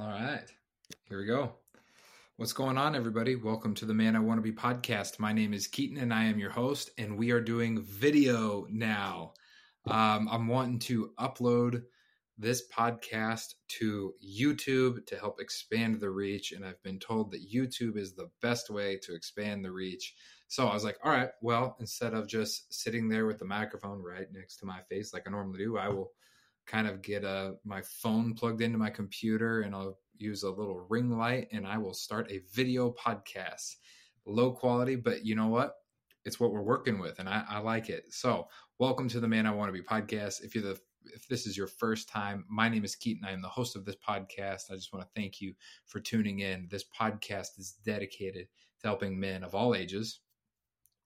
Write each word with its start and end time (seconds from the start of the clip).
All 0.00 0.06
right, 0.06 0.46
here 1.10 1.18
we 1.18 1.26
go. 1.26 1.52
What's 2.36 2.54
going 2.54 2.78
on, 2.78 2.96
everybody? 2.96 3.36
Welcome 3.36 3.74
to 3.74 3.84
the 3.84 3.92
Man 3.92 4.16
I 4.16 4.20
Want 4.20 4.38
to 4.38 4.42
Be 4.42 4.50
podcast. 4.50 5.18
My 5.18 5.34
name 5.34 5.52
is 5.52 5.66
Keaton 5.66 5.98
and 5.98 6.14
I 6.14 6.24
am 6.24 6.38
your 6.38 6.48
host, 6.48 6.88
and 6.96 7.18
we 7.18 7.32
are 7.32 7.40
doing 7.40 7.82
video 7.82 8.66
now. 8.70 9.34
Um, 9.86 10.26
I'm 10.30 10.48
wanting 10.48 10.78
to 10.78 11.10
upload 11.18 11.82
this 12.38 12.62
podcast 12.74 13.52
to 13.80 14.14
YouTube 14.26 15.04
to 15.08 15.16
help 15.16 15.38
expand 15.38 16.00
the 16.00 16.08
reach, 16.08 16.52
and 16.52 16.64
I've 16.64 16.82
been 16.82 16.98
told 16.98 17.32
that 17.32 17.52
YouTube 17.52 17.98
is 17.98 18.14
the 18.14 18.30
best 18.40 18.70
way 18.70 18.98
to 19.02 19.14
expand 19.14 19.62
the 19.62 19.70
reach. 19.70 20.14
So 20.48 20.66
I 20.66 20.72
was 20.72 20.82
like, 20.82 20.96
all 21.04 21.12
right, 21.12 21.30
well, 21.42 21.76
instead 21.78 22.14
of 22.14 22.26
just 22.26 22.72
sitting 22.72 23.10
there 23.10 23.26
with 23.26 23.38
the 23.38 23.44
microphone 23.44 24.02
right 24.02 24.28
next 24.32 24.56
to 24.58 24.66
my 24.66 24.80
face 24.88 25.12
like 25.12 25.24
I 25.28 25.30
normally 25.30 25.58
do, 25.58 25.76
I 25.76 25.88
will 25.88 26.12
kind 26.70 26.86
of 26.86 27.02
get 27.02 27.24
a 27.24 27.54
my 27.64 27.82
phone 27.82 28.32
plugged 28.32 28.62
into 28.62 28.78
my 28.78 28.90
computer 28.90 29.62
and 29.62 29.74
I'll 29.74 29.98
use 30.16 30.44
a 30.44 30.50
little 30.50 30.86
ring 30.88 31.10
light 31.10 31.48
and 31.50 31.66
I 31.66 31.76
will 31.78 31.94
start 31.94 32.30
a 32.30 32.42
video 32.54 32.92
podcast. 32.92 33.76
Low 34.24 34.52
quality, 34.52 34.94
but 34.94 35.24
you 35.24 35.34
know 35.34 35.48
what? 35.48 35.74
It's 36.24 36.38
what 36.38 36.52
we're 36.52 36.62
working 36.62 37.00
with 37.00 37.18
and 37.18 37.28
I, 37.28 37.42
I 37.48 37.58
like 37.58 37.88
it. 37.88 38.04
So 38.14 38.46
welcome 38.78 39.08
to 39.08 39.18
the 39.18 39.26
Man 39.26 39.46
I 39.46 39.50
Want 39.50 39.68
to 39.68 39.72
Be 39.72 39.84
podcast. 39.84 40.44
If 40.44 40.54
you're 40.54 40.62
the 40.62 40.78
if 41.06 41.26
this 41.26 41.46
is 41.46 41.56
your 41.56 41.66
first 41.66 42.08
time, 42.08 42.44
my 42.48 42.68
name 42.68 42.84
is 42.84 42.94
Keaton. 42.94 43.24
I 43.24 43.32
am 43.32 43.42
the 43.42 43.48
host 43.48 43.74
of 43.74 43.84
this 43.84 43.96
podcast. 43.96 44.70
I 44.70 44.74
just 44.74 44.92
want 44.92 45.04
to 45.04 45.20
thank 45.20 45.40
you 45.40 45.54
for 45.86 45.98
tuning 45.98 46.40
in. 46.40 46.68
This 46.70 46.84
podcast 46.84 47.58
is 47.58 47.78
dedicated 47.84 48.46
to 48.80 48.86
helping 48.86 49.18
men 49.18 49.42
of 49.42 49.54
all 49.54 49.74
ages, 49.74 50.20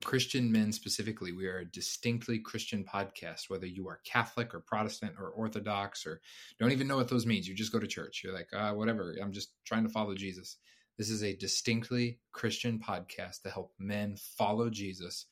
Christian 0.04 0.52
men 0.52 0.70
specifically, 0.70 1.32
we 1.32 1.46
are 1.46 1.58
a 1.58 1.64
distinctly 1.64 2.38
Christian 2.38 2.84
podcast, 2.84 3.48
whether 3.48 3.66
you 3.66 3.88
are 3.88 4.00
Catholic 4.04 4.54
or 4.54 4.60
Protestant 4.60 5.14
or 5.18 5.30
Orthodox 5.30 6.06
or 6.06 6.20
don't 6.60 6.72
even 6.72 6.86
know 6.86 6.96
what 6.96 7.08
those 7.08 7.26
means. 7.26 7.48
You 7.48 7.54
just 7.54 7.72
go 7.72 7.80
to 7.80 7.86
church. 7.86 8.20
You're 8.22 8.34
like, 8.34 8.48
uh, 8.52 8.72
whatever. 8.72 9.16
I'm 9.20 9.32
just 9.32 9.52
trying 9.64 9.82
to 9.84 9.88
follow 9.88 10.14
Jesus. 10.14 10.58
This 10.98 11.10
is 11.10 11.24
a 11.24 11.34
distinctly 11.34 12.20
Christian 12.32 12.78
podcast 12.78 13.42
to 13.42 13.50
help 13.50 13.72
men 13.78 14.16
follow 14.16 14.70
Jesus. 14.70 15.26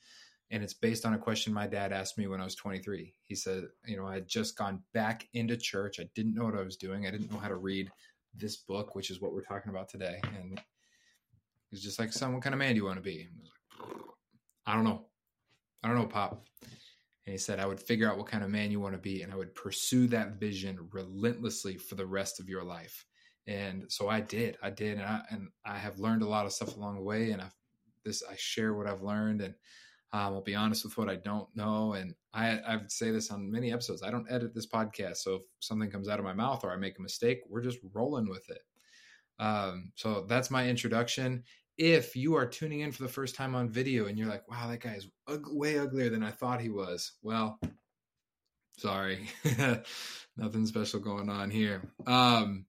And 0.50 0.62
it's 0.62 0.74
based 0.74 1.06
on 1.06 1.14
a 1.14 1.18
question 1.18 1.52
my 1.52 1.66
dad 1.66 1.92
asked 1.92 2.18
me 2.18 2.26
when 2.26 2.40
I 2.40 2.44
was 2.44 2.54
23. 2.56 3.14
He 3.24 3.34
said, 3.34 3.64
You 3.86 3.96
know, 3.96 4.06
I 4.06 4.14
had 4.14 4.28
just 4.28 4.56
gone 4.56 4.82
back 4.92 5.28
into 5.34 5.56
church. 5.56 6.00
I 6.00 6.08
didn't 6.14 6.34
know 6.34 6.44
what 6.44 6.58
I 6.58 6.64
was 6.64 6.76
doing. 6.76 7.06
I 7.06 7.10
didn't 7.10 7.30
know 7.30 7.38
how 7.38 7.48
to 7.48 7.56
read 7.56 7.90
this 8.34 8.56
book, 8.56 8.94
which 8.94 9.10
is 9.10 9.20
what 9.20 9.32
we're 9.32 9.42
talking 9.42 9.70
about 9.70 9.88
today. 9.88 10.20
And 10.38 10.60
he's 11.70 11.82
just 11.82 11.98
like, 11.98 12.12
Son, 12.12 12.32
what 12.32 12.42
kind 12.42 12.54
of 12.54 12.58
man 12.58 12.70
do 12.70 12.76
you 12.76 12.84
want 12.84 12.98
to 12.98 13.02
be? 13.02 13.28
I 13.80 14.11
don't 14.74 14.84
know. 14.84 15.06
I 15.82 15.88
don't 15.88 15.98
know, 15.98 16.06
Pop. 16.06 16.46
And 17.26 17.32
he 17.32 17.38
said, 17.38 17.60
I 17.60 17.66
would 17.66 17.80
figure 17.80 18.10
out 18.10 18.18
what 18.18 18.26
kind 18.26 18.42
of 18.42 18.50
man 18.50 18.70
you 18.70 18.80
want 18.80 18.94
to 18.94 19.00
be, 19.00 19.22
and 19.22 19.32
I 19.32 19.36
would 19.36 19.54
pursue 19.54 20.06
that 20.08 20.40
vision 20.40 20.88
relentlessly 20.92 21.76
for 21.76 21.94
the 21.94 22.06
rest 22.06 22.40
of 22.40 22.48
your 22.48 22.64
life. 22.64 23.04
And 23.46 23.84
so 23.88 24.08
I 24.08 24.20
did. 24.20 24.56
I 24.62 24.70
did, 24.70 24.98
and 24.98 25.06
I 25.06 25.20
and 25.30 25.48
I 25.64 25.76
have 25.76 25.98
learned 25.98 26.22
a 26.22 26.28
lot 26.28 26.46
of 26.46 26.52
stuff 26.52 26.76
along 26.76 26.96
the 26.96 27.02
way. 27.02 27.30
And 27.30 27.42
I 27.42 27.48
this 28.04 28.22
I 28.28 28.34
share 28.36 28.74
what 28.74 28.86
I've 28.86 29.02
learned, 29.02 29.40
and 29.40 29.54
um, 30.12 30.34
I'll 30.34 30.42
be 30.42 30.54
honest 30.54 30.84
with 30.84 30.96
what 30.98 31.08
I 31.08 31.16
don't 31.16 31.48
know. 31.56 31.94
And 31.94 32.14
I 32.34 32.60
I 32.66 32.78
say 32.88 33.10
this 33.10 33.30
on 33.30 33.50
many 33.50 33.72
episodes. 33.72 34.02
I 34.02 34.10
don't 34.10 34.30
edit 34.30 34.54
this 34.54 34.68
podcast, 34.68 35.18
so 35.18 35.36
if 35.36 35.42
something 35.60 35.90
comes 35.90 36.08
out 36.08 36.18
of 36.18 36.24
my 36.24 36.34
mouth 36.34 36.64
or 36.64 36.72
I 36.72 36.76
make 36.76 36.98
a 36.98 37.02
mistake, 37.02 37.40
we're 37.48 37.62
just 37.62 37.78
rolling 37.92 38.28
with 38.28 38.48
it. 38.50 38.62
Um, 39.38 39.90
so 39.96 40.24
that's 40.28 40.50
my 40.50 40.68
introduction 40.68 41.42
if 41.82 42.14
you 42.14 42.36
are 42.36 42.46
tuning 42.46 42.78
in 42.78 42.92
for 42.92 43.02
the 43.02 43.08
first 43.08 43.34
time 43.34 43.56
on 43.56 43.68
video 43.68 44.06
and 44.06 44.16
you're 44.16 44.28
like, 44.28 44.48
wow, 44.48 44.68
that 44.68 44.78
guy 44.78 44.94
is 44.94 45.08
ug- 45.26 45.48
way 45.50 45.80
uglier 45.80 46.10
than 46.10 46.22
I 46.22 46.30
thought 46.30 46.60
he 46.60 46.68
was, 46.68 47.14
well, 47.22 47.58
sorry, 48.78 49.28
nothing 50.36 50.64
special 50.66 51.00
going 51.00 51.28
on 51.28 51.50
here. 51.50 51.82
Um, 52.06 52.66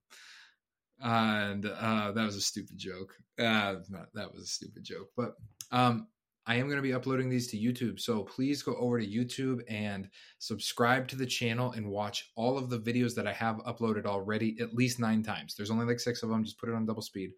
and 1.00 1.64
uh, 1.64 2.10
that 2.10 2.24
was 2.24 2.34
a 2.34 2.40
stupid 2.40 2.76
joke. 2.76 3.14
Uh, 3.38 3.76
not, 3.88 4.08
that 4.14 4.34
was 4.34 4.42
a 4.42 4.46
stupid 4.48 4.82
joke, 4.82 5.10
but 5.16 5.34
um, 5.70 6.08
I 6.44 6.56
am 6.56 6.66
going 6.66 6.78
to 6.78 6.82
be 6.82 6.92
uploading 6.92 7.30
these 7.30 7.46
to 7.52 7.56
YouTube. 7.56 8.00
So 8.00 8.24
please 8.24 8.64
go 8.64 8.74
over 8.74 8.98
to 8.98 9.06
YouTube 9.06 9.62
and 9.68 10.08
subscribe 10.40 11.06
to 11.08 11.16
the 11.16 11.24
channel 11.24 11.70
and 11.70 11.86
watch 11.86 12.32
all 12.34 12.58
of 12.58 12.68
the 12.68 12.80
videos 12.80 13.14
that 13.14 13.28
I 13.28 13.32
have 13.32 13.58
uploaded 13.58 14.06
already 14.06 14.56
at 14.60 14.74
least 14.74 14.98
nine 14.98 15.22
times. 15.22 15.54
There's 15.54 15.70
only 15.70 15.86
like 15.86 16.00
six 16.00 16.24
of 16.24 16.30
them. 16.30 16.42
Just 16.42 16.58
put 16.58 16.68
it 16.68 16.74
on 16.74 16.84
double 16.84 17.00
speed 17.00 17.30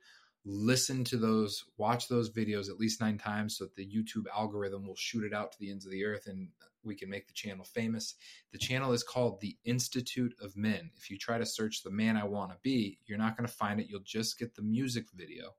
listen 0.48 1.02
to 1.02 1.16
those, 1.16 1.64
watch 1.76 2.06
those 2.06 2.30
videos 2.30 2.70
at 2.70 2.78
least 2.78 3.00
nine 3.00 3.18
times 3.18 3.56
so 3.56 3.64
that 3.64 3.74
the 3.74 3.84
YouTube 3.86 4.26
algorithm 4.34 4.86
will 4.86 4.96
shoot 4.96 5.24
it 5.24 5.34
out 5.34 5.50
to 5.50 5.58
the 5.58 5.70
ends 5.70 5.84
of 5.84 5.90
the 5.90 6.04
earth 6.04 6.28
and 6.28 6.48
we 6.84 6.94
can 6.94 7.10
make 7.10 7.26
the 7.26 7.32
channel 7.32 7.64
famous. 7.64 8.14
The 8.52 8.58
channel 8.58 8.92
is 8.92 9.02
called 9.02 9.40
The 9.40 9.56
Institute 9.64 10.34
of 10.40 10.56
Men. 10.56 10.92
If 10.96 11.10
you 11.10 11.18
try 11.18 11.36
to 11.36 11.44
search 11.44 11.82
the 11.82 11.90
man 11.90 12.16
I 12.16 12.24
want 12.24 12.52
to 12.52 12.58
be, 12.62 13.00
you're 13.06 13.18
not 13.18 13.36
going 13.36 13.48
to 13.48 13.52
find 13.52 13.80
it. 13.80 13.88
You'll 13.90 14.00
just 14.04 14.38
get 14.38 14.54
the 14.54 14.62
music 14.62 15.06
video. 15.12 15.50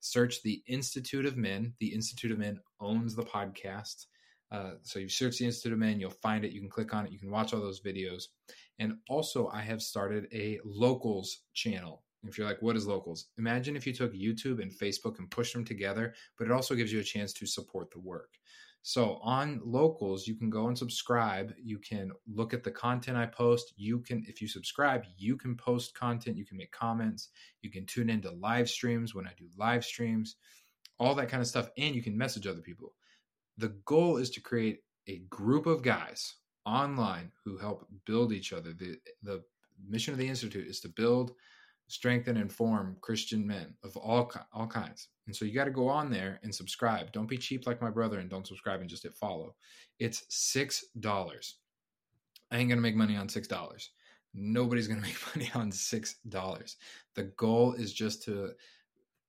Search 0.00 0.42
The 0.42 0.62
Institute 0.66 1.26
of 1.26 1.36
Men. 1.36 1.74
The 1.78 1.94
Institute 1.94 2.32
of 2.32 2.38
Men 2.38 2.58
owns 2.80 3.14
the 3.14 3.22
podcast. 3.22 4.06
Uh, 4.50 4.72
so 4.82 4.98
you 4.98 5.08
search 5.08 5.38
the 5.38 5.46
Institute 5.46 5.72
of 5.72 5.78
Men, 5.78 5.98
you'll 6.00 6.10
find 6.10 6.44
it. 6.44 6.52
You 6.52 6.60
can 6.60 6.68
click 6.68 6.92
on 6.92 7.06
it. 7.06 7.12
You 7.12 7.18
can 7.18 7.30
watch 7.30 7.54
all 7.54 7.60
those 7.60 7.80
videos. 7.80 8.24
And 8.78 8.98
also, 9.08 9.48
I 9.48 9.62
have 9.62 9.80
started 9.80 10.26
a 10.32 10.58
locals 10.64 11.38
channel 11.54 12.03
if 12.28 12.38
you're 12.38 12.46
like, 12.46 12.62
what 12.62 12.76
is 12.76 12.86
locals? 12.86 13.26
Imagine 13.38 13.76
if 13.76 13.86
you 13.86 13.92
took 13.92 14.14
YouTube 14.14 14.62
and 14.62 14.72
Facebook 14.72 15.18
and 15.18 15.30
pushed 15.30 15.52
them 15.52 15.64
together, 15.64 16.14
but 16.38 16.46
it 16.46 16.52
also 16.52 16.74
gives 16.74 16.92
you 16.92 17.00
a 17.00 17.04
chance 17.04 17.32
to 17.34 17.46
support 17.46 17.90
the 17.90 18.00
work. 18.00 18.30
So 18.86 19.18
on 19.22 19.62
locals, 19.64 20.26
you 20.26 20.34
can 20.34 20.50
go 20.50 20.68
and 20.68 20.76
subscribe. 20.76 21.54
You 21.56 21.78
can 21.78 22.12
look 22.26 22.52
at 22.52 22.62
the 22.62 22.70
content 22.70 23.16
I 23.16 23.24
post. 23.24 23.72
You 23.76 24.00
can, 24.00 24.22
if 24.28 24.42
you 24.42 24.46
subscribe, 24.46 25.04
you 25.16 25.38
can 25.38 25.56
post 25.56 25.94
content. 25.94 26.36
You 26.36 26.44
can 26.44 26.58
make 26.58 26.70
comments. 26.70 27.30
You 27.62 27.70
can 27.70 27.86
tune 27.86 28.10
into 28.10 28.30
live 28.32 28.68
streams 28.68 29.14
when 29.14 29.26
I 29.26 29.32
do 29.38 29.46
live 29.56 29.86
streams, 29.86 30.36
all 30.98 31.14
that 31.14 31.30
kind 31.30 31.40
of 31.40 31.46
stuff. 31.46 31.70
And 31.78 31.94
you 31.94 32.02
can 32.02 32.16
message 32.16 32.46
other 32.46 32.60
people. 32.60 32.94
The 33.56 33.74
goal 33.86 34.18
is 34.18 34.28
to 34.32 34.42
create 34.42 34.80
a 35.08 35.22
group 35.30 35.64
of 35.64 35.82
guys 35.82 36.34
online 36.66 37.32
who 37.42 37.56
help 37.56 37.86
build 38.04 38.32
each 38.32 38.52
other. 38.52 38.74
The, 38.74 38.98
the 39.22 39.42
mission 39.88 40.12
of 40.12 40.18
the 40.18 40.28
Institute 40.28 40.66
is 40.66 40.80
to 40.80 40.88
build 40.88 41.32
strengthen 41.88 42.36
and 42.36 42.50
form 42.50 42.96
Christian 43.00 43.46
men 43.46 43.74
of 43.82 43.96
all 43.96 44.30
all 44.52 44.66
kinds. 44.66 45.08
And 45.26 45.34
so 45.34 45.44
you 45.44 45.54
got 45.54 45.64
to 45.64 45.70
go 45.70 45.88
on 45.88 46.10
there 46.10 46.40
and 46.42 46.54
subscribe. 46.54 47.12
Don't 47.12 47.28
be 47.28 47.38
cheap 47.38 47.66
like 47.66 47.80
my 47.80 47.90
brother 47.90 48.18
and 48.18 48.30
don't 48.30 48.46
subscribe 48.46 48.80
and 48.80 48.90
just 48.90 49.02
hit 49.02 49.14
follow. 49.14 49.54
It's 49.98 50.24
six 50.28 50.84
dollars. 51.00 51.56
I 52.50 52.58
ain't 52.58 52.68
gonna 52.68 52.80
make 52.80 52.96
money 52.96 53.16
on 53.16 53.28
six 53.28 53.48
dollars. 53.48 53.90
Nobody's 54.34 54.88
gonna 54.88 55.00
make 55.02 55.18
money 55.34 55.50
on 55.54 55.70
six 55.72 56.16
dollars. 56.28 56.76
The 57.14 57.24
goal 57.36 57.74
is 57.74 57.92
just 57.92 58.22
to 58.24 58.50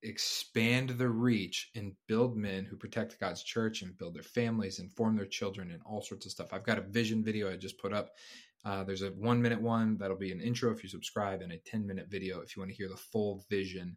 expand 0.02 0.90
the 0.90 1.08
reach 1.08 1.70
and 1.74 1.92
build 2.06 2.36
men 2.36 2.64
who 2.64 2.76
protect 2.76 3.18
God's 3.18 3.42
church 3.42 3.82
and 3.82 3.96
build 3.98 4.14
their 4.14 4.22
families 4.22 4.78
and 4.78 4.94
form 4.94 5.16
their 5.16 5.26
children 5.26 5.70
and 5.72 5.80
all 5.84 6.00
sorts 6.02 6.26
of 6.26 6.32
stuff. 6.32 6.52
I've 6.52 6.64
got 6.64 6.78
a 6.78 6.82
vision 6.82 7.24
video 7.24 7.50
I 7.50 7.56
just 7.56 7.78
put 7.78 7.92
up 7.92 8.10
uh, 8.64 8.82
there's 8.84 9.02
a 9.02 9.10
one 9.10 9.40
minute 9.40 9.60
one 9.60 9.96
that'll 9.98 10.16
be 10.16 10.32
an 10.32 10.40
intro 10.40 10.72
if 10.72 10.82
you 10.82 10.88
subscribe, 10.88 11.42
and 11.42 11.52
a 11.52 11.58
10 11.58 11.86
minute 11.86 12.06
video 12.08 12.40
if 12.40 12.56
you 12.56 12.60
want 12.60 12.70
to 12.70 12.76
hear 12.76 12.88
the 12.88 12.96
full 12.96 13.44
vision 13.48 13.96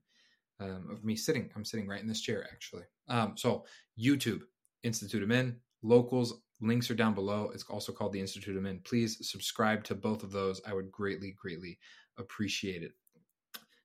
um, 0.59 0.89
of 0.91 1.03
me 1.03 1.15
sitting. 1.15 1.49
I'm 1.55 1.65
sitting 1.65 1.87
right 1.87 2.01
in 2.01 2.07
this 2.07 2.21
chair, 2.21 2.47
actually. 2.51 2.83
Um, 3.07 3.33
so, 3.35 3.65
YouTube, 3.99 4.41
Institute 4.83 5.23
of 5.23 5.29
Men, 5.29 5.57
locals, 5.81 6.41
links 6.61 6.91
are 6.91 6.95
down 6.95 7.13
below. 7.13 7.51
It's 7.53 7.63
also 7.63 7.91
called 7.91 8.13
the 8.13 8.19
Institute 8.19 8.55
of 8.55 8.63
Men. 8.63 8.81
Please 8.83 9.29
subscribe 9.29 9.83
to 9.85 9.95
both 9.95 10.23
of 10.23 10.31
those. 10.31 10.61
I 10.67 10.73
would 10.73 10.91
greatly, 10.91 11.35
greatly 11.39 11.79
appreciate 12.17 12.83
it. 12.83 12.91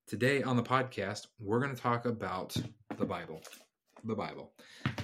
Today 0.06 0.42
on 0.42 0.56
the 0.56 0.62
podcast, 0.62 1.28
we're 1.38 1.60
going 1.60 1.74
to 1.74 1.80
talk 1.80 2.04
about 2.04 2.54
the 2.98 3.06
Bible 3.06 3.42
the 4.04 4.14
Bible. 4.14 4.52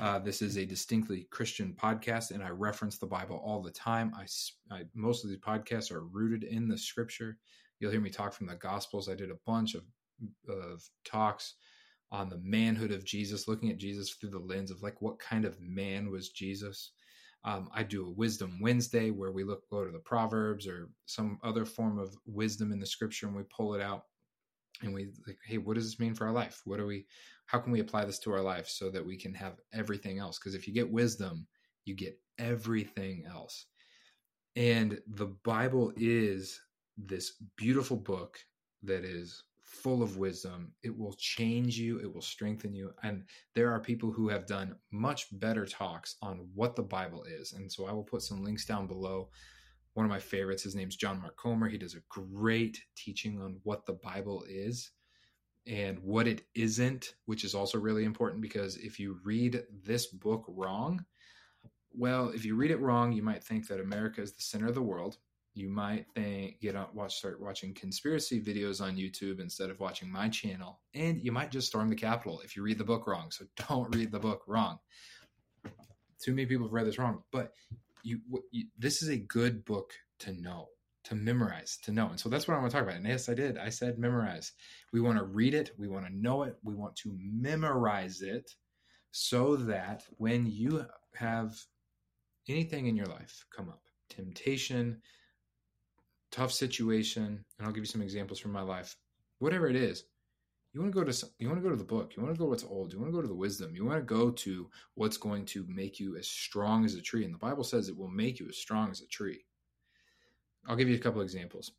Uh, 0.00 0.18
this 0.18 0.42
is 0.42 0.56
a 0.56 0.64
distinctly 0.64 1.26
Christian 1.30 1.74
podcast, 1.80 2.30
and 2.30 2.42
I 2.42 2.50
reference 2.50 2.98
the 2.98 3.06
Bible 3.06 3.40
all 3.44 3.62
the 3.62 3.70
time. 3.70 4.12
I, 4.16 4.26
I, 4.74 4.82
most 4.94 5.24
of 5.24 5.30
these 5.30 5.40
podcasts 5.40 5.90
are 5.90 6.06
rooted 6.06 6.44
in 6.44 6.68
the 6.68 6.78
Scripture. 6.78 7.38
You'll 7.78 7.92
hear 7.92 8.00
me 8.00 8.10
talk 8.10 8.32
from 8.32 8.46
the 8.46 8.56
Gospels. 8.56 9.08
I 9.08 9.14
did 9.14 9.30
a 9.30 9.38
bunch 9.46 9.74
of 9.74 9.82
of 10.48 10.88
talks 11.04 11.54
on 12.12 12.28
the 12.28 12.40
manhood 12.42 12.90
of 12.90 13.04
Jesus, 13.04 13.48
looking 13.48 13.70
at 13.70 13.78
Jesus 13.78 14.10
through 14.10 14.30
the 14.30 14.38
lens 14.38 14.70
of 14.70 14.82
like 14.82 15.00
what 15.00 15.18
kind 15.18 15.44
of 15.44 15.60
man 15.60 16.10
was 16.10 16.30
Jesus. 16.30 16.92
Um, 17.44 17.70
I 17.74 17.84
do 17.84 18.06
a 18.06 18.10
Wisdom 18.10 18.58
Wednesday 18.60 19.10
where 19.10 19.32
we 19.32 19.44
look 19.44 19.68
go 19.70 19.84
to 19.84 19.90
the 19.90 19.98
Proverbs 19.98 20.66
or 20.66 20.90
some 21.06 21.38
other 21.42 21.64
form 21.64 21.98
of 21.98 22.14
wisdom 22.26 22.72
in 22.72 22.80
the 22.80 22.86
Scripture, 22.86 23.26
and 23.26 23.36
we 23.36 23.44
pull 23.44 23.74
it 23.74 23.80
out 23.80 24.04
and 24.82 24.94
we 24.94 25.08
like, 25.26 25.38
hey, 25.44 25.58
what 25.58 25.74
does 25.74 25.84
this 25.84 26.00
mean 26.00 26.14
for 26.14 26.26
our 26.26 26.32
life? 26.32 26.62
What 26.64 26.78
do 26.78 26.86
we? 26.86 27.06
how 27.50 27.58
can 27.58 27.72
we 27.72 27.80
apply 27.80 28.04
this 28.04 28.20
to 28.20 28.32
our 28.32 28.40
life 28.40 28.68
so 28.68 28.90
that 28.90 29.04
we 29.04 29.16
can 29.16 29.34
have 29.34 29.54
everything 29.72 30.20
else? 30.20 30.38
Because 30.38 30.54
if 30.54 30.68
you 30.68 30.72
get 30.72 30.88
wisdom, 30.88 31.48
you 31.84 31.96
get 31.96 32.16
everything 32.38 33.24
else. 33.28 33.66
And 34.54 35.00
the 35.08 35.34
Bible 35.44 35.92
is 35.96 36.60
this 36.96 37.32
beautiful 37.56 37.96
book 37.96 38.38
that 38.84 39.04
is 39.04 39.42
full 39.64 40.00
of 40.00 40.16
wisdom. 40.16 40.72
It 40.84 40.96
will 40.96 41.14
change 41.14 41.76
you, 41.76 41.98
it 41.98 42.14
will 42.14 42.22
strengthen 42.22 42.72
you. 42.72 42.92
And 43.02 43.24
there 43.56 43.72
are 43.72 43.80
people 43.80 44.12
who 44.12 44.28
have 44.28 44.46
done 44.46 44.76
much 44.92 45.26
better 45.32 45.66
talks 45.66 46.16
on 46.22 46.46
what 46.54 46.76
the 46.76 46.84
Bible 46.84 47.24
is. 47.24 47.52
And 47.52 47.70
so 47.70 47.86
I 47.86 47.92
will 47.92 48.04
put 48.04 48.22
some 48.22 48.44
links 48.44 48.64
down 48.64 48.86
below. 48.86 49.30
One 50.00 50.06
of 50.06 50.10
my 50.10 50.18
favorites, 50.18 50.62
his 50.62 50.74
name's 50.74 50.96
John 50.96 51.20
Mark 51.20 51.36
Comer. 51.36 51.68
He 51.68 51.76
does 51.76 51.94
a 51.94 52.00
great 52.08 52.80
teaching 52.96 53.38
on 53.38 53.60
what 53.64 53.84
the 53.84 53.92
Bible 53.92 54.46
is. 54.48 54.92
and 55.66 55.98
what 56.00 56.26
it 56.26 56.42
isn't, 56.54 57.14
which 57.26 57.44
is 57.44 57.54
also 57.54 57.78
really 57.78 58.04
important 58.04 58.42
because 58.42 58.76
if 58.76 58.98
you 58.98 59.18
read 59.24 59.62
this 59.84 60.06
book 60.06 60.44
wrong, 60.48 61.04
well, 61.92 62.28
if 62.28 62.44
you 62.44 62.54
read 62.54 62.70
it 62.70 62.80
wrong, 62.80 63.12
you 63.12 63.22
might 63.22 63.44
think 63.44 63.66
that 63.68 63.80
America 63.80 64.22
is 64.22 64.32
the 64.32 64.42
center 64.42 64.68
of 64.68 64.74
the 64.74 64.82
world. 64.82 65.18
You 65.54 65.68
might 65.68 66.06
think 66.14 66.60
get 66.60 66.76
on 66.76 66.86
watch 66.94 67.16
start 67.16 67.40
watching 67.40 67.74
conspiracy 67.74 68.40
videos 68.40 68.80
on 68.80 68.96
YouTube 68.96 69.40
instead 69.40 69.68
of 69.68 69.80
watching 69.80 70.10
my 70.10 70.28
channel, 70.28 70.80
and 70.94 71.20
you 71.20 71.32
might 71.32 71.50
just 71.50 71.66
storm 71.66 71.88
the 71.88 71.96
Capitol 71.96 72.40
if 72.44 72.56
you 72.56 72.62
read 72.62 72.78
the 72.78 72.84
book 72.84 73.06
wrong. 73.06 73.30
So 73.30 73.44
don't 73.68 73.94
read 73.94 74.12
the 74.12 74.20
book 74.20 74.42
wrong. 74.46 74.78
Too 76.22 76.32
many 76.32 76.46
people 76.46 76.66
have 76.66 76.72
read 76.72 76.86
this 76.86 76.98
wrong, 76.98 77.22
but 77.32 77.52
you, 78.02 78.20
you 78.50 78.66
this 78.78 79.02
is 79.02 79.08
a 79.08 79.16
good 79.16 79.64
book 79.64 79.92
to 80.20 80.32
know 80.32 80.68
to 81.04 81.14
memorize, 81.14 81.78
to 81.82 81.92
know. 81.92 82.08
And 82.08 82.20
so 82.20 82.28
that's 82.28 82.46
what 82.46 82.56
I 82.56 82.60
want 82.60 82.70
to 82.70 82.76
talk 82.76 82.84
about. 82.84 82.96
And 82.96 83.06
yes, 83.06 83.28
I 83.28 83.34
did. 83.34 83.58
I 83.58 83.70
said 83.70 83.98
memorize. 83.98 84.52
We 84.92 85.00
want 85.00 85.18
to 85.18 85.24
read 85.24 85.54
it, 85.54 85.72
we 85.78 85.88
want 85.88 86.06
to 86.06 86.14
know 86.14 86.42
it, 86.42 86.56
we 86.62 86.74
want 86.74 86.96
to 86.96 87.16
memorize 87.18 88.22
it 88.22 88.54
so 89.12 89.56
that 89.56 90.04
when 90.18 90.46
you 90.46 90.84
have 91.14 91.58
anything 92.48 92.86
in 92.86 92.96
your 92.96 93.06
life 93.06 93.44
come 93.54 93.68
up, 93.68 93.82
temptation, 94.08 95.00
tough 96.30 96.52
situation, 96.52 97.44
and 97.58 97.66
I'll 97.66 97.72
give 97.72 97.82
you 97.82 97.86
some 97.86 98.02
examples 98.02 98.38
from 98.38 98.52
my 98.52 98.62
life, 98.62 98.96
whatever 99.38 99.68
it 99.68 99.76
is, 99.76 100.04
you 100.72 100.80
want 100.80 100.92
to 100.92 100.98
go 100.98 101.04
to 101.04 101.26
you 101.38 101.48
want 101.48 101.58
to 101.58 101.62
go 101.62 101.70
to 101.70 101.76
the 101.76 101.84
book 101.84 102.12
you 102.16 102.22
want 102.22 102.34
to 102.34 102.38
go 102.38 102.44
to 102.44 102.50
what's 102.50 102.64
old 102.64 102.92
you 102.92 102.98
want 102.98 103.10
to 103.10 103.16
go 103.16 103.22
to 103.22 103.28
the 103.28 103.34
wisdom 103.34 103.74
you 103.74 103.84
want 103.84 103.98
to 103.98 104.02
go 104.02 104.30
to 104.30 104.68
what's 104.94 105.16
going 105.16 105.44
to 105.44 105.64
make 105.68 105.98
you 105.98 106.16
as 106.16 106.28
strong 106.28 106.84
as 106.84 106.94
a 106.94 107.02
tree 107.02 107.24
and 107.24 107.34
the 107.34 107.38
bible 107.38 107.64
says 107.64 107.88
it 107.88 107.96
will 107.96 108.08
make 108.08 108.38
you 108.38 108.48
as 108.48 108.56
strong 108.56 108.90
as 108.90 109.00
a 109.00 109.06
tree 109.06 109.44
I'll 110.66 110.76
give 110.76 110.88
you 110.88 110.96
a 110.96 111.00
couple 111.00 111.20
examples. 111.20 111.72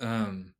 Um, 0.00 0.54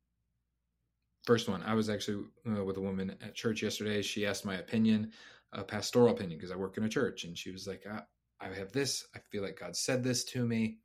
first 1.23 1.47
one, 1.47 1.63
I 1.63 1.73
was 1.73 1.89
actually 1.89 2.25
uh, 2.49 2.63
with 2.63 2.77
a 2.77 2.81
woman 2.81 3.15
at 3.21 3.35
church 3.35 3.61
yesterday. 3.61 4.01
She 4.01 4.25
asked 4.25 4.45
my 4.45 4.55
opinion, 4.55 5.11
a 5.53 5.63
pastoral 5.63 6.13
opinion, 6.13 6.37
because 6.37 6.51
I 6.51 6.55
work 6.55 6.77
in 6.77 6.83
a 6.83 6.89
church, 6.89 7.23
and 7.23 7.37
she 7.37 7.51
was 7.51 7.67
like, 7.67 7.85
I, 7.89 8.01
"I 8.41 8.53
have 8.53 8.71
this. 8.71 9.07
I 9.15 9.19
feel 9.31 9.43
like 9.43 9.59
God 9.59 9.75
said 9.75 10.03
this 10.03 10.23
to 10.25 10.45
me. 10.45 10.79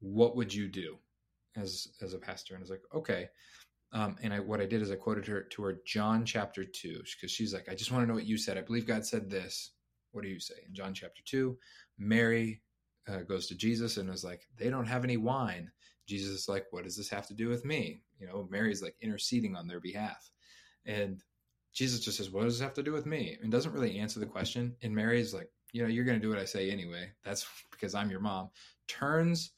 What 0.00 0.36
would 0.36 0.52
you 0.52 0.68
do 0.68 0.98
as 1.56 1.88
as 2.00 2.14
a 2.14 2.18
pastor?" 2.18 2.54
And 2.54 2.60
I 2.60 2.64
was 2.64 2.70
like, 2.70 2.84
"Okay." 2.94 3.28
Um, 3.94 4.16
and 4.22 4.34
I, 4.34 4.40
what 4.40 4.60
I 4.60 4.66
did 4.66 4.82
is 4.82 4.90
I 4.90 4.96
quoted 4.96 5.24
her 5.28 5.42
to 5.42 5.62
her 5.62 5.78
John 5.86 6.24
chapter 6.26 6.64
two 6.64 7.00
because 7.14 7.30
she's 7.30 7.54
like, 7.54 7.68
I 7.70 7.76
just 7.76 7.92
want 7.92 8.02
to 8.02 8.08
know 8.08 8.14
what 8.14 8.26
you 8.26 8.36
said. 8.36 8.58
I 8.58 8.62
believe 8.62 8.88
God 8.88 9.06
said 9.06 9.30
this. 9.30 9.70
What 10.10 10.24
do 10.24 10.28
you 10.28 10.40
say 10.40 10.54
in 10.66 10.74
John 10.74 10.92
chapter 10.92 11.22
two? 11.24 11.56
Mary 11.96 12.60
uh, 13.08 13.18
goes 13.18 13.46
to 13.46 13.54
Jesus 13.54 13.96
and 13.96 14.10
is 14.10 14.24
like, 14.24 14.42
they 14.58 14.68
don't 14.68 14.86
have 14.86 15.04
any 15.04 15.16
wine. 15.16 15.70
Jesus 16.08 16.40
is 16.40 16.48
like, 16.48 16.66
what 16.70 16.82
does 16.82 16.96
this 16.96 17.08
have 17.08 17.28
to 17.28 17.34
do 17.34 17.48
with 17.48 17.64
me? 17.64 18.02
You 18.18 18.26
know, 18.26 18.48
Mary's 18.50 18.82
like 18.82 18.96
interceding 19.00 19.54
on 19.54 19.68
their 19.68 19.80
behalf. 19.80 20.28
And 20.84 21.22
Jesus 21.72 22.00
just 22.00 22.18
says, 22.18 22.30
what 22.30 22.44
does 22.44 22.58
this 22.58 22.64
have 22.64 22.74
to 22.74 22.82
do 22.82 22.92
with 22.92 23.06
me? 23.06 23.38
And 23.40 23.50
doesn't 23.50 23.72
really 23.72 23.98
answer 23.98 24.18
the 24.18 24.26
question. 24.26 24.74
And 24.82 24.94
Mary's 24.94 25.32
like, 25.32 25.50
you 25.72 25.82
know, 25.82 25.88
you're 25.88 26.04
going 26.04 26.18
to 26.18 26.22
do 26.22 26.30
what 26.30 26.38
I 26.38 26.44
say 26.44 26.70
anyway. 26.70 27.10
That's 27.24 27.46
because 27.70 27.94
I'm 27.94 28.10
your 28.10 28.20
mom. 28.20 28.50
Turns 28.88 29.52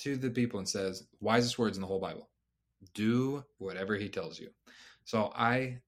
to 0.00 0.16
the 0.16 0.30
people 0.30 0.58
and 0.58 0.68
says, 0.68 1.06
wisest 1.20 1.58
words 1.58 1.76
in 1.76 1.80
the 1.80 1.86
whole 1.86 2.00
Bible 2.00 2.28
do 2.94 3.44
whatever 3.58 3.96
he 3.96 4.08
tells 4.08 4.38
you. 4.38 4.50
So 5.04 5.32
I 5.34 5.78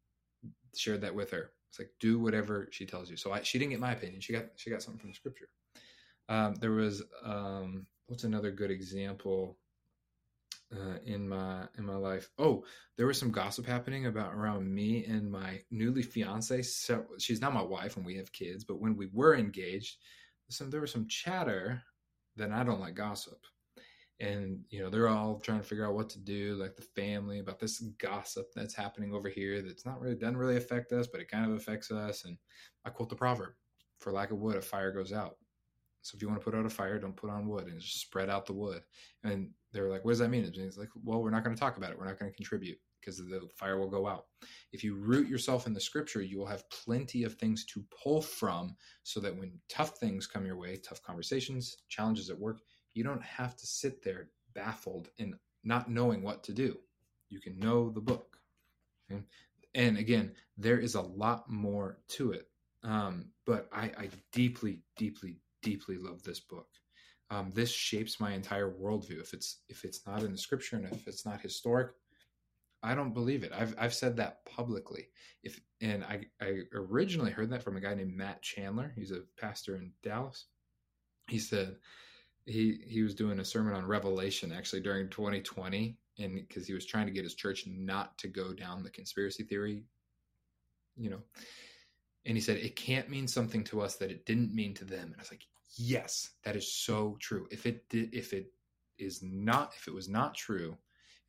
shared 0.76 1.02
that 1.02 1.14
with 1.14 1.30
her. 1.30 1.50
It's 1.68 1.78
like, 1.78 1.90
do 2.00 2.18
whatever 2.18 2.68
she 2.72 2.86
tells 2.86 3.10
you. 3.10 3.16
So 3.16 3.32
I, 3.32 3.42
she 3.42 3.58
didn't 3.58 3.70
get 3.70 3.80
my 3.80 3.92
opinion. 3.92 4.20
She 4.20 4.32
got, 4.32 4.46
she 4.56 4.70
got 4.70 4.82
something 4.82 5.00
from 5.00 5.10
the 5.10 5.14
scripture. 5.14 5.48
Um, 6.28 6.54
there 6.54 6.70
was 6.72 7.02
um, 7.24 7.86
what's 8.06 8.24
another 8.24 8.50
good 8.50 8.70
example 8.70 9.58
uh, 10.72 10.98
in 11.04 11.28
my 11.28 11.64
in 11.76 11.84
my 11.84 11.96
life? 11.96 12.30
Oh, 12.38 12.64
there 12.96 13.06
was 13.06 13.18
some 13.18 13.32
gossip 13.32 13.66
happening 13.66 14.06
about 14.06 14.34
around 14.34 14.72
me 14.72 15.04
and 15.06 15.30
my 15.30 15.60
newly 15.70 16.02
fiance. 16.02 16.62
So 16.62 17.04
she's 17.18 17.40
not 17.40 17.52
my 17.54 17.62
wife, 17.62 17.96
and 17.96 18.06
we 18.06 18.16
have 18.16 18.32
kids. 18.32 18.64
But 18.64 18.80
when 18.80 18.96
we 18.96 19.08
were 19.12 19.34
engaged, 19.34 19.96
some 20.48 20.70
there 20.70 20.80
was 20.80 20.92
some 20.92 21.08
chatter 21.08 21.82
that 22.36 22.52
I 22.52 22.62
don't 22.62 22.80
like 22.80 22.94
gossip. 22.94 23.40
And 24.20 24.60
you 24.68 24.82
know 24.82 24.90
they're 24.90 25.08
all 25.08 25.40
trying 25.40 25.60
to 25.60 25.66
figure 25.66 25.86
out 25.86 25.94
what 25.94 26.10
to 26.10 26.18
do, 26.18 26.54
like 26.54 26.76
the 26.76 26.82
family, 26.82 27.38
about 27.38 27.58
this 27.58 27.80
gossip 27.98 28.46
that's 28.54 28.74
happening 28.74 29.14
over 29.14 29.28
here. 29.28 29.62
That's 29.62 29.86
not 29.86 30.00
really 30.00 30.14
doesn't 30.14 30.36
really 30.36 30.56
affect 30.56 30.92
us, 30.92 31.06
but 31.06 31.20
it 31.20 31.30
kind 31.30 31.50
of 31.50 31.56
affects 31.56 31.90
us. 31.90 32.24
And 32.24 32.36
I 32.84 32.90
quote 32.90 33.08
the 33.08 33.16
proverb: 33.16 33.54
"For 33.98 34.12
lack 34.12 34.30
of 34.30 34.38
wood, 34.38 34.56
a 34.56 34.62
fire 34.62 34.92
goes 34.92 35.12
out." 35.12 35.36
So 36.02 36.16
if 36.16 36.22
you 36.22 36.28
want 36.28 36.40
to 36.40 36.44
put 36.44 36.54
out 36.54 36.66
a 36.66 36.70
fire, 36.70 36.98
don't 36.98 37.16
put 37.16 37.30
on 37.30 37.48
wood 37.48 37.66
and 37.66 37.80
just 37.80 38.00
spread 38.00 38.30
out 38.30 38.46
the 38.46 38.52
wood. 38.52 38.82
And 39.22 39.50
they 39.72 39.80
were 39.80 39.90
like, 39.90 40.04
what 40.04 40.12
does 40.12 40.18
that 40.20 40.30
mean? 40.30 40.44
And 40.44 40.56
it's 40.56 40.78
like, 40.78 40.88
well, 41.04 41.22
we're 41.22 41.30
not 41.30 41.44
going 41.44 41.54
to 41.54 41.60
talk 41.60 41.76
about 41.76 41.90
it. 41.90 41.98
We're 41.98 42.06
not 42.06 42.18
going 42.18 42.30
to 42.30 42.36
contribute 42.36 42.78
because 43.00 43.18
the 43.18 43.48
fire 43.56 43.78
will 43.78 43.90
go 43.90 44.06
out. 44.06 44.26
If 44.72 44.82
you 44.84 44.94
root 44.94 45.28
yourself 45.28 45.66
in 45.66 45.72
the 45.72 45.80
scripture, 45.80 46.22
you 46.22 46.38
will 46.38 46.46
have 46.46 46.68
plenty 46.70 47.24
of 47.24 47.34
things 47.34 47.64
to 47.66 47.84
pull 48.02 48.20
from 48.22 48.76
so 49.02 49.20
that 49.20 49.36
when 49.36 49.58
tough 49.68 49.98
things 49.98 50.26
come 50.26 50.46
your 50.46 50.58
way, 50.58 50.76
tough 50.76 51.02
conversations, 51.02 51.76
challenges 51.88 52.30
at 52.30 52.38
work, 52.38 52.60
you 52.94 53.04
don't 53.04 53.22
have 53.22 53.56
to 53.56 53.66
sit 53.66 54.02
there 54.02 54.28
baffled 54.54 55.08
and 55.18 55.34
not 55.64 55.90
knowing 55.90 56.22
what 56.22 56.42
to 56.44 56.52
do. 56.52 56.78
You 57.28 57.40
can 57.40 57.58
know 57.58 57.90
the 57.90 58.00
book. 58.00 58.38
Okay? 59.10 59.22
And 59.74 59.98
again, 59.98 60.32
there 60.56 60.78
is 60.78 60.94
a 60.94 61.00
lot 61.00 61.48
more 61.48 61.98
to 62.08 62.32
it. 62.32 62.48
Um, 62.82 63.26
but 63.46 63.68
I, 63.72 63.92
I 63.96 64.10
deeply, 64.32 64.80
deeply, 64.96 65.38
deeply 65.62 65.96
love 65.98 66.22
this 66.22 66.40
book. 66.40 66.66
Um, 67.30 67.50
this 67.54 67.70
shapes 67.70 68.18
my 68.18 68.32
entire 68.32 68.72
worldview. 68.72 69.20
If 69.20 69.34
it's 69.34 69.58
if 69.68 69.84
it's 69.84 70.04
not 70.06 70.24
in 70.24 70.32
the 70.32 70.38
scripture 70.38 70.76
and 70.76 70.86
if 70.86 71.06
it's 71.06 71.24
not 71.24 71.40
historic, 71.40 71.92
I 72.82 72.94
don't 72.94 73.14
believe 73.14 73.44
it. 73.44 73.52
I've 73.54 73.74
I've 73.78 73.94
said 73.94 74.16
that 74.16 74.44
publicly. 74.46 75.08
If 75.44 75.60
and 75.80 76.02
I 76.02 76.22
I 76.40 76.62
originally 76.74 77.30
heard 77.30 77.50
that 77.50 77.62
from 77.62 77.76
a 77.76 77.80
guy 77.80 77.94
named 77.94 78.16
Matt 78.16 78.42
Chandler. 78.42 78.92
He's 78.96 79.12
a 79.12 79.22
pastor 79.38 79.76
in 79.76 79.92
Dallas. 80.02 80.46
He 81.28 81.38
said 81.38 81.76
he 82.46 82.80
he 82.86 83.02
was 83.02 83.14
doing 83.14 83.40
a 83.40 83.44
sermon 83.44 83.74
on 83.74 83.86
Revelation 83.86 84.52
actually 84.52 84.80
during 84.80 85.08
2020, 85.08 85.96
and 86.18 86.34
because 86.34 86.66
he 86.66 86.74
was 86.74 86.86
trying 86.86 87.06
to 87.06 87.12
get 87.12 87.24
his 87.24 87.34
church 87.34 87.66
not 87.66 88.16
to 88.18 88.28
go 88.28 88.52
down 88.52 88.82
the 88.82 88.90
conspiracy 88.90 89.42
theory, 89.42 89.84
you 90.96 91.10
know, 91.10 91.20
and 92.26 92.36
he 92.36 92.40
said, 92.40 92.58
it 92.58 92.76
can't 92.76 93.08
mean 93.08 93.26
something 93.26 93.64
to 93.64 93.80
us 93.80 93.96
that 93.96 94.10
it 94.10 94.26
didn't 94.26 94.54
mean 94.54 94.74
to 94.74 94.84
them. 94.84 95.04
And 95.04 95.14
I 95.16 95.20
was 95.20 95.30
like, 95.30 95.46
yes, 95.76 96.30
that 96.44 96.56
is 96.56 96.72
so 96.72 97.16
true. 97.20 97.46
If 97.50 97.66
it 97.66 97.88
did, 97.88 98.14
if 98.14 98.32
it 98.32 98.52
is 98.98 99.22
not, 99.22 99.72
if 99.76 99.88
it 99.88 99.94
was 99.94 100.08
not 100.08 100.34
true 100.34 100.76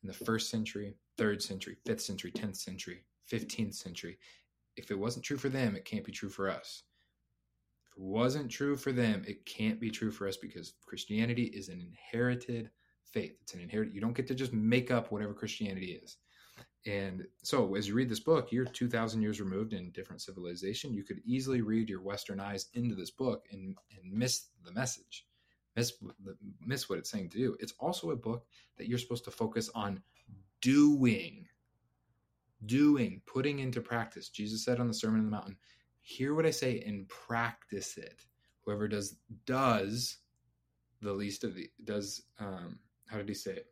in 0.02 0.08
the 0.08 0.14
first 0.14 0.50
century, 0.50 0.94
third 1.16 1.42
century, 1.42 1.76
fifth 1.86 2.02
century, 2.02 2.32
10th 2.32 2.56
century, 2.56 3.04
15th 3.30 3.74
century, 3.74 4.18
if 4.76 4.90
it 4.90 4.98
wasn't 4.98 5.24
true 5.24 5.38
for 5.38 5.48
them, 5.48 5.76
it 5.76 5.84
can't 5.84 6.04
be 6.04 6.12
true 6.12 6.28
for 6.28 6.50
us. 6.50 6.82
Wasn't 7.96 8.50
true 8.50 8.76
for 8.76 8.92
them, 8.92 9.24
it 9.26 9.44
can't 9.44 9.80
be 9.80 9.90
true 9.90 10.10
for 10.10 10.26
us 10.26 10.36
because 10.36 10.74
Christianity 10.80 11.44
is 11.44 11.68
an 11.68 11.80
inherited 11.80 12.70
faith. 13.04 13.36
It's 13.42 13.54
an 13.54 13.60
inherited, 13.60 13.94
you 13.94 14.00
don't 14.00 14.16
get 14.16 14.26
to 14.28 14.34
just 14.34 14.52
make 14.52 14.90
up 14.90 15.12
whatever 15.12 15.34
Christianity 15.34 16.00
is. 16.02 16.16
And 16.84 17.26
so, 17.42 17.76
as 17.76 17.86
you 17.86 17.94
read 17.94 18.08
this 18.08 18.20
book, 18.20 18.50
you're 18.50 18.64
2,000 18.64 19.22
years 19.22 19.40
removed 19.40 19.72
in 19.72 19.92
different 19.92 20.20
civilization. 20.20 20.92
You 20.92 21.04
could 21.04 21.20
easily 21.24 21.60
read 21.60 21.88
your 21.88 22.00
Western 22.00 22.40
eyes 22.40 22.68
into 22.74 22.96
this 22.96 23.10
book 23.10 23.46
and, 23.52 23.76
and 23.92 24.12
miss 24.12 24.48
the 24.64 24.72
message, 24.72 25.26
miss, 25.76 25.92
miss 26.60 26.88
what 26.88 26.98
it's 26.98 27.10
saying 27.10 27.30
to 27.30 27.38
do. 27.38 27.56
It's 27.60 27.74
also 27.78 28.10
a 28.10 28.16
book 28.16 28.46
that 28.78 28.88
you're 28.88 28.98
supposed 28.98 29.24
to 29.26 29.30
focus 29.30 29.70
on 29.76 30.02
doing, 30.60 31.46
doing, 32.66 33.20
putting 33.26 33.60
into 33.60 33.80
practice. 33.80 34.28
Jesus 34.28 34.64
said 34.64 34.80
on 34.80 34.88
the 34.88 34.94
Sermon 34.94 35.20
on 35.20 35.26
the 35.26 35.30
Mountain, 35.30 35.56
hear 36.02 36.34
what 36.34 36.46
I 36.46 36.50
say 36.50 36.82
and 36.86 37.08
practice 37.08 37.96
it. 37.96 38.24
Whoever 38.64 38.86
does, 38.88 39.16
does 39.46 40.18
the 41.00 41.12
least 41.12 41.44
of 41.44 41.54
the, 41.54 41.70
does, 41.84 42.22
um, 42.38 42.78
how 43.08 43.16
did 43.16 43.28
he 43.28 43.34
say 43.34 43.52
it? 43.52 43.66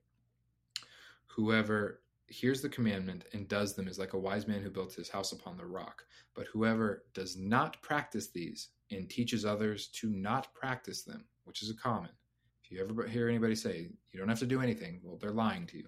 Whoever 1.26 2.00
hears 2.26 2.62
the 2.62 2.68
commandment 2.68 3.24
and 3.32 3.48
does 3.48 3.74
them 3.74 3.88
is 3.88 3.98
like 3.98 4.12
a 4.12 4.18
wise 4.18 4.46
man 4.46 4.62
who 4.62 4.70
built 4.70 4.94
his 4.94 5.08
house 5.08 5.32
upon 5.32 5.56
the 5.56 5.66
rock. 5.66 6.04
But 6.34 6.46
whoever 6.46 7.04
does 7.14 7.36
not 7.36 7.80
practice 7.82 8.28
these 8.28 8.68
and 8.90 9.08
teaches 9.08 9.44
others 9.44 9.88
to 9.88 10.10
not 10.10 10.52
practice 10.54 11.02
them, 11.02 11.24
which 11.44 11.62
is 11.62 11.70
a 11.70 11.74
common. 11.74 12.10
If 12.64 12.70
you 12.70 12.80
ever 12.80 13.06
hear 13.06 13.28
anybody 13.28 13.54
say, 13.54 13.88
you 14.12 14.18
don't 14.18 14.28
have 14.28 14.38
to 14.40 14.46
do 14.46 14.60
anything, 14.60 15.00
well, 15.02 15.18
they're 15.20 15.30
lying 15.30 15.66
to 15.68 15.78
you. 15.78 15.86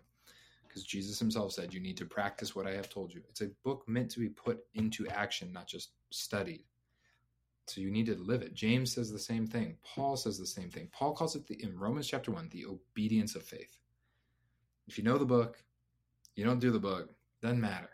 Because 0.67 0.85
Jesus 0.85 1.19
himself 1.19 1.53
said, 1.53 1.75
you 1.75 1.81
need 1.81 1.97
to 1.99 2.07
practice 2.07 2.57
what 2.57 2.67
I 2.67 2.73
have 2.73 2.89
told 2.89 3.13
you. 3.13 3.23
It's 3.29 3.43
a 3.43 3.51
book 3.63 3.85
meant 3.87 4.11
to 4.13 4.21
be 4.21 4.29
put 4.29 4.61
into 4.75 5.07
action, 5.09 5.53
not 5.53 5.67
just 5.67 5.91
studied. 6.13 6.65
So 7.67 7.81
you 7.81 7.91
need 7.91 8.07
to 8.07 8.17
live 8.17 8.43
it. 8.43 8.55
James 8.55 8.93
says 8.93 9.11
the 9.11 9.19
same 9.19 9.47
thing. 9.47 9.77
Paul 9.85 10.17
says 10.17 10.39
the 10.39 10.47
same 10.47 10.69
thing. 10.69 10.89
Paul 10.93 11.13
calls 11.15 11.37
it 11.37 11.47
the, 11.47 11.63
in 11.63 11.79
Romans 11.79 12.09
chapter 12.09 12.31
1 12.31 12.49
the 12.51 12.67
obedience 12.67 13.35
of 13.35 13.43
faith. 13.43 13.79
If 14.89 14.99
you 14.99 15.05
know 15.05 15.17
the 15.17 15.25
book, 15.25 15.63
you 16.35 16.45
don't 16.45 16.59
do 16.59 16.71
the 16.71 16.81
book, 16.81 17.11
doesn't 17.41 17.61
matter. 17.61 17.91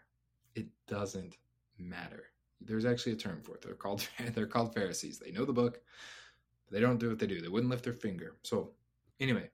It 0.55 0.67
doesn't 0.87 1.37
matter. 1.79 2.25
There's 2.61 2.85
actually 2.85 3.13
a 3.13 3.17
term 3.17 3.41
for 3.43 3.55
it. 3.55 3.63
They're 3.63 3.75
called 3.75 4.07
they're 4.35 4.47
called 4.47 4.75
Pharisees. 4.75 5.19
They 5.19 5.31
know 5.31 5.45
the 5.45 5.53
book, 5.53 5.81
but 6.67 6.75
they 6.75 6.81
don't 6.81 6.99
do 6.99 7.09
what 7.09 7.19
they 7.19 7.27
do. 7.27 7.41
They 7.41 7.49
wouldn't 7.49 7.71
lift 7.71 7.85
their 7.85 7.93
finger. 7.93 8.37
So 8.43 8.73
anyway, 9.21 9.51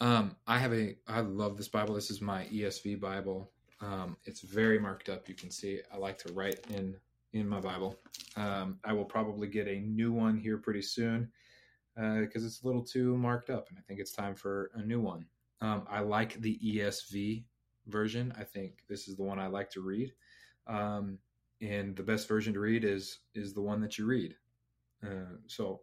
um, 0.00 0.36
I 0.46 0.58
have 0.58 0.72
a 0.72 0.96
I 1.06 1.20
love 1.20 1.56
this 1.56 1.68
Bible. 1.68 1.94
This 1.94 2.10
is 2.10 2.20
my 2.20 2.44
ESV 2.46 3.00
Bible. 3.00 3.50
Um, 3.80 4.16
it's 4.24 4.40
very 4.40 4.78
marked 4.78 5.08
up. 5.08 5.28
You 5.28 5.34
can 5.34 5.50
see 5.50 5.80
I 5.92 5.96
like 5.96 6.18
to 6.18 6.32
write 6.32 6.60
in 6.70 6.96
in 7.32 7.48
my 7.48 7.60
Bible. 7.60 7.96
Um, 8.36 8.78
I 8.84 8.92
will 8.92 9.04
probably 9.04 9.48
get 9.48 9.68
a 9.68 9.80
new 9.80 10.12
one 10.12 10.36
here 10.36 10.58
pretty 10.58 10.82
soon 10.82 11.30
because 11.94 12.42
uh, 12.42 12.46
it's 12.46 12.62
a 12.62 12.66
little 12.66 12.84
too 12.84 13.16
marked 13.16 13.50
up, 13.50 13.68
and 13.68 13.78
I 13.78 13.82
think 13.82 14.00
it's 14.00 14.12
time 14.12 14.34
for 14.34 14.70
a 14.74 14.82
new 14.82 15.00
one. 15.00 15.26
Um, 15.60 15.84
I 15.88 16.00
like 16.00 16.40
the 16.40 16.58
ESV 16.64 17.44
version. 17.86 18.32
I 18.38 18.44
think 18.44 18.82
this 18.88 19.08
is 19.08 19.16
the 19.16 19.22
one 19.22 19.38
I 19.38 19.46
like 19.46 19.70
to 19.70 19.80
read, 19.80 20.12
um, 20.66 21.18
and 21.60 21.94
the 21.96 22.02
best 22.02 22.28
version 22.28 22.52
to 22.54 22.60
read 22.60 22.84
is 22.84 23.18
is 23.34 23.54
the 23.54 23.62
one 23.62 23.80
that 23.80 23.98
you 23.98 24.06
read. 24.06 24.34
Uh, 25.04 25.36
so 25.46 25.80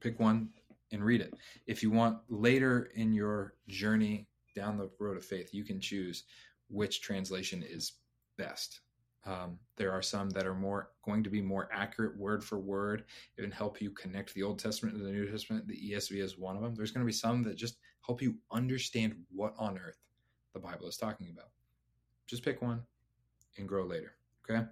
pick 0.00 0.18
one 0.20 0.50
and 0.92 1.04
read 1.04 1.20
it. 1.20 1.34
If 1.66 1.82
you 1.82 1.90
want 1.90 2.18
later 2.28 2.90
in 2.94 3.12
your 3.12 3.54
journey 3.68 4.28
down 4.54 4.78
the 4.78 4.90
road 4.98 5.16
of 5.16 5.24
faith, 5.24 5.52
you 5.52 5.64
can 5.64 5.80
choose 5.80 6.24
which 6.68 7.00
translation 7.00 7.62
is 7.62 7.94
best. 8.36 8.80
Um, 9.26 9.58
there 9.76 9.90
are 9.90 10.02
some 10.02 10.28
that 10.30 10.46
are 10.46 10.54
more 10.54 10.90
going 11.04 11.22
to 11.24 11.30
be 11.30 11.40
more 11.40 11.68
accurate 11.72 12.16
word 12.16 12.44
for 12.44 12.58
word 12.58 13.04
and 13.38 13.54
help 13.54 13.80
you 13.80 13.90
connect 13.90 14.34
the 14.34 14.42
Old 14.42 14.58
Testament 14.58 14.98
to 14.98 15.02
the 15.02 15.10
New 15.10 15.30
Testament. 15.30 15.66
The 15.66 15.92
ESV 15.92 16.22
is 16.22 16.38
one 16.38 16.56
of 16.56 16.62
them. 16.62 16.74
There's 16.74 16.90
going 16.90 17.04
to 17.04 17.10
be 17.10 17.12
some 17.12 17.42
that 17.44 17.56
just 17.56 17.78
help 18.04 18.20
you 18.20 18.36
understand 18.50 19.14
what 19.30 19.54
on 19.58 19.78
earth 19.78 19.98
the 20.52 20.60
Bible 20.60 20.86
is 20.86 20.98
talking 20.98 21.30
about. 21.32 21.48
Just 22.26 22.44
pick 22.44 22.60
one 22.60 22.82
and 23.56 23.68
grow 23.68 23.84
later. 23.84 24.12
Okay. 24.48 24.64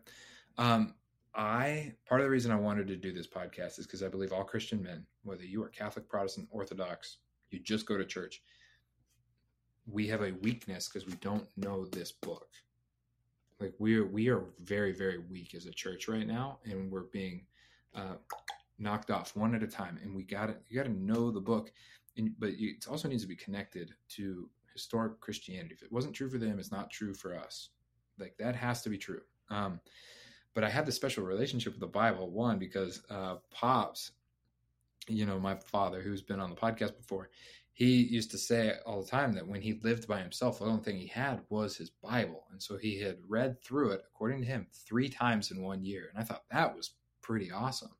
Um, 0.58 0.94
I 1.34 1.94
part 2.06 2.20
of 2.20 2.26
the 2.26 2.30
reason 2.30 2.52
I 2.52 2.56
wanted 2.56 2.86
to 2.88 2.96
do 2.96 3.12
this 3.12 3.26
podcast 3.26 3.78
is 3.78 3.86
because 3.86 4.02
I 4.02 4.08
believe 4.08 4.32
all 4.32 4.44
Christian 4.44 4.82
men, 4.82 5.06
whether 5.22 5.44
you 5.44 5.62
are 5.62 5.68
Catholic, 5.68 6.08
Protestant, 6.08 6.48
Orthodox, 6.50 7.18
you 7.50 7.58
just 7.58 7.86
go 7.86 7.96
to 7.96 8.04
church. 8.04 8.42
We 9.86 10.06
have 10.08 10.22
a 10.22 10.32
weakness 10.42 10.88
because 10.88 11.06
we 11.06 11.14
don't 11.14 11.46
know 11.56 11.86
this 11.86 12.12
book. 12.12 12.48
Like 13.60 13.74
we're 13.78 14.06
we 14.06 14.28
are 14.28 14.44
very 14.60 14.92
very 14.92 15.18
weak 15.18 15.54
as 15.54 15.66
a 15.66 15.72
church 15.72 16.08
right 16.08 16.26
now 16.26 16.58
and 16.64 16.90
we're 16.90 17.02
being 17.12 17.46
uh, 17.94 18.16
knocked 18.78 19.10
off 19.10 19.36
one 19.36 19.54
at 19.54 19.62
a 19.62 19.66
time 19.66 19.98
and 20.02 20.14
we 20.14 20.24
got 20.24 20.46
to 20.46 20.56
you 20.68 20.76
got 20.76 20.88
to 20.88 20.92
know 20.92 21.30
the 21.30 21.40
book. 21.40 21.72
And 22.16 22.32
but 22.38 22.50
it 22.50 22.86
also 22.90 23.08
needs 23.08 23.22
to 23.22 23.28
be 23.28 23.36
connected 23.36 23.94
to 24.10 24.48
historic 24.72 25.20
christianity. 25.20 25.74
If 25.74 25.82
it 25.82 25.92
wasn't 25.92 26.14
true 26.14 26.28
for 26.28 26.38
them 26.38 26.58
it's 26.58 26.72
not 26.72 26.90
true 26.90 27.14
for 27.14 27.36
us. 27.36 27.70
Like 28.18 28.36
that 28.38 28.56
has 28.56 28.82
to 28.82 28.88
be 28.88 28.98
true. 28.98 29.22
Um, 29.50 29.80
but 30.54 30.64
i 30.64 30.68
have 30.68 30.86
this 30.86 30.96
special 30.96 31.24
relationship 31.24 31.72
with 31.72 31.80
the 31.80 31.86
bible 31.86 32.30
one 32.30 32.58
because 32.58 33.02
uh, 33.10 33.36
pops 33.50 34.12
you 35.08 35.26
know 35.26 35.38
my 35.38 35.54
father 35.54 36.00
who's 36.00 36.22
been 36.22 36.40
on 36.40 36.50
the 36.50 36.56
podcast 36.56 36.96
before 36.96 37.30
he 37.74 38.02
used 38.02 38.30
to 38.30 38.38
say 38.38 38.74
all 38.84 39.02
the 39.02 39.08
time 39.08 39.32
that 39.32 39.46
when 39.46 39.62
he 39.62 39.80
lived 39.82 40.06
by 40.06 40.20
himself, 40.20 40.58
the 40.58 40.66
only 40.66 40.82
thing 40.82 40.98
he 40.98 41.06
had 41.06 41.40
was 41.48 41.76
his 41.76 41.90
Bible. 41.90 42.44
And 42.50 42.62
so 42.62 42.76
he 42.76 43.00
had 43.00 43.16
read 43.26 43.62
through 43.62 43.92
it, 43.92 44.02
according 44.06 44.42
to 44.42 44.46
him, 44.46 44.66
three 44.86 45.08
times 45.08 45.50
in 45.50 45.62
one 45.62 45.82
year. 45.82 46.10
And 46.10 46.22
I 46.22 46.24
thought 46.24 46.44
that 46.50 46.76
was 46.76 46.96
pretty 47.22 47.50
awesome. 47.50 47.90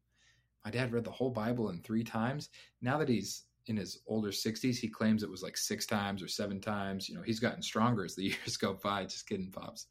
My 0.65 0.71
dad 0.71 0.93
read 0.93 1.05
the 1.05 1.11
whole 1.11 1.31
Bible 1.31 1.71
in 1.71 1.81
three 1.81 2.05
times. 2.05 2.51
Now 2.83 2.99
that 2.99 3.09
he's 3.09 3.45
in 3.67 3.77
his 3.77 4.01
older 4.07 4.29
60s, 4.29 4.77
he 4.77 4.89
claims 4.89 5.23
it 5.23 5.31
was 5.31 5.43
like 5.43 5.57
six 5.57 5.87
times 5.87 6.23
or 6.23 6.29
seven 6.29 6.61
times. 6.61 7.09
You 7.09 7.15
know, 7.15 7.23
he's 7.23 7.41
gotten 7.41 7.63
stronger 7.63 8.05
as 8.05 8.15
the 8.15 8.23
years 8.45 8.59
go 8.59 8.75
by. 8.75 9.05
Just 9.05 9.27
kidding, 9.27 9.51
Pops. 9.51 9.87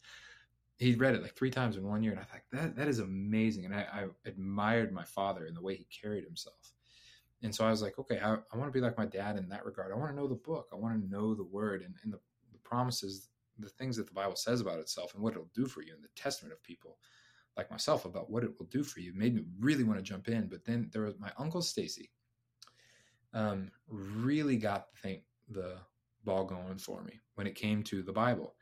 He 0.78 0.94
read 0.94 1.16
it 1.16 1.24
like 1.24 1.36
three 1.36 1.52
times 1.52 1.76
in 1.76 1.88
one 1.88 2.04
year. 2.04 2.12
And 2.12 2.22
I 2.22 2.24
thought, 2.24 2.42
that, 2.52 2.76
that 2.76 2.88
is 2.88 3.00
amazing. 3.00 3.66
And 3.66 3.74
I, 3.74 3.88
I 3.92 4.06
admired 4.26 4.94
my 4.94 5.04
father 5.04 5.46
and 5.46 5.58
the 5.58 5.62
way 5.62 5.76
he 5.76 5.86
carried 5.86 6.24
himself 6.24 6.71
and 7.44 7.54
so 7.54 7.66
I 7.66 7.72
was 7.72 7.82
like, 7.82 7.98
okay, 7.98 8.20
I, 8.20 8.34
I 8.34 8.58
want 8.58 8.72
to 8.72 8.72
be 8.72 8.82
like 8.82 8.98
my 8.98 9.06
dad 9.06 9.38
in 9.38 9.50
that 9.50 9.66
regard. 9.66 9.92
I 9.92 9.96
want 9.96 10.12
to 10.12 10.16
know 10.16 10.28
the 10.28 10.36
book. 10.36 10.68
I 10.72 10.76
want 10.76 11.02
to 11.02 11.10
know 11.10 11.34
the 11.34 11.44
word 11.44 11.82
and, 11.82 11.96
and 12.04 12.14
the, 12.14 12.20
the 12.52 12.60
promises, 12.60 13.30
the 13.58 13.70
things 13.70 13.98
that 13.98 14.08
the 14.08 14.14
Bible 14.14 14.36
says 14.36 14.62
about 14.62 14.80
itself 14.80 15.14
and 15.14 15.24
what 15.24 15.34
it'll 15.34 15.50
do 15.56 15.66
for 15.66 15.82
you 15.82 15.94
and 15.94 16.04
the 16.04 16.10
testament 16.16 16.54
of 16.54 16.62
people 16.64 16.98
like 17.58 17.72
myself 17.72 18.06
about 18.06 18.30
what 18.30 18.44
it 18.44 18.52
will 18.58 18.68
do 18.68 18.84
for 18.84 19.00
you 19.00 19.14
made 19.14 19.36
me 19.36 19.44
really 19.60 19.84
want 19.84 19.98
to 19.98 20.04
jump 20.04 20.28
in. 20.28 20.48
But 20.48 20.66
then 20.66 20.90
there 20.94 21.04
was 21.04 21.20
my 21.20 21.32
uncle 21.38 21.62
Stacy, 21.62 22.12
um, 23.34 23.72
really 23.88 24.58
got 24.58 24.92
the 24.92 24.98
thing, 25.00 25.22
the 25.50 25.78
ball 26.24 26.46
going 26.46 26.78
for 26.78 27.04
me 27.04 27.20
when 27.36 27.48
it 27.48 27.56
came 27.56 27.84
to 27.84 28.04
the 28.04 28.14
Bible. 28.14 28.56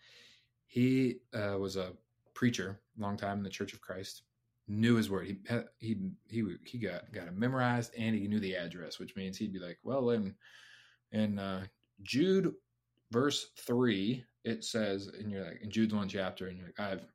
He 0.65 1.17
uh, 1.33 1.57
was 1.57 1.75
a 1.75 1.93
preacher, 2.33 2.79
long 2.98 3.17
time 3.17 3.39
in 3.39 3.43
the 3.43 3.50
Church 3.50 3.74
of 3.74 3.81
Christ, 3.81 4.24
knew 4.69 4.95
his 4.95 5.09
word. 5.09 5.27
He 5.27 5.38
he 5.79 5.97
he 6.29 6.43
he 6.63 6.77
got 6.77 7.11
got 7.11 7.27
it 7.27 7.35
memorized, 7.35 7.91
and 7.97 8.15
he 8.15 8.27
knew 8.27 8.39
the 8.39 8.55
address, 8.55 8.99
which 8.99 9.15
means 9.15 9.38
he'd 9.38 9.53
be 9.53 9.59
like, 9.59 9.79
"Well, 9.83 10.11
in 10.11 10.35
in 11.11 11.39
uh, 11.39 11.65
Jude 12.03 12.53
verse 13.11 13.47
three, 13.57 14.23
it 14.43 14.63
says," 14.63 15.07
and 15.07 15.31
you're 15.31 15.43
like, 15.43 15.61
"In 15.61 15.71
Jude's 15.71 15.93
one 15.93 16.07
chapter," 16.07 16.47
and 16.47 16.57
you're 16.57 16.67
like, 16.67 16.79
"I've 16.79 17.05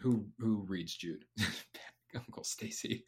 who 0.00 0.26
who 0.38 0.64
reads 0.68 0.96
Jude?" 0.96 1.24
Uncle 2.14 2.44
Stacy. 2.44 3.04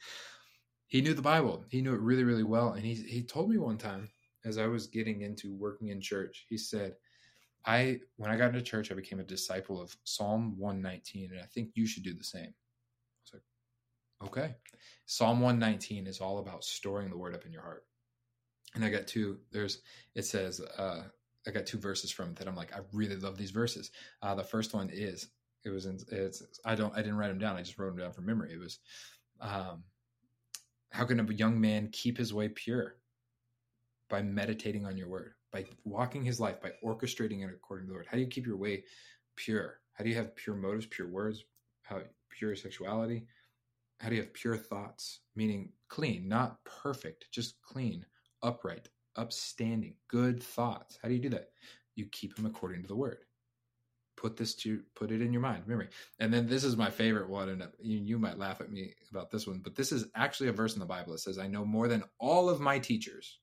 He 0.89 1.01
knew 1.01 1.15
the 1.15 1.23
Bible. 1.23 1.65
He 1.69 1.83
knew 1.83 1.95
it 1.95 2.01
really 2.01 2.25
really 2.25 2.45
well, 2.45 2.73
and 2.73 2.85
he 2.87 2.95
he 2.95 3.23
told 3.23 3.51
me 3.51 3.59
one 3.59 3.79
time 3.79 4.09
as 4.45 4.57
I 4.59 4.67
was 4.67 4.87
getting 4.87 5.23
into 5.23 5.53
working 5.53 5.89
in 5.89 6.01
church, 6.01 6.47
he 6.49 6.57
said. 6.57 6.95
I 7.69 7.99
when 8.15 8.31
I 8.31 8.37
got 8.37 8.51
into 8.51 8.63
church, 8.63 8.93
I 8.93 8.95
became 8.95 9.19
a 9.19 9.25
disciple 9.25 9.83
of 9.83 9.97
Psalm 10.05 10.57
119, 10.57 11.33
and 11.33 11.41
I 11.41 11.47
think 11.47 11.71
you 11.75 11.85
should 11.85 12.05
do 12.05 12.15
the 12.15 12.23
same. 12.23 12.55
Okay. 14.25 14.55
Psalm 15.07 15.41
119 15.41 16.07
is 16.07 16.21
all 16.21 16.39
about 16.39 16.65
storing 16.65 17.11
the 17.11 17.17
word 17.17 17.35
up 17.35 17.45
in 17.45 17.53
your 17.53 17.63
heart. 17.63 17.85
And 18.75 18.85
I 18.85 18.91
got 18.91 19.07
two, 19.07 19.39
there's, 19.53 19.81
it 20.15 20.25
says, 20.25 20.61
uh, 20.61 21.03
I 21.47 21.51
got 21.51 21.67
two 21.67 21.79
verses 21.79 22.11
from 22.11 22.31
it 22.31 22.37
that 22.37 22.49
I'm 22.49 22.57
like, 22.57 22.75
I 22.75 22.81
really 22.93 23.17
love 23.17 23.37
these 23.37 23.51
verses. 23.51 23.91
Uh, 24.23 24.35
the 24.35 24.43
first 24.43 24.75
one 24.75 24.91
is, 24.93 25.29
it 25.65 25.71
was 25.71 25.87
in, 25.87 25.99
it's, 26.11 26.43
I 26.65 26.75
don't, 26.75 26.93
I 26.95 26.99
didn't 26.99 27.17
write 27.17 27.29
them 27.29 27.39
down. 27.39 27.57
I 27.57 27.63
just 27.63 27.79
wrote 27.79 27.89
them 27.89 27.99
down 27.99 28.13
from 28.13 28.27
memory. 28.27 28.53
It 28.53 28.61
was, 28.61 28.79
um, 29.41 29.85
how 30.91 31.05
can 31.05 31.21
a 31.21 31.33
young 31.33 31.61
man 31.61 31.89
keep 31.93 32.19
his 32.19 32.33
way 32.33 32.49
pure? 32.49 32.97
By 34.09 34.23
meditating 34.23 34.87
on 34.87 34.97
your 34.97 35.09
word, 35.09 35.33
by 35.53 35.65
walking 35.85 36.25
his 36.25 36.39
life, 36.39 36.61
by 36.61 36.73
orchestrating 36.85 37.43
it 37.43 37.53
according 37.53 37.87
to 37.87 37.89
the 37.89 37.95
Lord. 37.95 38.07
How 38.09 38.17
do 38.17 38.23
you 38.23 38.29
keep 38.29 38.47
your 38.47 38.57
way 38.57 38.85
pure? 39.35 39.81
How 39.95 40.05
do 40.05 40.11
you 40.11 40.17
have 40.17 40.37
pure 40.37 40.55
motives, 40.55 40.87
pure 40.87 41.09
words, 41.09 41.45
how 41.83 42.01
pure 42.31 42.55
sexuality? 42.55 43.27
How 44.01 44.09
do 44.09 44.17
you 44.17 44.23
have 44.23 44.35
pure 44.35 44.57
thoughts? 44.57 45.21
Meaning 45.35 45.73
clean, 45.89 46.29
not 46.29 46.65
perfect, 46.65 47.27
just 47.33 47.61
clean, 47.63 48.05
upright, 48.43 48.89
upstanding, 49.17 49.95
good 50.09 50.43
thoughts. 50.43 50.99
How 51.03 51.09
do 51.09 51.15
you 51.15 51.21
do 51.21 51.31
that? 51.31 51.49
You 51.95 52.07
keep 52.07 52.37
them 52.37 52.47
according 52.47 52.83
to 52.83 52.89
the 52.89 52.97
word. 52.97 53.19
Put 54.17 54.37
this 54.37 54.55
to 54.57 54.83
put 54.95 55.11
it 55.11 55.21
in 55.21 55.33
your 55.33 55.43
mind, 55.43 55.67
memory. 55.67 55.89
And 56.19 56.33
then 56.33 56.47
this 56.47 56.65
is 56.65 56.77
my 56.77 56.91
favorite 56.91 57.29
one, 57.29 57.51
and 57.51 57.63
uh, 57.63 57.67
you, 57.79 57.99
you 57.99 58.19
might 58.19 58.39
laugh 58.39 58.61
at 58.61 58.71
me 58.71 58.95
about 59.11 59.31
this 59.31 59.47
one, 59.47 59.61
but 59.63 59.75
this 59.75 59.93
is 59.93 60.07
actually 60.15 60.49
a 60.49 60.53
verse 60.53 60.75
in 60.75 60.81
the 60.81 60.87
Bible 60.87 61.13
that 61.13 61.19
says, 61.19 61.39
"I 61.39 61.49
know 61.49 61.65
more 61.65 61.87
than 61.89 62.05
all 62.19 62.49
of 62.49 62.61
my 62.61 62.79
teachers, 62.79 63.39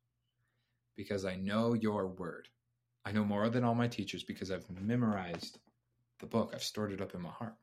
because 0.96 1.26
I 1.26 1.36
know 1.36 1.74
your 1.74 2.08
word. 2.08 2.48
I 3.06 3.12
know 3.12 3.24
more 3.24 3.50
than 3.50 3.64
all 3.64 3.76
my 3.76 3.88
teachers 3.88 4.24
because 4.24 4.50
I've 4.50 4.70
memorized 4.70 5.60
the 6.20 6.26
book. 6.26 6.54
I've 6.56 6.64
stored 6.64 6.92
it 6.92 7.02
up 7.02 7.14
in 7.14 7.22
my 7.22 7.30
heart." 7.30 7.56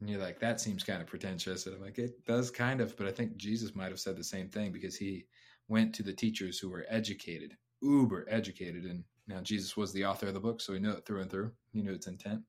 And 0.00 0.08
you're 0.08 0.20
like, 0.20 0.38
that 0.40 0.60
seems 0.60 0.84
kind 0.84 1.00
of 1.02 1.08
pretentious. 1.08 1.66
And 1.66 1.74
I'm 1.74 1.82
like, 1.82 1.98
it 1.98 2.24
does 2.24 2.50
kind 2.50 2.80
of, 2.80 2.96
but 2.96 3.06
I 3.06 3.12
think 3.12 3.36
Jesus 3.36 3.74
might 3.74 3.90
have 3.90 4.00
said 4.00 4.16
the 4.16 4.24
same 4.24 4.48
thing 4.48 4.70
because 4.70 4.96
he 4.96 5.26
went 5.68 5.94
to 5.94 6.02
the 6.02 6.12
teachers 6.12 6.58
who 6.58 6.68
were 6.68 6.86
educated, 6.88 7.56
uber 7.82 8.26
educated. 8.30 8.84
And 8.84 9.02
now 9.26 9.40
Jesus 9.40 9.76
was 9.76 9.92
the 9.92 10.04
author 10.04 10.28
of 10.28 10.34
the 10.34 10.40
book, 10.40 10.60
so 10.60 10.72
he 10.72 10.78
knew 10.78 10.92
it 10.92 11.04
through 11.04 11.22
and 11.22 11.30
through. 11.30 11.50
He 11.72 11.82
knew 11.82 11.92
its 11.92 12.06
intent. 12.06 12.42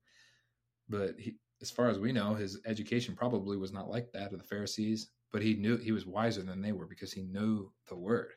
But 0.88 1.14
he, 1.18 1.36
as 1.60 1.70
far 1.70 1.88
as 1.88 1.98
we 1.98 2.12
know, 2.12 2.34
his 2.34 2.58
education 2.66 3.14
probably 3.14 3.56
was 3.56 3.72
not 3.72 3.90
like 3.90 4.12
that 4.12 4.32
of 4.32 4.38
the 4.38 4.44
Pharisees, 4.44 5.10
but 5.32 5.42
he 5.42 5.54
knew 5.54 5.76
he 5.76 5.92
was 5.92 6.06
wiser 6.06 6.42
than 6.42 6.62
they 6.62 6.72
were 6.72 6.86
because 6.86 7.12
he 7.12 7.22
knew 7.22 7.70
the 7.88 7.96
word. 7.96 8.32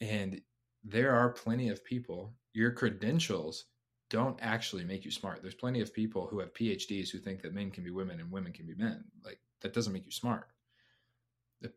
And 0.00 0.40
there 0.82 1.14
are 1.14 1.30
plenty 1.30 1.68
of 1.68 1.84
people, 1.84 2.34
your 2.52 2.72
credentials 2.72 3.66
don't 4.10 4.38
actually 4.42 4.84
make 4.84 5.04
you 5.04 5.10
smart. 5.10 5.40
There's 5.40 5.54
plenty 5.54 5.80
of 5.80 5.94
people 5.94 6.26
who 6.26 6.40
have 6.40 6.52
PhDs 6.52 7.08
who 7.08 7.18
think 7.18 7.40
that 7.42 7.54
men 7.54 7.70
can 7.70 7.84
be 7.84 7.90
women 7.90 8.20
and 8.20 8.30
women 8.30 8.52
can 8.52 8.66
be 8.66 8.74
men. 8.74 9.04
Like 9.24 9.40
that 9.62 9.72
doesn't 9.72 9.92
make 9.92 10.04
you 10.04 10.12
smart. 10.12 10.48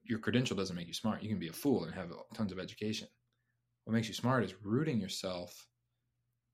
Your 0.03 0.19
credential 0.19 0.57
doesn't 0.57 0.75
make 0.75 0.87
you 0.87 0.93
smart. 0.93 1.21
You 1.21 1.29
can 1.29 1.39
be 1.39 1.49
a 1.49 1.53
fool 1.53 1.83
and 1.83 1.93
have 1.93 2.11
tons 2.33 2.51
of 2.51 2.59
education. 2.59 3.07
What 3.85 3.93
makes 3.93 4.07
you 4.07 4.13
smart 4.13 4.43
is 4.43 4.55
rooting 4.63 4.99
yourself 4.99 5.67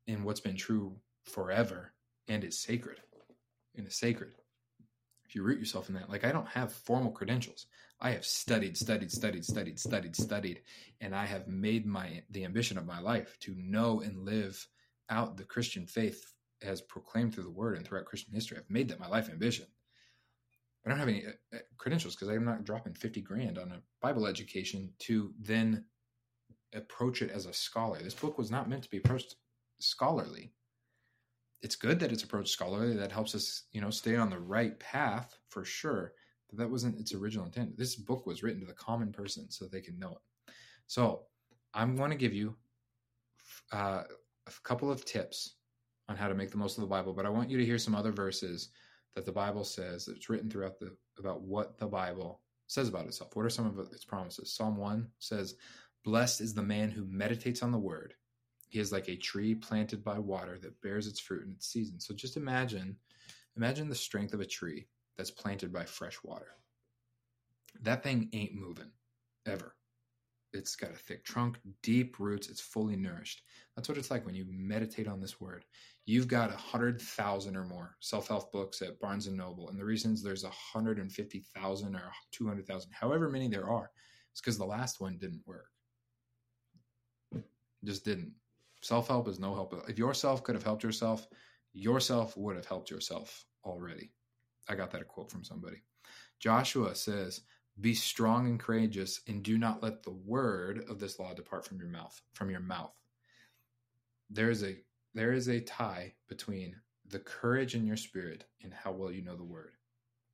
in 0.08 0.24
what's 0.24 0.40
been 0.40 0.58
true 0.58 0.96
forever 1.24 1.94
and 2.28 2.44
is 2.44 2.60
sacred. 2.60 2.98
And 3.76 3.88
is 3.88 3.96
sacred. 3.96 4.32
If 5.26 5.36
you 5.36 5.44
root 5.44 5.60
yourself 5.60 5.90
in 5.90 5.96
that, 5.96 6.10
like 6.10 6.26
I 6.26 6.32
don't 6.32 6.48
have 6.48 6.74
formal 6.74 7.12
credentials. 7.12 7.68
I 8.02 8.12
have 8.12 8.26
studied, 8.26 8.76
studied, 8.76 9.12
studied, 9.12 9.46
studied, 9.46 9.80
studied, 9.80 10.16
studied, 10.16 10.62
and 11.02 11.16
I 11.16 11.26
have 11.26 11.48
made 11.48 11.86
my 11.86 12.24
the 12.32 12.46
ambition 12.46 12.78
of 12.78 12.88
my 12.88 13.00
life 13.00 13.38
to 13.42 13.56
know 13.56 14.02
and 14.02 14.26
live 14.26 14.68
out 15.10 15.38
the 15.38 15.44
Christian 15.44 15.86
faith 15.86 16.34
as 16.62 16.82
proclaimed 16.82 17.34
through 17.34 17.44
the 17.44 17.50
word 17.50 17.78
and 17.78 17.86
throughout 17.86 18.06
Christian 18.06 18.34
history. 18.34 18.58
I've 18.58 18.70
made 18.70 18.90
that 18.90 19.00
my 19.00 19.08
life 19.08 19.30
ambition. 19.30 19.66
I 20.86 20.90
don't 20.90 21.00
have 21.00 21.08
any 21.10 21.26
uh, 21.26 21.58
uh, 21.58 21.60
credentials 21.78 22.16
because 22.16 22.30
I'm 22.30 22.46
not 22.46 22.64
dropping 22.64 22.94
50 22.94 23.22
grand 23.22 23.58
on 23.58 23.72
a 23.72 23.82
Bible 24.02 24.28
education 24.28 24.92
to 25.00 25.34
then 25.40 25.86
approach 26.74 27.22
it 27.22 27.32
as 27.32 27.46
a 27.46 27.54
scholar. 27.54 28.00
This 28.00 28.14
book 28.14 28.38
was 28.38 28.52
not 28.52 28.70
meant 28.70 28.84
to 28.84 28.90
be 28.90 28.98
approached 28.98 29.36
scholarly. 29.80 30.54
it's 31.62 31.76
good 31.76 32.00
that 32.00 32.12
it's 32.12 32.24
approached 32.24 32.52
scholarly. 32.52 32.96
That 32.96 33.12
helps 33.12 33.36
us, 33.36 33.64
you 33.74 33.82
know, 33.82 33.90
stay 33.90 34.16
on 34.16 34.30
the 34.30 34.40
right 34.40 34.80
path 34.80 35.38
for 35.50 35.66
sure. 35.66 36.14
But 36.50 36.60
that 36.60 36.70
wasn't 36.70 37.00
its 37.00 37.14
original 37.14 37.46
intent. 37.46 37.78
This 37.78 37.96
book 37.96 38.26
was 38.26 38.42
written 38.44 38.62
to 38.62 38.68
the 38.68 38.74
common 38.74 39.12
person 39.12 39.50
so 39.52 39.66
they 39.66 39.82
can 39.82 40.00
know 40.00 40.12
it. 40.12 40.54
So 40.88 41.24
I'm 41.74 41.96
going 41.96 42.12
to 42.12 42.18
give 42.18 42.34
you 42.34 42.56
uh, 43.72 44.04
a 44.58 44.68
couple 44.68 44.92
of 44.92 45.06
tips 45.06 45.56
on 46.08 46.16
how 46.16 46.28
to 46.28 46.36
make 46.36 46.52
the 46.52 46.58
most 46.58 46.78
of 46.78 46.82
the 46.82 46.88
Bible, 46.88 47.14
but 47.14 47.26
I 47.26 47.30
want 47.30 47.50
you 47.50 47.58
to 47.58 47.66
hear 47.66 47.78
some 47.78 47.96
other 47.96 48.12
verses 48.12 48.70
that 49.16 49.26
the 49.26 49.32
Bible 49.32 49.64
says 49.64 50.06
that's 50.06 50.30
written 50.30 50.50
throughout 50.50 50.80
the 50.80 50.96
about 51.18 51.42
what 51.42 51.78
the 51.78 51.88
Bible 51.88 52.42
says 52.68 52.88
about 52.88 53.06
itself. 53.06 53.36
What 53.36 53.46
are 53.46 53.50
some 53.50 53.66
of 53.66 53.80
its 53.92 54.06
promises? 54.06 54.54
Psalm 54.54 54.78
1 54.78 55.08
says, 55.20 55.56
Blessed 56.04 56.42
is 56.42 56.54
the 56.54 56.62
man 56.64 56.90
who 56.90 57.06
meditates 57.06 57.62
on 57.62 57.72
the 57.72 57.78
word. 57.78 58.14
He 58.70 58.80
is 58.80 58.92
like 58.92 59.10
a 59.10 59.16
tree 59.16 59.56
planted 59.56 60.04
by 60.04 60.20
water 60.20 60.58
that 60.60 60.82
bears 60.82 61.08
its 61.08 61.20
fruit 61.20 61.46
in 61.46 61.52
its 61.54 61.68
season. 61.68 62.00
So 62.00 62.14
just 62.14 62.38
imagine, 62.38 62.96
imagine 63.58 63.90
the 63.90 63.96
strength 63.96 64.34
of 64.34 64.40
a 64.40 64.46
tree 64.46 64.88
that's 65.18 65.32
planted 65.32 65.74
by 65.74 65.86
fresh 65.86 66.18
water. 66.24 66.48
That 67.82 68.04
thing 68.04 68.30
ain't 68.32 68.54
moving 68.54 68.92
ever. 69.46 69.76
It's 70.52 70.76
got 70.76 70.92
a 70.92 70.96
thick 70.96 71.24
trunk, 71.24 71.60
deep 71.84 72.20
roots, 72.20 72.50
it's 72.50 72.62
fully 72.62 72.96
nourished. 72.96 73.44
That's 73.76 73.88
what 73.88 74.00
it's 74.00 74.10
like 74.10 74.26
when 74.26 74.34
you 74.34 74.46
meditate 74.50 75.08
on 75.08 75.22
this 75.22 75.40
word. 75.40 75.64
You've 76.06 76.28
got 76.28 76.52
a 76.52 76.58
hundred 76.58 77.00
thousand 77.00 77.56
or 77.56 77.66
more 77.66 77.96
self-help 78.00 78.52
books 78.52 78.82
at 78.82 79.00
Barnes 79.00 79.28
and 79.28 79.38
Noble, 79.38 79.70
and 79.70 79.80
the 79.80 79.86
reasons 79.86 80.24
there's 80.24 80.44
a 80.44 80.50
hundred 80.50 80.98
and 80.98 81.12
fifty 81.12 81.44
thousand 81.56 81.96
or 81.96 82.12
two 82.32 82.48
hundred 82.48 82.66
thousand, 82.66 82.92
however 82.94 83.30
many 83.30 83.48
there 83.48 83.70
are, 83.70 83.92
is 84.34 84.42
because 84.42 84.58
the 84.58 84.66
last 84.66 85.00
one 85.00 85.20
didn't 85.20 85.46
work. 85.46 85.70
It 87.36 87.44
just 87.86 88.04
didn't. 88.04 88.34
Self-help 88.82 89.28
is 89.28 89.40
no 89.40 89.54
help. 89.54 89.76
If 89.88 90.00
yourself 90.00 90.44
could 90.44 90.56
have 90.56 90.64
helped 90.64 90.84
yourself, 90.84 91.28
yourself 91.74 92.36
would 92.38 92.56
have 92.56 92.66
helped 92.66 92.90
yourself 92.90 93.46
already. 93.64 94.12
I 94.68 94.74
got 94.74 94.90
that 94.92 95.02
a 95.02 95.06
quote 95.06 95.30
from 95.30 95.44
somebody. 95.44 95.84
Joshua 96.40 96.96
says, 96.96 97.42
be 97.80 97.94
strong 97.94 98.48
and 98.48 98.60
courageous, 98.60 99.22
and 99.28 99.44
do 99.44 99.58
not 99.58 99.84
let 99.84 100.04
the 100.04 100.12
word 100.12 100.84
of 100.90 101.00
this 101.00 101.20
law 101.20 101.34
depart 101.34 101.66
from 101.66 101.80
your 101.80 101.88
mouth. 101.88 102.20
From 102.34 102.50
your 102.50 102.60
mouth. 102.60 102.94
There 104.30 104.50
is 104.50 104.64
a 104.64 104.78
there 105.14 105.34
is 105.34 105.48
a 105.48 105.62
tie 105.62 106.14
between 106.28 106.76
the 107.08 107.20
courage 107.20 107.76
in 107.76 107.86
your 107.86 107.98
spirit 107.98 108.46
and 108.64 108.74
how 108.74 108.92
well 108.92 109.12
you 109.12 109.24
know 109.24 109.36
the 109.36 109.44
word, 109.44 109.72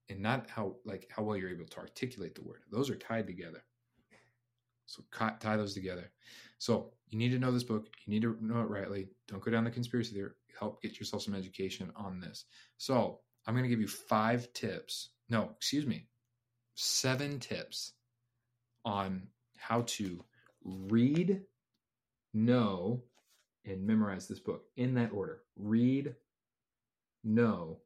and 0.10 0.20
not 0.20 0.50
how 0.50 0.76
like 0.86 1.08
how 1.10 1.24
well 1.24 1.38
you're 1.38 1.50
able 1.50 1.66
to 1.66 1.80
articulate 1.80 2.36
the 2.36 2.44
word. 2.44 2.62
Those 2.72 2.90
are 2.90 2.96
tied 2.96 3.28
together. 3.28 3.64
So 4.88 5.04
tie 5.12 5.58
those 5.58 5.74
together. 5.74 6.12
So 6.60 6.94
you 7.10 7.18
need 7.18 7.30
to 7.30 7.40
know 7.40 7.52
this 7.52 7.64
book. 7.64 7.88
You 8.06 8.14
need 8.14 8.22
to 8.22 8.38
know 8.40 8.62
it 8.62 8.70
rightly. 8.70 9.08
Don't 9.28 9.44
go 9.44 9.52
down 9.52 9.64
the 9.64 9.72
conspiracy 9.72 10.14
theory. 10.14 10.32
Help 10.60 10.82
get 10.82 11.00
yourself 11.00 11.24
some 11.24 11.36
education 11.36 11.92
on 11.96 12.20
this. 12.20 12.46
So 12.78 13.20
I'm 13.46 13.54
going 13.54 13.64
to 13.64 13.70
give 13.70 13.82
you 13.82 13.88
five 13.88 14.52
tips. 14.54 15.10
No, 15.30 15.52
excuse 15.58 15.88
me, 15.88 16.08
seven 16.76 17.40
tips 17.40 17.94
on 18.84 19.24
how 19.58 19.82
to 19.88 20.24
read, 20.64 21.42
know, 22.34 23.02
and 23.66 23.86
memorize 23.86 24.28
this 24.28 24.40
book 24.40 24.66
in 24.78 24.94
that 24.94 25.12
order. 25.12 25.42
Read, 25.58 26.14
know, 27.24 27.80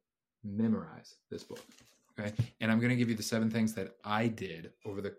memorize 0.44 1.14
this 1.30 1.42
book. 1.42 1.60
Okay. 2.18 2.32
And 2.60 2.70
I'm 2.70 2.78
going 2.80 2.90
to 2.90 2.96
give 2.96 3.08
you 3.08 3.14
the 3.14 3.22
seven 3.22 3.50
things 3.50 3.72
that 3.74 3.96
I 4.04 4.28
did 4.28 4.72
over 4.84 5.00
the 5.00 5.10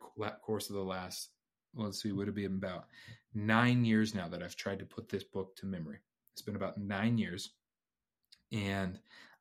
course 0.42 0.70
of 0.70 0.76
the 0.76 0.84
last, 0.84 1.30
let's 1.76 2.02
see, 2.02 2.12
would 2.12 2.28
it 2.28 2.36
be 2.36 2.46
about 2.46 2.86
nine 3.34 3.86
years 3.86 4.14
now 4.14 4.28
that 4.28 4.44
I've 4.44 4.56
tried 4.56 4.80
to 4.80 4.86
put 4.86 5.10
this 5.10 5.24
book 5.24 5.56
to 5.58 5.66
memory? 5.66 5.98
It's 6.34 6.42
been 6.42 6.56
about 6.56 6.78
nine 6.78 7.18
years. 7.18 7.52
And 8.52 9.00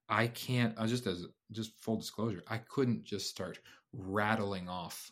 I 0.08 0.28
can't, 0.28 0.74
I 0.78 0.86
just 0.86 1.06
as 1.06 1.26
just 1.52 1.72
full 1.80 1.96
disclosure, 1.96 2.42
I 2.48 2.58
couldn't 2.58 3.04
just 3.04 3.28
start 3.28 3.58
rattling 3.92 4.68
off 4.68 5.10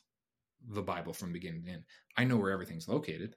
the 0.71 0.83
Bible 0.83 1.13
from 1.13 1.33
beginning 1.33 1.65
to 1.65 1.71
end. 1.71 1.85
I 2.17 2.25
know 2.25 2.37
where 2.37 2.51
everything's 2.51 2.89
located. 2.89 3.37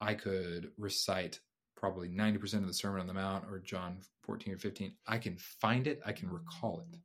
I 0.00 0.14
could 0.14 0.70
recite 0.76 1.40
probably 1.76 2.08
90% 2.08 2.54
of 2.54 2.66
the 2.66 2.74
Sermon 2.74 3.00
on 3.00 3.06
the 3.06 3.14
Mount 3.14 3.44
or 3.50 3.58
John 3.58 3.98
14 4.22 4.54
or 4.54 4.58
15. 4.58 4.92
I 5.06 5.18
can 5.18 5.36
find 5.36 5.86
it, 5.86 6.00
I 6.04 6.12
can 6.12 6.30
recall 6.30 6.80
it. 6.80 6.98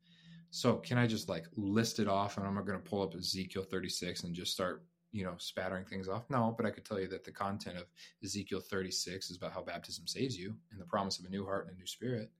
So, 0.49 0.75
can 0.75 0.97
I 0.97 1.07
just 1.07 1.29
like 1.29 1.45
list 1.55 1.99
it 1.99 2.09
off 2.09 2.37
and 2.37 2.45
I'm 2.45 2.55
not 2.55 2.65
going 2.65 2.81
to 2.81 2.89
pull 2.89 3.01
up 3.01 3.15
Ezekiel 3.15 3.63
36 3.63 4.23
and 4.23 4.35
just 4.35 4.51
start, 4.51 4.83
you 5.13 5.23
know, 5.23 5.35
spattering 5.37 5.85
things 5.85 6.09
off? 6.09 6.29
No, 6.29 6.53
but 6.57 6.65
I 6.65 6.71
could 6.71 6.83
tell 6.83 6.99
you 6.99 7.07
that 7.07 7.23
the 7.23 7.31
content 7.31 7.77
of 7.77 7.85
Ezekiel 8.21 8.59
36 8.59 9.31
is 9.31 9.37
about 9.37 9.53
how 9.53 9.61
baptism 9.61 10.07
saves 10.07 10.37
you 10.37 10.53
and 10.71 10.81
the 10.81 10.85
promise 10.85 11.19
of 11.19 11.25
a 11.25 11.29
new 11.29 11.45
heart 11.45 11.67
and 11.67 11.75
a 11.75 11.79
new 11.79 11.87
spirit. 11.87 12.31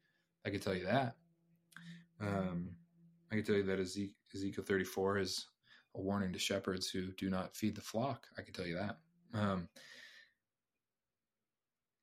I 0.45 0.50
could 0.50 0.62
tell 0.62 0.76
you 0.76 0.86
that. 0.86 1.15
Um, 2.19 2.71
I 3.32 3.36
can 3.36 3.45
tell 3.45 3.56
you 3.56 3.63
that 3.63 3.80
Ezekiel 3.80 4.13
34 4.34 5.17
is 5.17 5.46
a 5.96 6.02
warning 6.02 6.34
to 6.34 6.39
shepherds 6.39 6.89
who 6.89 7.12
do 7.17 7.30
not 7.30 7.56
feed 7.56 7.76
the 7.76 7.82
flock. 7.82 8.28
I 8.38 8.41
can 8.41 8.54
tell 8.54 8.65
you 8.65 8.76
that. 8.76 8.98
Um, 9.34 9.67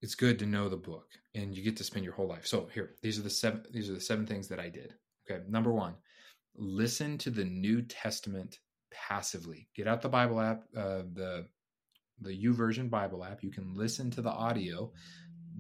it's 0.00 0.14
good 0.14 0.38
to 0.38 0.46
know 0.46 0.68
the 0.68 0.76
book, 0.76 1.08
and 1.34 1.56
you 1.56 1.62
get 1.62 1.76
to 1.78 1.84
spend 1.84 2.04
your 2.04 2.14
whole 2.14 2.28
life. 2.28 2.46
So 2.46 2.68
here, 2.72 2.94
these 3.02 3.18
are 3.18 3.22
the 3.22 3.30
seven. 3.30 3.64
These 3.72 3.90
are 3.90 3.94
the 3.94 4.00
seven 4.00 4.26
things 4.26 4.48
that 4.48 4.60
I 4.60 4.68
did. 4.68 4.94
Okay, 5.28 5.42
number 5.48 5.72
one, 5.72 5.94
listen 6.56 7.18
to 7.18 7.30
the 7.30 7.44
New 7.44 7.82
Testament 7.82 8.58
passively. 8.90 9.68
Get 9.74 9.88
out 9.88 10.00
the 10.00 10.08
Bible 10.08 10.40
app, 10.40 10.64
uh, 10.76 11.02
the 11.14 11.46
the 12.20 12.44
YouVersion 12.44 12.90
Bible 12.90 13.24
app. 13.24 13.42
You 13.42 13.50
can 13.50 13.74
listen 13.74 14.10
to 14.12 14.22
the 14.22 14.30
audio 14.30 14.92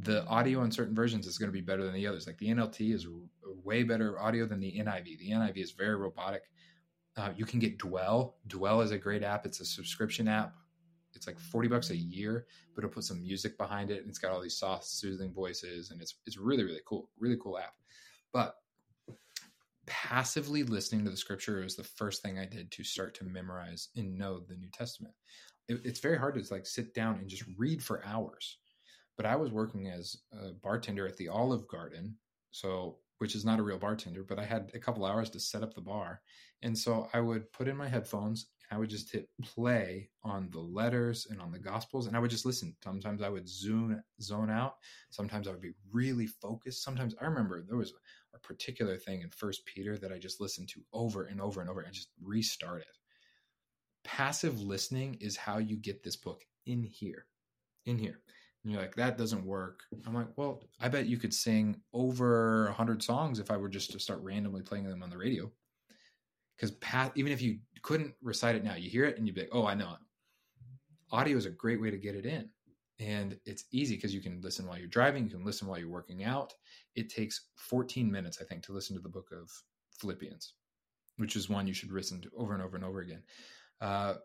the 0.00 0.24
audio 0.26 0.60
on 0.60 0.70
certain 0.70 0.94
versions 0.94 1.26
is 1.26 1.38
going 1.38 1.48
to 1.48 1.52
be 1.52 1.60
better 1.60 1.84
than 1.84 1.94
the 1.94 2.06
others. 2.06 2.26
Like 2.26 2.38
the 2.38 2.48
NLT 2.48 2.94
is 2.94 3.06
way 3.64 3.82
better 3.82 4.20
audio 4.20 4.46
than 4.46 4.60
the 4.60 4.72
NIV. 4.78 5.18
The 5.18 5.30
NIV 5.30 5.56
is 5.56 5.72
very 5.72 5.96
robotic. 5.96 6.42
Uh, 7.18 7.32
you 7.36 7.44
can 7.44 7.58
get 7.58 7.78
Dwell. 7.78 8.36
Dwell 8.46 8.80
is 8.80 8.92
a 8.92 8.98
great 8.98 9.22
app. 9.22 9.44
It's 9.44 9.60
a 9.60 9.64
subscription 9.64 10.28
app. 10.28 10.54
It's 11.14 11.26
like 11.26 11.38
forty 11.38 11.68
bucks 11.68 11.90
a 11.90 11.96
year, 11.96 12.46
but 12.74 12.84
it'll 12.84 12.94
put 12.94 13.04
some 13.04 13.20
music 13.20 13.58
behind 13.58 13.90
it, 13.90 14.00
and 14.00 14.08
it's 14.08 14.18
got 14.18 14.30
all 14.30 14.40
these 14.40 14.56
soft, 14.56 14.84
soothing 14.84 15.32
voices, 15.32 15.90
and 15.90 16.00
it's 16.00 16.14
it's 16.26 16.38
really 16.38 16.64
really 16.64 16.80
cool. 16.86 17.10
Really 17.18 17.38
cool 17.42 17.58
app. 17.58 17.74
But 18.32 18.54
passively 19.86 20.62
listening 20.62 21.04
to 21.04 21.10
the 21.10 21.16
scripture 21.16 21.60
was 21.60 21.74
the 21.74 21.82
first 21.82 22.22
thing 22.22 22.38
I 22.38 22.44
did 22.44 22.70
to 22.72 22.84
start 22.84 23.14
to 23.16 23.24
memorize 23.24 23.88
and 23.96 24.16
know 24.18 24.38
the 24.38 24.54
New 24.54 24.68
Testament. 24.72 25.14
It, 25.66 25.80
it's 25.84 26.00
very 26.00 26.18
hard 26.18 26.34
to 26.34 26.54
like 26.54 26.66
sit 26.66 26.94
down 26.94 27.18
and 27.18 27.28
just 27.28 27.44
read 27.56 27.82
for 27.82 28.04
hours 28.04 28.58
but 29.18 29.26
I 29.26 29.36
was 29.36 29.50
working 29.50 29.88
as 29.88 30.16
a 30.32 30.52
bartender 30.52 31.06
at 31.06 31.16
the 31.16 31.28
Olive 31.28 31.66
Garden, 31.68 32.16
so 32.52 32.98
which 33.18 33.34
is 33.34 33.44
not 33.44 33.58
a 33.58 33.62
real 33.62 33.78
bartender, 33.78 34.24
but 34.24 34.38
I 34.38 34.44
had 34.44 34.70
a 34.74 34.78
couple 34.78 35.04
hours 35.04 35.30
to 35.30 35.40
set 35.40 35.62
up 35.62 35.74
the 35.74 35.80
bar. 35.80 36.20
And 36.62 36.76
so 36.76 37.08
I 37.12 37.20
would 37.20 37.52
put 37.52 37.68
in 37.68 37.76
my 37.76 37.88
headphones 37.88 38.46
and 38.70 38.76
I 38.76 38.80
would 38.80 38.90
just 38.90 39.12
hit 39.12 39.28
play 39.42 40.10
on 40.24 40.48
the 40.50 40.60
letters 40.60 41.26
and 41.30 41.40
on 41.40 41.52
the 41.52 41.58
gospels 41.58 42.06
and 42.06 42.16
I 42.16 42.20
would 42.20 42.30
just 42.30 42.46
listen. 42.46 42.76
Sometimes 42.82 43.22
I 43.22 43.28
would 43.28 43.48
zoom 43.48 44.00
zone 44.20 44.50
out. 44.50 44.74
Sometimes 45.10 45.46
I 45.46 45.52
would 45.52 45.60
be 45.60 45.74
really 45.92 46.26
focused. 46.26 46.82
Sometimes 46.82 47.14
I 47.20 47.24
remember 47.24 47.62
there 47.62 47.76
was 47.76 47.92
a 48.34 48.38
particular 48.38 48.96
thing 48.96 49.22
in 49.22 49.30
First 49.30 49.66
Peter 49.66 49.96
that 49.98 50.12
I 50.12 50.18
just 50.18 50.40
listened 50.40 50.68
to 50.70 50.84
over 50.92 51.24
and 51.24 51.40
over 51.40 51.60
and 51.60 51.70
over 51.70 51.80
and 51.80 51.92
just 51.92 52.10
restarted. 52.22 52.86
Passive 54.04 54.60
listening 54.60 55.18
is 55.20 55.36
how 55.36 55.58
you 55.58 55.76
get 55.76 56.02
this 56.02 56.16
book 56.16 56.44
in 56.66 56.82
here. 56.82 57.26
In 57.84 57.98
here. 57.98 58.20
And 58.68 58.74
you're 58.74 58.82
like, 58.82 58.96
that 58.96 59.16
doesn't 59.16 59.46
work. 59.46 59.80
I'm 60.06 60.12
like, 60.12 60.26
well, 60.36 60.62
I 60.78 60.90
bet 60.90 61.06
you 61.06 61.16
could 61.16 61.32
sing 61.32 61.80
over 61.94 62.68
a 62.68 62.72
hundred 62.74 63.02
songs 63.02 63.38
if 63.38 63.50
I 63.50 63.56
were 63.56 63.70
just 63.70 63.92
to 63.92 63.98
start 63.98 64.20
randomly 64.20 64.60
playing 64.60 64.84
them 64.84 65.02
on 65.02 65.08
the 65.08 65.16
radio. 65.16 65.50
Because 66.54 66.76
even 67.14 67.32
if 67.32 67.40
you 67.40 67.60
couldn't 67.80 68.12
recite 68.20 68.56
it 68.56 68.64
now, 68.64 68.74
you 68.74 68.90
hear 68.90 69.06
it 69.06 69.16
and 69.16 69.26
you'd 69.26 69.36
be 69.36 69.40
like, 69.40 69.54
oh, 69.54 69.64
I 69.64 69.72
know 69.72 69.88
it. 69.92 69.98
Audio 71.10 71.38
is 71.38 71.46
a 71.46 71.50
great 71.50 71.80
way 71.80 71.90
to 71.90 71.96
get 71.96 72.14
it 72.14 72.26
in. 72.26 72.50
And 73.00 73.38
it's 73.46 73.64
easy 73.72 73.94
because 73.94 74.12
you 74.12 74.20
can 74.20 74.38
listen 74.42 74.66
while 74.66 74.76
you're 74.76 74.86
driving, 74.86 75.24
you 75.24 75.30
can 75.30 75.46
listen 75.46 75.66
while 75.66 75.78
you're 75.78 75.88
working 75.88 76.24
out. 76.24 76.52
It 76.94 77.08
takes 77.08 77.46
14 77.56 78.12
minutes, 78.12 78.36
I 78.38 78.44
think, 78.44 78.64
to 78.64 78.72
listen 78.72 78.94
to 78.96 79.00
the 79.00 79.08
book 79.08 79.30
of 79.32 79.50
Philippians, 79.98 80.52
which 81.16 81.36
is 81.36 81.48
one 81.48 81.66
you 81.66 81.72
should 81.72 81.90
listen 81.90 82.20
to 82.20 82.30
over 82.36 82.52
and 82.52 82.62
over 82.62 82.76
and 82.76 82.84
over 82.84 83.00
again. 83.00 83.22
Uh, 83.80 84.16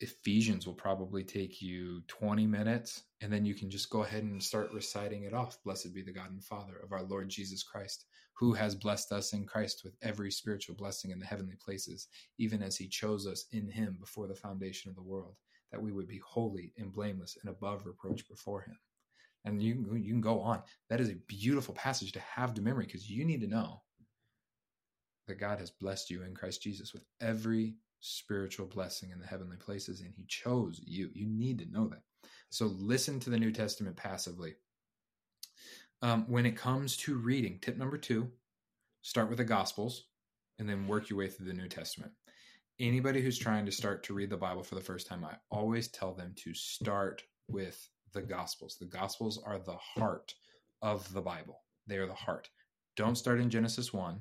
Ephesians 0.00 0.66
will 0.66 0.74
probably 0.74 1.22
take 1.22 1.60
you 1.60 2.00
20 2.08 2.46
minutes, 2.46 3.02
and 3.20 3.30
then 3.30 3.44
you 3.44 3.54
can 3.54 3.68
just 3.68 3.90
go 3.90 4.02
ahead 4.02 4.22
and 4.22 4.42
start 4.42 4.72
reciting 4.72 5.24
it 5.24 5.34
off. 5.34 5.62
Blessed 5.62 5.94
be 5.94 6.02
the 6.02 6.12
God 6.12 6.30
and 6.30 6.42
Father 6.42 6.80
of 6.82 6.92
our 6.92 7.02
Lord 7.02 7.28
Jesus 7.28 7.62
Christ, 7.62 8.06
who 8.34 8.54
has 8.54 8.74
blessed 8.74 9.12
us 9.12 9.34
in 9.34 9.44
Christ 9.44 9.82
with 9.84 9.94
every 10.00 10.30
spiritual 10.30 10.74
blessing 10.74 11.10
in 11.10 11.18
the 11.18 11.26
heavenly 11.26 11.56
places, 11.62 12.08
even 12.38 12.62
as 12.62 12.76
he 12.76 12.88
chose 12.88 13.26
us 13.26 13.44
in 13.52 13.68
him 13.68 13.98
before 14.00 14.26
the 14.26 14.34
foundation 14.34 14.88
of 14.88 14.96
the 14.96 15.02
world, 15.02 15.36
that 15.70 15.82
we 15.82 15.92
would 15.92 16.08
be 16.08 16.20
holy 16.26 16.72
and 16.78 16.92
blameless 16.92 17.36
and 17.42 17.50
above 17.50 17.84
reproach 17.84 18.26
before 18.26 18.62
him. 18.62 18.78
And 19.44 19.62
you 19.62 19.74
can, 19.74 20.02
you 20.02 20.12
can 20.12 20.22
go 20.22 20.40
on. 20.40 20.62
That 20.88 21.00
is 21.00 21.10
a 21.10 21.16
beautiful 21.26 21.74
passage 21.74 22.12
to 22.12 22.20
have 22.20 22.54
to 22.54 22.62
memory 22.62 22.86
because 22.86 23.10
you 23.10 23.26
need 23.26 23.40
to 23.42 23.46
know 23.46 23.82
that 25.28 25.38
God 25.38 25.58
has 25.58 25.70
blessed 25.70 26.10
you 26.10 26.22
in 26.22 26.34
Christ 26.34 26.62
Jesus 26.62 26.94
with 26.94 27.04
every 27.20 27.74
spiritual 28.00 28.66
blessing 28.66 29.10
in 29.10 29.20
the 29.20 29.26
heavenly 29.26 29.56
places, 29.56 30.00
and 30.00 30.12
He 30.16 30.24
chose 30.26 30.80
you. 30.84 31.10
You 31.12 31.26
need 31.26 31.58
to 31.58 31.70
know 31.70 31.88
that. 31.88 32.02
So 32.50 32.66
listen 32.66 33.20
to 33.20 33.30
the 33.30 33.38
New 33.38 33.52
Testament 33.52 33.96
passively. 33.96 34.54
Um, 36.02 36.24
when 36.28 36.46
it 36.46 36.56
comes 36.56 36.96
to 36.98 37.16
reading, 37.16 37.58
tip 37.60 37.76
number 37.76 37.98
two 37.98 38.30
start 39.02 39.28
with 39.28 39.38
the 39.38 39.44
Gospels 39.44 40.06
and 40.58 40.68
then 40.68 40.86
work 40.86 41.08
your 41.08 41.18
way 41.18 41.28
through 41.28 41.46
the 41.46 41.54
New 41.54 41.68
Testament. 41.68 42.12
Anybody 42.78 43.20
who's 43.20 43.38
trying 43.38 43.64
to 43.66 43.72
start 43.72 44.02
to 44.04 44.14
read 44.14 44.30
the 44.30 44.36
Bible 44.36 44.62
for 44.62 44.74
the 44.74 44.80
first 44.80 45.06
time, 45.06 45.24
I 45.24 45.36
always 45.50 45.88
tell 45.88 46.12
them 46.14 46.34
to 46.36 46.54
start 46.54 47.22
with 47.48 47.88
the 48.12 48.22
Gospels. 48.22 48.76
The 48.78 48.86
Gospels 48.86 49.42
are 49.44 49.58
the 49.58 49.76
heart 49.76 50.34
of 50.82 51.10
the 51.12 51.20
Bible, 51.20 51.60
they 51.86 51.98
are 51.98 52.06
the 52.06 52.14
heart. 52.14 52.48
Don't 52.96 53.16
start 53.16 53.40
in 53.40 53.50
Genesis 53.50 53.92
1. 53.92 54.20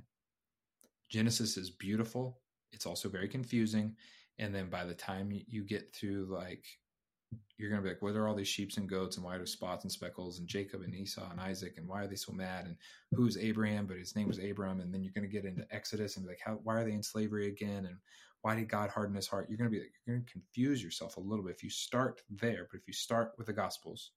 Genesis 1.09 1.57
is 1.57 1.69
beautiful, 1.71 2.39
it's 2.71 2.85
also 2.85 3.09
very 3.09 3.27
confusing. 3.27 3.95
And 4.37 4.53
then 4.53 4.69
by 4.69 4.85
the 4.85 4.93
time 4.93 5.31
you 5.31 5.63
get 5.63 5.93
through 5.93 6.27
like 6.31 6.65
you're 7.57 7.69
going 7.69 7.81
to 7.81 7.83
be 7.83 7.93
like, 7.93 8.01
what 8.01 8.15
are 8.15 8.27
all 8.27 8.35
these 8.35 8.47
sheep 8.47 8.71
and 8.77 8.89
goats 8.89 9.17
and 9.17 9.25
why 9.25 9.35
are 9.35 9.37
there 9.37 9.45
spots 9.45 9.83
and 9.83 9.91
speckles 9.91 10.39
and 10.39 10.47
Jacob 10.47 10.81
and 10.81 10.95
Esau 10.95 11.29
and 11.29 11.41
Isaac 11.41 11.75
and 11.77 11.87
why 11.87 12.03
are 12.03 12.07
they 12.07 12.15
so 12.15 12.31
mad 12.31 12.65
and 12.65 12.75
who's 13.11 13.37
Abraham? 13.37 13.85
But 13.85 13.97
his 13.97 14.15
name 14.15 14.27
was 14.27 14.39
Abram. 14.39 14.79
And 14.79 14.93
then 14.93 15.03
you're 15.03 15.13
going 15.13 15.29
to 15.29 15.31
get 15.31 15.45
into 15.45 15.67
Exodus 15.69 16.15
and 16.15 16.25
be 16.25 16.31
like, 16.31 16.39
how, 16.43 16.59
why 16.63 16.75
are 16.75 16.85
they 16.85 16.93
in 16.93 17.03
slavery 17.03 17.47
again? 17.47 17.85
And 17.85 17.97
why 18.41 18.55
did 18.55 18.69
God 18.69 18.89
harden 18.89 19.15
his 19.15 19.27
heart? 19.27 19.47
You're 19.49 19.57
going 19.57 19.69
to 19.69 19.75
be 19.75 19.81
like, 19.81 19.91
you're 20.05 20.15
going 20.15 20.25
to 20.25 20.31
confuse 20.31 20.81
yourself 20.81 21.17
a 21.17 21.21
little 21.21 21.43
bit 21.43 21.55
if 21.55 21.63
you 21.63 21.69
start 21.69 22.21
there. 22.29 22.67
But 22.71 22.79
if 22.79 22.87
you 22.87 22.93
start 22.93 23.33
with 23.37 23.47
the 23.47 23.53
Gospels, 23.53 24.11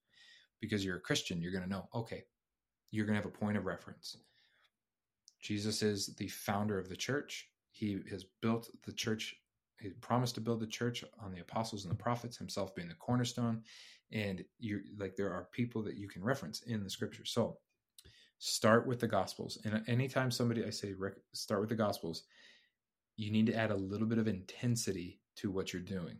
because 0.61 0.85
you're 0.85 0.95
a 0.95 1.01
Christian, 1.01 1.41
you're 1.41 1.51
going 1.51 1.65
to 1.65 1.69
know, 1.69 1.89
okay, 1.93 2.23
you're 2.91 3.05
going 3.05 3.17
to 3.17 3.21
have 3.21 3.31
a 3.31 3.37
point 3.37 3.57
of 3.57 3.65
reference. 3.65 4.15
Jesus 5.41 5.83
is 5.83 6.15
the 6.15 6.29
founder 6.29 6.79
of 6.79 6.87
the 6.87 6.95
church. 6.95 7.49
He 7.73 7.99
has 8.09 8.23
built 8.41 8.69
the 8.85 8.93
church 8.93 9.35
he 9.83 9.89
promised 9.89 10.35
to 10.35 10.41
build 10.41 10.61
the 10.61 10.67
church 10.67 11.03
on 11.21 11.33
the 11.33 11.41
apostles 11.41 11.83
and 11.83 11.91
the 11.91 12.01
prophets 12.01 12.37
himself 12.37 12.73
being 12.73 12.87
the 12.87 12.95
cornerstone. 12.95 13.63
And 14.11 14.45
you 14.57 14.81
like 14.97 15.15
there 15.15 15.33
are 15.33 15.49
people 15.51 15.83
that 15.83 15.97
you 15.97 16.07
can 16.07 16.23
reference 16.23 16.61
in 16.61 16.83
the 16.83 16.89
scripture 16.89 17.25
so 17.25 17.57
start 18.39 18.87
with 18.87 18.99
the 18.99 19.07
gospels. 19.07 19.57
And 19.65 19.83
anytime 19.87 20.31
somebody 20.31 20.63
i 20.65 20.69
say 20.69 20.93
start 21.33 21.59
with 21.59 21.69
the 21.69 21.75
gospels 21.75 22.23
you 23.15 23.31
need 23.31 23.45
to 23.47 23.55
add 23.55 23.71
a 23.71 23.75
little 23.75 24.07
bit 24.07 24.17
of 24.17 24.27
intensity 24.27 25.19
to 25.35 25.51
what 25.51 25.73
you're 25.73 25.81
doing. 25.81 26.17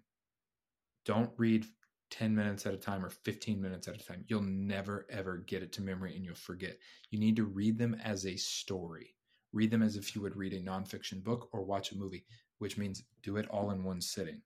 Don't 1.05 1.31
read 1.37 1.65
10 2.11 2.35
minutes 2.35 2.65
at 2.67 2.73
a 2.73 2.77
time 2.77 3.03
or 3.03 3.09
15 3.09 3.59
minutes 3.59 3.87
at 3.87 3.95
a 3.95 4.05
time. 4.05 4.25
You'll 4.27 4.41
never 4.41 5.05
ever 5.09 5.37
get 5.37 5.63
it 5.63 5.71
to 5.73 5.81
memory 5.81 6.15
and 6.15 6.25
you'll 6.25 6.35
forget. 6.35 6.77
You 7.09 7.19
need 7.19 7.35
to 7.37 7.45
read 7.45 7.77
them 7.77 7.95
as 8.03 8.25
a 8.25 8.35
story 8.35 9.12
read 9.53 9.71
them 9.71 9.83
as 9.83 9.95
if 9.95 10.15
you 10.15 10.21
would 10.21 10.35
read 10.35 10.53
a 10.53 10.59
nonfiction 10.59 11.23
book 11.23 11.49
or 11.53 11.63
watch 11.63 11.91
a 11.91 11.97
movie 11.97 12.25
which 12.63 12.77
means 12.77 13.03
do 13.21 13.35
it 13.35 13.45
all 13.49 13.71
in 13.71 13.83
one 13.83 13.99
sitting. 13.99 14.41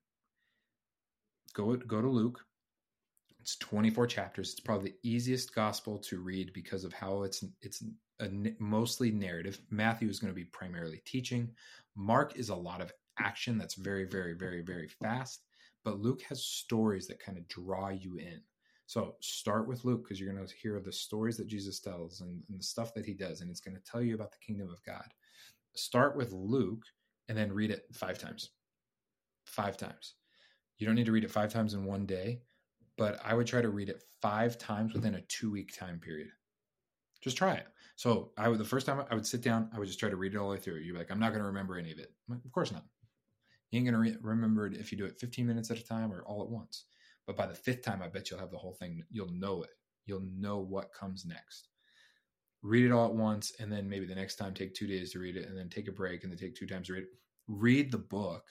Go 1.54 1.76
go 1.76 2.02
to 2.02 2.08
Luke. 2.08 2.44
It's 3.38 3.56
24 3.58 4.08
chapters. 4.08 4.50
It's 4.50 4.60
probably 4.60 4.90
the 4.90 5.08
easiest 5.08 5.54
gospel 5.54 5.98
to 5.98 6.18
read 6.18 6.52
because 6.52 6.82
of 6.82 6.92
how 6.92 7.22
it's 7.22 7.44
it's 7.60 7.84
a, 8.20 8.28
mostly 8.58 9.12
narrative. 9.12 9.60
Matthew 9.70 10.08
is 10.08 10.18
going 10.18 10.32
to 10.32 10.36
be 10.36 10.46
primarily 10.46 11.00
teaching. 11.04 11.48
Mark 11.94 12.36
is 12.36 12.48
a 12.48 12.56
lot 12.56 12.80
of 12.80 12.92
action 13.20 13.56
that's 13.56 13.74
very 13.74 14.04
very 14.04 14.34
very 14.34 14.62
very 14.62 14.88
fast, 14.88 15.44
but 15.84 16.00
Luke 16.00 16.22
has 16.22 16.42
stories 16.42 17.06
that 17.06 17.20
kind 17.20 17.38
of 17.38 17.46
draw 17.46 17.88
you 17.88 18.16
in. 18.16 18.40
So 18.88 19.16
start 19.20 19.68
with 19.68 19.84
Luke 19.84 20.02
because 20.02 20.18
you're 20.18 20.32
going 20.32 20.44
to 20.44 20.54
hear 20.54 20.80
the 20.80 20.90
stories 20.90 21.36
that 21.36 21.46
Jesus 21.46 21.78
tells 21.78 22.22
and, 22.22 22.42
and 22.48 22.58
the 22.58 22.64
stuff 22.64 22.94
that 22.94 23.04
he 23.04 23.12
does, 23.12 23.42
and 23.42 23.50
it's 23.50 23.60
going 23.60 23.76
to 23.76 23.82
tell 23.82 24.00
you 24.00 24.14
about 24.14 24.32
the 24.32 24.38
kingdom 24.38 24.70
of 24.70 24.82
God. 24.82 25.04
Start 25.76 26.16
with 26.16 26.32
Luke 26.32 26.84
and 27.28 27.36
then 27.36 27.52
read 27.52 27.70
it 27.70 27.84
five 27.92 28.18
times. 28.18 28.48
Five 29.44 29.76
times. 29.76 30.14
You 30.78 30.86
don't 30.86 30.96
need 30.96 31.04
to 31.04 31.12
read 31.12 31.24
it 31.24 31.30
five 31.30 31.52
times 31.52 31.74
in 31.74 31.84
one 31.84 32.06
day, 32.06 32.40
but 32.96 33.20
I 33.22 33.34
would 33.34 33.46
try 33.46 33.60
to 33.60 33.68
read 33.68 33.90
it 33.90 34.02
five 34.22 34.56
times 34.56 34.94
within 34.94 35.16
a 35.16 35.20
two 35.28 35.50
week 35.50 35.78
time 35.78 36.00
period. 36.00 36.28
Just 37.20 37.36
try 37.36 37.56
it. 37.56 37.66
So 37.96 38.32
I 38.38 38.48
would 38.48 38.58
the 38.58 38.64
first 38.64 38.86
time 38.86 39.04
I 39.10 39.14
would 39.14 39.26
sit 39.26 39.42
down, 39.42 39.68
I 39.74 39.78
would 39.78 39.88
just 39.88 40.00
try 40.00 40.08
to 40.08 40.16
read 40.16 40.32
it 40.32 40.38
all 40.38 40.48
the 40.48 40.54
way 40.54 40.60
through. 40.60 40.76
You're 40.76 40.96
like, 40.96 41.10
I'm 41.10 41.20
not 41.20 41.32
going 41.32 41.42
to 41.42 41.48
remember 41.48 41.76
any 41.76 41.92
of 41.92 41.98
it. 41.98 42.14
Like, 42.26 42.42
of 42.42 42.52
course 42.52 42.72
not. 42.72 42.84
You 43.70 43.76
ain't 43.76 43.86
going 43.86 44.02
to 44.02 44.12
re- 44.12 44.18
remember 44.22 44.66
it 44.66 44.78
if 44.78 44.90
you 44.90 44.96
do 44.96 45.04
it 45.04 45.20
15 45.20 45.46
minutes 45.46 45.70
at 45.70 45.76
a 45.76 45.84
time 45.84 46.10
or 46.10 46.22
all 46.22 46.42
at 46.42 46.48
once. 46.48 46.86
But 47.28 47.36
by 47.36 47.46
the 47.46 47.54
fifth 47.54 47.82
time, 47.82 48.00
I 48.02 48.08
bet 48.08 48.30
you'll 48.30 48.40
have 48.40 48.50
the 48.50 48.56
whole 48.56 48.72
thing. 48.72 49.04
You'll 49.10 49.30
know 49.30 49.62
it. 49.62 49.68
You'll 50.06 50.26
know 50.34 50.60
what 50.60 50.94
comes 50.94 51.26
next. 51.26 51.68
Read 52.62 52.86
it 52.86 52.90
all 52.90 53.04
at 53.04 53.14
once 53.14 53.52
and 53.60 53.70
then 53.70 53.86
maybe 53.86 54.06
the 54.06 54.14
next 54.14 54.36
time 54.36 54.54
take 54.54 54.74
two 54.74 54.86
days 54.86 55.12
to 55.12 55.18
read 55.18 55.36
it 55.36 55.46
and 55.46 55.56
then 55.56 55.68
take 55.68 55.88
a 55.88 55.92
break 55.92 56.22
and 56.22 56.32
then 56.32 56.38
take 56.38 56.56
two 56.56 56.66
times 56.66 56.86
to 56.86 56.94
read 56.94 57.02
it. 57.02 57.10
Read 57.46 57.92
the 57.92 57.98
book 57.98 58.46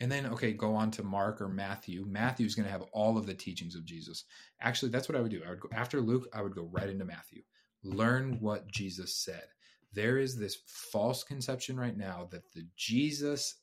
and 0.00 0.10
then 0.10 0.24
okay 0.26 0.52
go 0.52 0.74
on 0.74 0.90
to 0.92 1.02
mark 1.02 1.42
or 1.42 1.48
matthew. 1.48 2.06
Matthew's 2.08 2.54
going 2.54 2.64
to 2.64 2.72
have 2.72 2.82
all 2.94 3.18
of 3.18 3.26
the 3.26 3.34
teachings 3.34 3.74
of 3.76 3.84
jesus. 3.84 4.24
Actually 4.62 4.90
that's 4.90 5.08
what 5.08 5.16
i 5.16 5.20
would 5.20 5.30
do. 5.30 5.42
I 5.46 5.50
would 5.50 5.60
go 5.60 5.68
after 5.72 6.00
luke 6.00 6.28
i 6.32 6.40
would 6.40 6.54
go 6.54 6.68
right 6.72 6.88
into 6.88 7.04
matthew. 7.04 7.42
Learn 7.84 8.38
what 8.40 8.68
jesus 8.68 9.14
said. 9.14 9.44
There 9.92 10.18
is 10.18 10.38
this 10.38 10.58
false 10.66 11.22
conception 11.22 11.78
right 11.78 11.96
now 11.96 12.28
that 12.32 12.50
the 12.54 12.66
jesus 12.76 13.56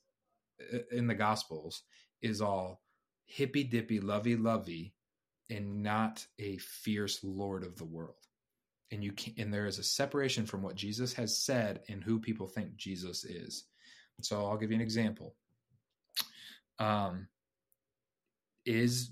uh, 0.72 0.78
in 0.92 1.08
the 1.08 1.14
gospels 1.14 1.82
is 2.22 2.40
all 2.40 2.85
hippy 3.26 3.64
dippy 3.64 4.00
lovey 4.00 4.36
lovey 4.36 4.94
and 5.50 5.82
not 5.82 6.26
a 6.38 6.56
fierce 6.56 7.20
lord 7.22 7.64
of 7.64 7.76
the 7.76 7.84
world 7.84 8.14
and 8.90 9.02
you 9.02 9.12
can 9.12 9.34
and 9.38 9.52
there 9.52 9.66
is 9.66 9.78
a 9.78 9.82
separation 9.82 10.46
from 10.46 10.62
what 10.62 10.74
Jesus 10.74 11.12
has 11.14 11.36
said 11.36 11.80
and 11.88 12.02
who 12.02 12.18
people 12.18 12.46
think 12.46 12.76
Jesus 12.76 13.24
is. 13.24 13.64
So 14.22 14.46
I'll 14.46 14.56
give 14.56 14.70
you 14.70 14.76
an 14.76 14.82
example. 14.82 15.34
Um, 16.78 17.28
is 18.64 19.10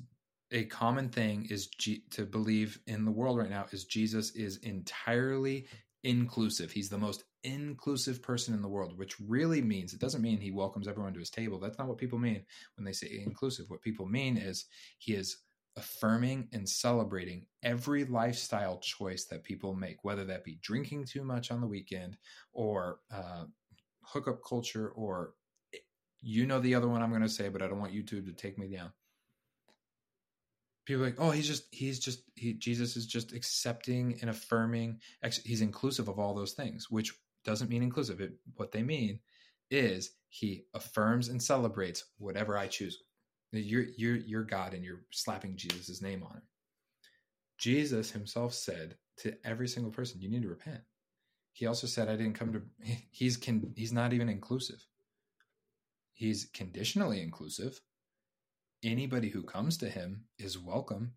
a 0.52 0.64
common 0.64 1.08
thing 1.08 1.46
is 1.50 1.66
G- 1.66 2.04
to 2.10 2.24
believe 2.24 2.78
in 2.86 3.04
the 3.04 3.10
world 3.10 3.38
right 3.38 3.50
now 3.50 3.66
is 3.72 3.84
Jesus 3.84 4.30
is 4.32 4.58
entirely 4.58 5.66
inclusive. 6.04 6.70
He's 6.70 6.88
the 6.88 6.98
most 6.98 7.24
inclusive 7.42 8.22
person 8.22 8.54
in 8.54 8.62
the 8.62 8.68
world, 8.68 8.96
which 8.96 9.18
really 9.20 9.60
means 9.60 9.92
it 9.92 10.00
doesn't 10.00 10.22
mean 10.22 10.38
he 10.38 10.50
welcomes 10.50 10.86
everyone 10.86 11.14
to 11.14 11.18
his 11.18 11.30
table. 11.30 11.58
That's 11.58 11.78
not 11.78 11.88
what 11.88 11.98
people 11.98 12.18
mean 12.18 12.44
when 12.76 12.84
they 12.84 12.92
say 12.92 13.22
inclusive. 13.24 13.66
What 13.68 13.82
people 13.82 14.06
mean 14.06 14.36
is 14.36 14.66
he 14.98 15.14
is 15.14 15.38
affirming 15.76 16.48
and 16.52 16.68
celebrating 16.68 17.46
every 17.62 18.04
lifestyle 18.04 18.78
choice 18.78 19.24
that 19.24 19.42
people 19.42 19.74
make, 19.74 20.04
whether 20.04 20.24
that 20.24 20.44
be 20.44 20.58
drinking 20.62 21.06
too 21.06 21.24
much 21.24 21.50
on 21.50 21.60
the 21.60 21.66
weekend 21.66 22.16
or 22.52 23.00
uh, 23.12 23.44
hookup 24.02 24.40
culture, 24.46 24.90
or 24.90 25.34
you 26.20 26.46
know 26.46 26.60
the 26.60 26.74
other 26.74 26.88
one 26.88 27.02
I'm 27.02 27.10
going 27.10 27.22
to 27.22 27.28
say, 27.28 27.48
but 27.48 27.62
I 27.62 27.66
don't 27.66 27.80
want 27.80 27.94
YouTube 27.94 28.26
to 28.26 28.32
take 28.32 28.58
me 28.58 28.68
down. 28.68 28.92
People 30.84 31.04
like, 31.04 31.16
oh, 31.18 31.30
he's 31.30 31.46
just, 31.46 31.64
he's 31.70 31.98
just, 31.98 32.22
he, 32.34 32.54
Jesus 32.54 32.96
is 32.96 33.06
just 33.06 33.32
accepting 33.32 34.18
and 34.20 34.28
affirming. 34.30 35.00
He's 35.44 35.62
inclusive 35.62 36.08
of 36.08 36.18
all 36.18 36.34
those 36.34 36.52
things, 36.52 36.90
which 36.90 37.14
doesn't 37.44 37.70
mean 37.70 37.82
inclusive. 37.82 38.20
It, 38.20 38.34
what 38.56 38.72
they 38.72 38.82
mean 38.82 39.20
is 39.70 40.12
he 40.28 40.64
affirms 40.74 41.28
and 41.28 41.42
celebrates 41.42 42.04
whatever 42.18 42.56
I 42.56 42.66
choose. 42.66 42.98
You're 43.52 43.86
you're 43.96 44.16
you're 44.16 44.44
God 44.44 44.74
and 44.74 44.84
you're 44.84 45.04
slapping 45.10 45.56
Jesus' 45.56 46.02
name 46.02 46.22
on 46.24 46.32
him. 46.32 46.42
Jesus 47.58 48.10
himself 48.10 48.52
said 48.52 48.96
to 49.18 49.34
every 49.44 49.68
single 49.68 49.92
person, 49.92 50.20
you 50.20 50.28
need 50.28 50.42
to 50.42 50.48
repent. 50.48 50.80
He 51.52 51.66
also 51.66 51.86
said, 51.86 52.08
I 52.08 52.16
didn't 52.16 52.34
come 52.34 52.52
to 52.52 52.62
he's 53.10 53.36
can 53.36 53.72
he's 53.76 53.92
not 53.92 54.12
even 54.12 54.28
inclusive. 54.28 54.84
He's 56.12 56.46
conditionally 56.52 57.22
inclusive. 57.22 57.80
Anybody 58.84 59.30
who 59.30 59.42
comes 59.42 59.78
to 59.78 59.88
him 59.88 60.26
is 60.38 60.58
welcome, 60.58 61.14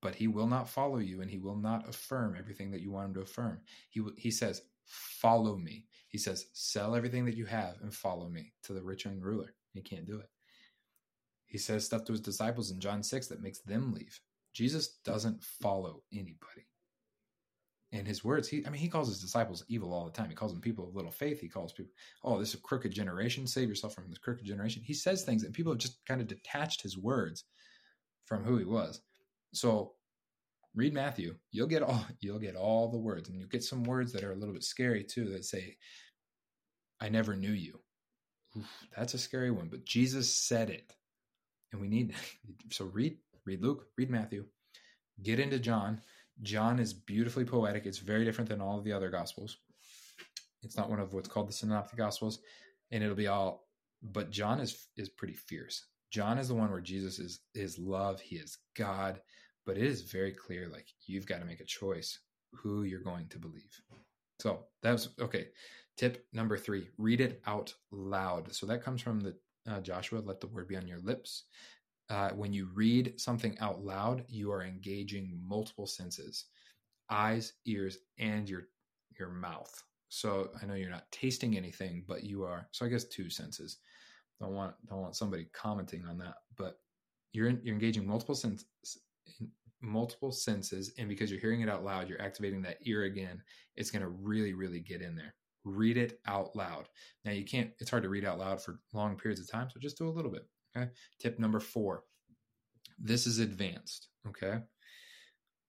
but 0.00 0.14
he 0.14 0.28
will 0.28 0.46
not 0.46 0.68
follow 0.68 0.98
you 0.98 1.20
and 1.20 1.28
he 1.28 1.38
will 1.38 1.56
not 1.56 1.88
affirm 1.88 2.36
everything 2.38 2.70
that 2.70 2.80
you 2.80 2.92
want 2.92 3.08
him 3.08 3.14
to 3.14 3.22
affirm. 3.22 3.60
He 3.90 4.00
he 4.16 4.30
says, 4.30 4.62
"Follow 4.84 5.56
me." 5.56 5.88
He 6.08 6.16
says, 6.16 6.46
"Sell 6.52 6.94
everything 6.94 7.24
that 7.24 7.36
you 7.36 7.44
have 7.46 7.80
and 7.80 7.92
follow 7.92 8.28
me." 8.28 8.54
To 8.62 8.72
the 8.72 8.84
rich 8.84 9.04
and 9.04 9.20
ruler, 9.20 9.52
he 9.72 9.82
can't 9.82 10.06
do 10.06 10.20
it. 10.20 10.30
He 11.46 11.58
says 11.58 11.84
stuff 11.84 12.04
to 12.04 12.12
his 12.12 12.20
disciples 12.20 12.70
in 12.70 12.78
John 12.78 13.02
6 13.02 13.26
that 13.26 13.42
makes 13.42 13.58
them 13.58 13.92
leave. 13.92 14.20
Jesus 14.52 14.98
doesn't 15.04 15.42
follow 15.42 16.04
anybody. 16.12 16.68
In 17.92 18.04
his 18.04 18.22
words, 18.22 18.48
he 18.48 18.66
I 18.66 18.70
mean 18.70 18.80
he 18.80 18.88
calls 18.88 19.08
his 19.08 19.20
disciples 19.20 19.64
evil 19.68 19.94
all 19.94 20.04
the 20.04 20.10
time. 20.10 20.28
He 20.28 20.34
calls 20.34 20.52
them 20.52 20.60
people 20.60 20.88
of 20.88 20.94
little 20.94 21.10
faith. 21.10 21.40
He 21.40 21.48
calls 21.48 21.72
people, 21.72 21.92
oh, 22.22 22.38
this 22.38 22.50
is 22.50 22.56
a 22.56 22.62
crooked 22.62 22.92
generation. 22.92 23.46
Save 23.46 23.68
yourself 23.68 23.94
from 23.94 24.08
this 24.08 24.18
crooked 24.18 24.44
generation. 24.44 24.82
He 24.84 24.92
says 24.94 25.24
things 25.24 25.42
and 25.42 25.54
people 25.54 25.72
have 25.72 25.80
just 25.80 26.04
kind 26.06 26.20
of 26.20 26.26
detached 26.26 26.82
his 26.82 26.98
words 26.98 27.44
from 28.26 28.44
who 28.44 28.58
he 28.58 28.64
was. 28.64 29.00
So 29.54 29.94
read 30.74 30.92
Matthew. 30.92 31.34
You'll 31.50 31.66
get 31.66 31.82
all 31.82 32.04
you'll 32.20 32.38
get 32.38 32.56
all 32.56 32.90
the 32.90 32.98
words, 32.98 33.28
and 33.28 33.38
you'll 33.38 33.48
get 33.48 33.64
some 33.64 33.84
words 33.84 34.12
that 34.12 34.24
are 34.24 34.32
a 34.32 34.36
little 34.36 34.54
bit 34.54 34.64
scary 34.64 35.04
too. 35.04 35.30
That 35.30 35.44
say, 35.44 35.76
"I 37.00 37.08
never 37.08 37.34
knew 37.34 37.52
you." 37.52 37.80
Oof, 38.56 38.86
that's 38.96 39.14
a 39.14 39.18
scary 39.18 39.50
one, 39.50 39.68
but 39.68 39.84
Jesus 39.84 40.34
said 40.34 40.70
it 40.70 40.92
and 41.72 41.80
we 41.80 41.88
need 41.88 42.14
so 42.70 42.86
read 42.86 43.16
read 43.44 43.62
Luke, 43.62 43.86
read 43.96 44.10
Matthew, 44.10 44.44
get 45.22 45.40
into 45.40 45.58
John. 45.58 46.00
John 46.42 46.78
is 46.78 46.92
beautifully 46.94 47.44
poetic. 47.44 47.86
It's 47.86 47.98
very 47.98 48.24
different 48.24 48.48
than 48.50 48.60
all 48.60 48.78
of 48.78 48.84
the 48.84 48.92
other 48.92 49.10
gospels. 49.10 49.58
It's 50.62 50.76
not 50.76 50.90
one 50.90 51.00
of 51.00 51.14
what's 51.14 51.28
called 51.28 51.48
the 51.48 51.52
synoptic 51.52 51.98
gospels, 51.98 52.40
and 52.90 53.02
it'll 53.02 53.16
be 53.16 53.28
all. 53.28 53.68
But 54.02 54.30
John 54.30 54.60
is 54.60 54.88
is 54.96 55.08
pretty 55.08 55.34
fierce. 55.34 55.84
John 56.10 56.38
is 56.38 56.48
the 56.48 56.54
one 56.54 56.70
where 56.70 56.80
Jesus 56.80 57.18
is 57.18 57.40
is 57.54 57.78
love. 57.78 58.20
He 58.20 58.36
is 58.36 58.58
God, 58.76 59.20
but 59.66 59.76
it 59.76 59.84
is 59.84 60.02
very 60.02 60.32
clear. 60.32 60.68
Like 60.68 60.86
you've 61.06 61.26
got 61.26 61.40
to 61.40 61.46
make 61.46 61.60
a 61.60 61.64
choice. 61.64 62.18
who 62.52 62.84
you're 62.84 63.00
going 63.00 63.28
to 63.28 63.38
believe. 63.38 63.80
So 64.40 64.64
that's 64.82 65.08
okay. 65.20 65.48
Tip 65.96 66.26
number 66.32 66.56
three 66.56 66.88
read 66.98 67.20
it 67.20 67.42
out 67.46 67.74
loud. 67.90 68.52
So 68.54 68.66
that 68.66 68.82
comes 68.82 69.02
from 69.02 69.20
the 69.20 69.36
uh, 69.68 69.80
Joshua, 69.80 70.20
let 70.20 70.40
the 70.40 70.46
word 70.46 70.68
be 70.68 70.76
on 70.76 70.86
your 70.88 71.00
lips. 71.00 71.44
Uh, 72.10 72.30
when 72.30 72.52
you 72.52 72.68
read 72.74 73.20
something 73.20 73.58
out 73.60 73.84
loud, 73.84 74.24
you 74.28 74.50
are 74.50 74.62
engaging 74.62 75.38
multiple 75.46 75.86
senses 75.86 76.46
eyes, 77.10 77.54
ears, 77.66 77.98
and 78.18 78.48
your 78.48 78.68
your 79.18 79.28
mouth. 79.30 79.82
So 80.08 80.50
I 80.60 80.66
know 80.66 80.74
you're 80.74 80.90
not 80.90 81.10
tasting 81.10 81.56
anything, 81.56 82.04
but 82.06 82.24
you 82.24 82.44
are. 82.44 82.68
So 82.72 82.86
I 82.86 82.88
guess 82.88 83.04
two 83.04 83.28
senses. 83.30 83.78
Don't 84.40 84.54
want 84.54 84.74
don't 84.88 85.00
want 85.00 85.16
somebody 85.16 85.48
commenting 85.52 86.04
on 86.06 86.18
that, 86.18 86.36
but 86.56 86.78
you're 87.32 87.48
in, 87.48 87.60
you're 87.62 87.74
engaging 87.74 88.06
multiple 88.06 88.34
senses, 88.34 88.66
multiple 89.82 90.32
senses, 90.32 90.92
and 90.98 91.08
because 91.08 91.30
you're 91.30 91.40
hearing 91.40 91.60
it 91.60 91.68
out 91.68 91.84
loud, 91.84 92.08
you're 92.08 92.22
activating 92.22 92.62
that 92.62 92.78
ear 92.82 93.04
again. 93.04 93.42
It's 93.76 93.90
going 93.90 94.02
to 94.02 94.08
really 94.08 94.54
really 94.54 94.80
get 94.80 95.02
in 95.02 95.14
there. 95.16 95.34
Read 95.64 95.96
it 95.96 96.20
out 96.26 96.54
loud. 96.56 96.88
Now 97.24 97.32
you 97.32 97.44
can't. 97.44 97.70
It's 97.80 97.90
hard 97.90 98.04
to 98.04 98.08
read 98.08 98.24
out 98.24 98.38
loud 98.38 98.62
for 98.62 98.80
long 98.92 99.16
periods 99.16 99.40
of 99.40 99.50
time, 99.50 99.68
so 99.70 99.80
just 99.80 99.98
do 99.98 100.08
a 100.08 100.10
little 100.10 100.30
bit. 100.30 100.46
Okay. 100.76 100.90
Tip 101.20 101.38
number 101.38 101.60
four. 101.60 102.04
This 102.98 103.26
is 103.26 103.38
advanced. 103.38 104.08
Okay. 104.26 104.58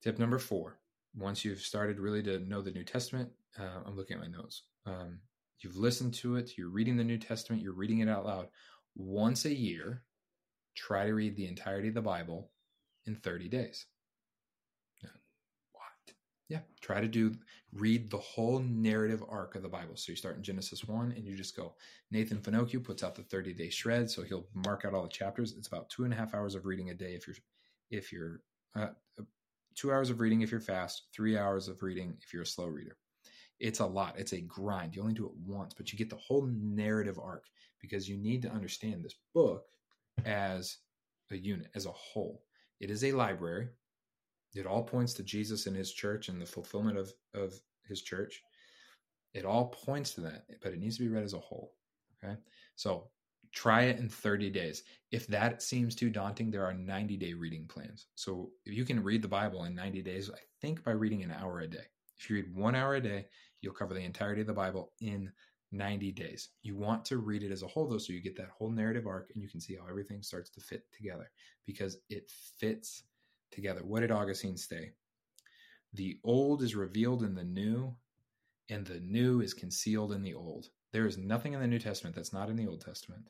Tip 0.02 0.18
number 0.18 0.38
four. 0.38 0.78
Once 1.16 1.44
you've 1.44 1.60
started 1.60 1.98
really 1.98 2.22
to 2.22 2.38
know 2.40 2.62
the 2.62 2.70
New 2.70 2.84
Testament, 2.84 3.30
uh, 3.58 3.82
I'm 3.84 3.96
looking 3.96 4.16
at 4.16 4.22
my 4.22 4.28
notes. 4.28 4.62
Um, 4.86 5.18
you've 5.60 5.76
listened 5.76 6.14
to 6.14 6.36
it, 6.36 6.52
you're 6.56 6.70
reading 6.70 6.96
the 6.96 7.04
New 7.04 7.18
Testament, 7.18 7.62
you're 7.62 7.72
reading 7.72 7.98
it 8.00 8.08
out 8.08 8.24
loud. 8.24 8.48
Once 8.94 9.44
a 9.44 9.54
year, 9.54 10.02
try 10.76 11.06
to 11.06 11.14
read 11.14 11.36
the 11.36 11.46
entirety 11.46 11.88
of 11.88 11.94
the 11.94 12.00
Bible 12.00 12.50
in 13.06 13.16
30 13.16 13.48
days. 13.48 13.86
Yeah, 16.50 16.60
try 16.80 17.00
to 17.00 17.08
do 17.08 17.34
read 17.72 18.10
the 18.10 18.18
whole 18.18 18.58
narrative 18.58 19.22
arc 19.28 19.54
of 19.54 19.62
the 19.62 19.68
Bible. 19.68 19.96
So 19.96 20.12
you 20.12 20.16
start 20.16 20.36
in 20.36 20.42
Genesis 20.42 20.84
1 20.84 21.12
and 21.16 21.24
you 21.24 21.36
just 21.36 21.56
go. 21.56 21.74
Nathan 22.10 22.38
Finochio 22.38 22.82
puts 22.82 23.02
out 23.02 23.14
the 23.14 23.22
30 23.22 23.54
day 23.54 23.70
shred, 23.70 24.10
so 24.10 24.22
he'll 24.22 24.48
mark 24.52 24.84
out 24.84 24.92
all 24.92 25.04
the 25.04 25.08
chapters. 25.08 25.54
It's 25.56 25.68
about 25.68 25.88
two 25.88 26.04
and 26.04 26.12
a 26.12 26.16
half 26.16 26.34
hours 26.34 26.54
of 26.54 26.66
reading 26.66 26.90
a 26.90 26.94
day 26.94 27.14
if 27.14 27.26
you're 27.26 27.36
if 27.90 28.12
you're 28.12 28.42
uh, 28.76 28.88
two 29.76 29.92
hours 29.92 30.10
of 30.10 30.20
reading 30.20 30.42
if 30.42 30.50
you're 30.50 30.60
fast, 30.60 31.04
three 31.14 31.38
hours 31.38 31.68
of 31.68 31.82
reading 31.82 32.16
if 32.20 32.32
you're 32.32 32.42
a 32.42 32.46
slow 32.46 32.66
reader 32.66 32.96
it's 33.60 33.80
a 33.80 33.86
lot. 33.86 34.18
It's 34.18 34.32
a 34.32 34.40
grind. 34.40 34.96
You 34.96 35.02
only 35.02 35.14
do 35.14 35.26
it 35.26 35.36
once, 35.46 35.74
but 35.74 35.92
you 35.92 35.98
get 35.98 36.10
the 36.10 36.16
whole 36.16 36.46
narrative 36.46 37.18
arc 37.22 37.44
because 37.80 38.08
you 38.08 38.16
need 38.16 38.42
to 38.42 38.50
understand 38.50 39.04
this 39.04 39.16
book 39.34 39.66
as 40.24 40.78
a 41.30 41.36
unit, 41.36 41.68
as 41.74 41.86
a 41.86 41.92
whole. 41.92 42.42
It 42.80 42.90
is 42.90 43.04
a 43.04 43.12
library. 43.12 43.68
It 44.54 44.66
all 44.66 44.82
points 44.82 45.14
to 45.14 45.22
Jesus 45.22 45.66
and 45.66 45.76
his 45.76 45.92
church 45.92 46.28
and 46.28 46.40
the 46.40 46.46
fulfillment 46.46 46.98
of, 46.98 47.12
of 47.34 47.54
his 47.86 48.02
church. 48.02 48.42
It 49.32 49.44
all 49.44 49.66
points 49.66 50.14
to 50.14 50.22
that, 50.22 50.46
but 50.62 50.72
it 50.72 50.80
needs 50.80 50.96
to 50.96 51.02
be 51.02 51.08
read 51.08 51.24
as 51.24 51.34
a 51.34 51.38
whole. 51.38 51.74
Okay. 52.22 52.36
So 52.76 53.10
try 53.52 53.82
it 53.82 53.98
in 53.98 54.08
30 54.08 54.50
days. 54.50 54.82
If 55.10 55.26
that 55.28 55.62
seems 55.62 55.94
too 55.94 56.10
daunting, 56.10 56.50
there 56.50 56.64
are 56.64 56.74
90 56.74 57.16
day 57.16 57.32
reading 57.32 57.66
plans. 57.66 58.06
So 58.14 58.50
if 58.64 58.74
you 58.74 58.84
can 58.84 59.02
read 59.02 59.22
the 59.22 59.28
Bible 59.28 59.64
in 59.64 59.74
90 59.74 60.02
days, 60.02 60.30
I 60.30 60.38
think 60.60 60.84
by 60.84 60.92
reading 60.92 61.22
an 61.22 61.32
hour 61.32 61.60
a 61.60 61.66
day. 61.66 61.86
If 62.18 62.28
you 62.28 62.36
read 62.36 62.54
one 62.54 62.74
hour 62.74 62.96
a 62.96 63.00
day, 63.00 63.26
you'll 63.60 63.72
cover 63.72 63.94
the 63.94 64.04
entirety 64.04 64.42
of 64.42 64.46
the 64.46 64.52
Bible 64.52 64.92
in 65.00 65.32
90 65.72 66.12
days. 66.12 66.50
You 66.62 66.76
want 66.76 67.04
to 67.06 67.18
read 67.18 67.42
it 67.42 67.52
as 67.52 67.62
a 67.62 67.66
whole, 67.66 67.88
though, 67.88 67.98
so 67.98 68.12
you 68.12 68.20
get 68.20 68.36
that 68.36 68.50
whole 68.50 68.70
narrative 68.70 69.06
arc 69.06 69.30
and 69.32 69.42
you 69.42 69.48
can 69.48 69.60
see 69.60 69.76
how 69.76 69.86
everything 69.88 70.22
starts 70.22 70.50
to 70.50 70.60
fit 70.60 70.82
together 70.92 71.30
because 71.66 71.98
it 72.08 72.30
fits 72.58 73.04
together. 73.50 73.82
What 73.84 74.00
did 74.00 74.10
Augustine 74.10 74.56
say? 74.56 74.92
The 75.92 76.18
old 76.24 76.62
is 76.62 76.76
revealed 76.76 77.22
in 77.22 77.34
the 77.34 77.44
new, 77.44 77.94
and 78.68 78.86
the 78.86 79.00
new 79.00 79.40
is 79.40 79.54
concealed 79.54 80.12
in 80.12 80.22
the 80.22 80.34
old. 80.34 80.68
There 80.92 81.06
is 81.06 81.18
nothing 81.18 81.52
in 81.52 81.60
the 81.60 81.66
New 81.66 81.78
Testament 81.78 82.14
that's 82.14 82.32
not 82.32 82.48
in 82.48 82.56
the 82.56 82.66
Old 82.66 82.84
Testament, 82.84 83.28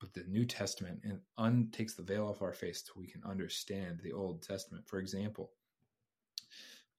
but 0.00 0.12
the 0.12 0.24
New 0.28 0.44
Testament 0.44 1.00
and 1.04 1.20
un- 1.38 1.68
takes 1.72 1.94
the 1.94 2.02
veil 2.02 2.26
off 2.28 2.42
our 2.42 2.52
face 2.52 2.82
so 2.84 2.92
we 2.96 3.06
can 3.06 3.22
understand 3.24 4.00
the 4.02 4.12
Old 4.12 4.42
Testament. 4.42 4.86
For 4.86 4.98
example, 4.98 5.50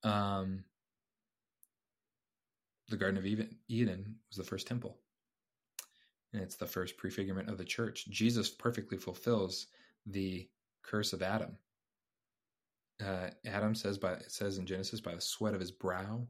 um, 0.04 0.64
the 2.90 2.98
Garden 2.98 3.18
of 3.18 3.26
Eden 3.26 4.16
was 4.30 4.38
the 4.38 4.44
first 4.44 4.68
temple. 4.68 4.98
And 6.34 6.42
it's 6.42 6.56
the 6.56 6.66
first 6.66 6.98
prefigurement 6.98 7.50
of 7.50 7.58
the 7.58 7.66
church. 7.66 8.08
Jesus 8.10 8.50
perfectly 8.50 8.98
fulfills 8.98 9.68
the 10.06 10.50
curse 10.82 11.14
of 11.14 11.22
Adam. 11.22 11.58
Uh, 13.02 13.30
Adam 13.46 13.76
says 13.76 13.98
by 13.98 14.14
it 14.14 14.32
says 14.32 14.58
in 14.58 14.66
Genesis, 14.66 15.02
by 15.02 15.16
the 15.16 15.22
sweat 15.22 15.54
of 15.54 15.60
his 15.60 15.72
brow, 15.72 16.26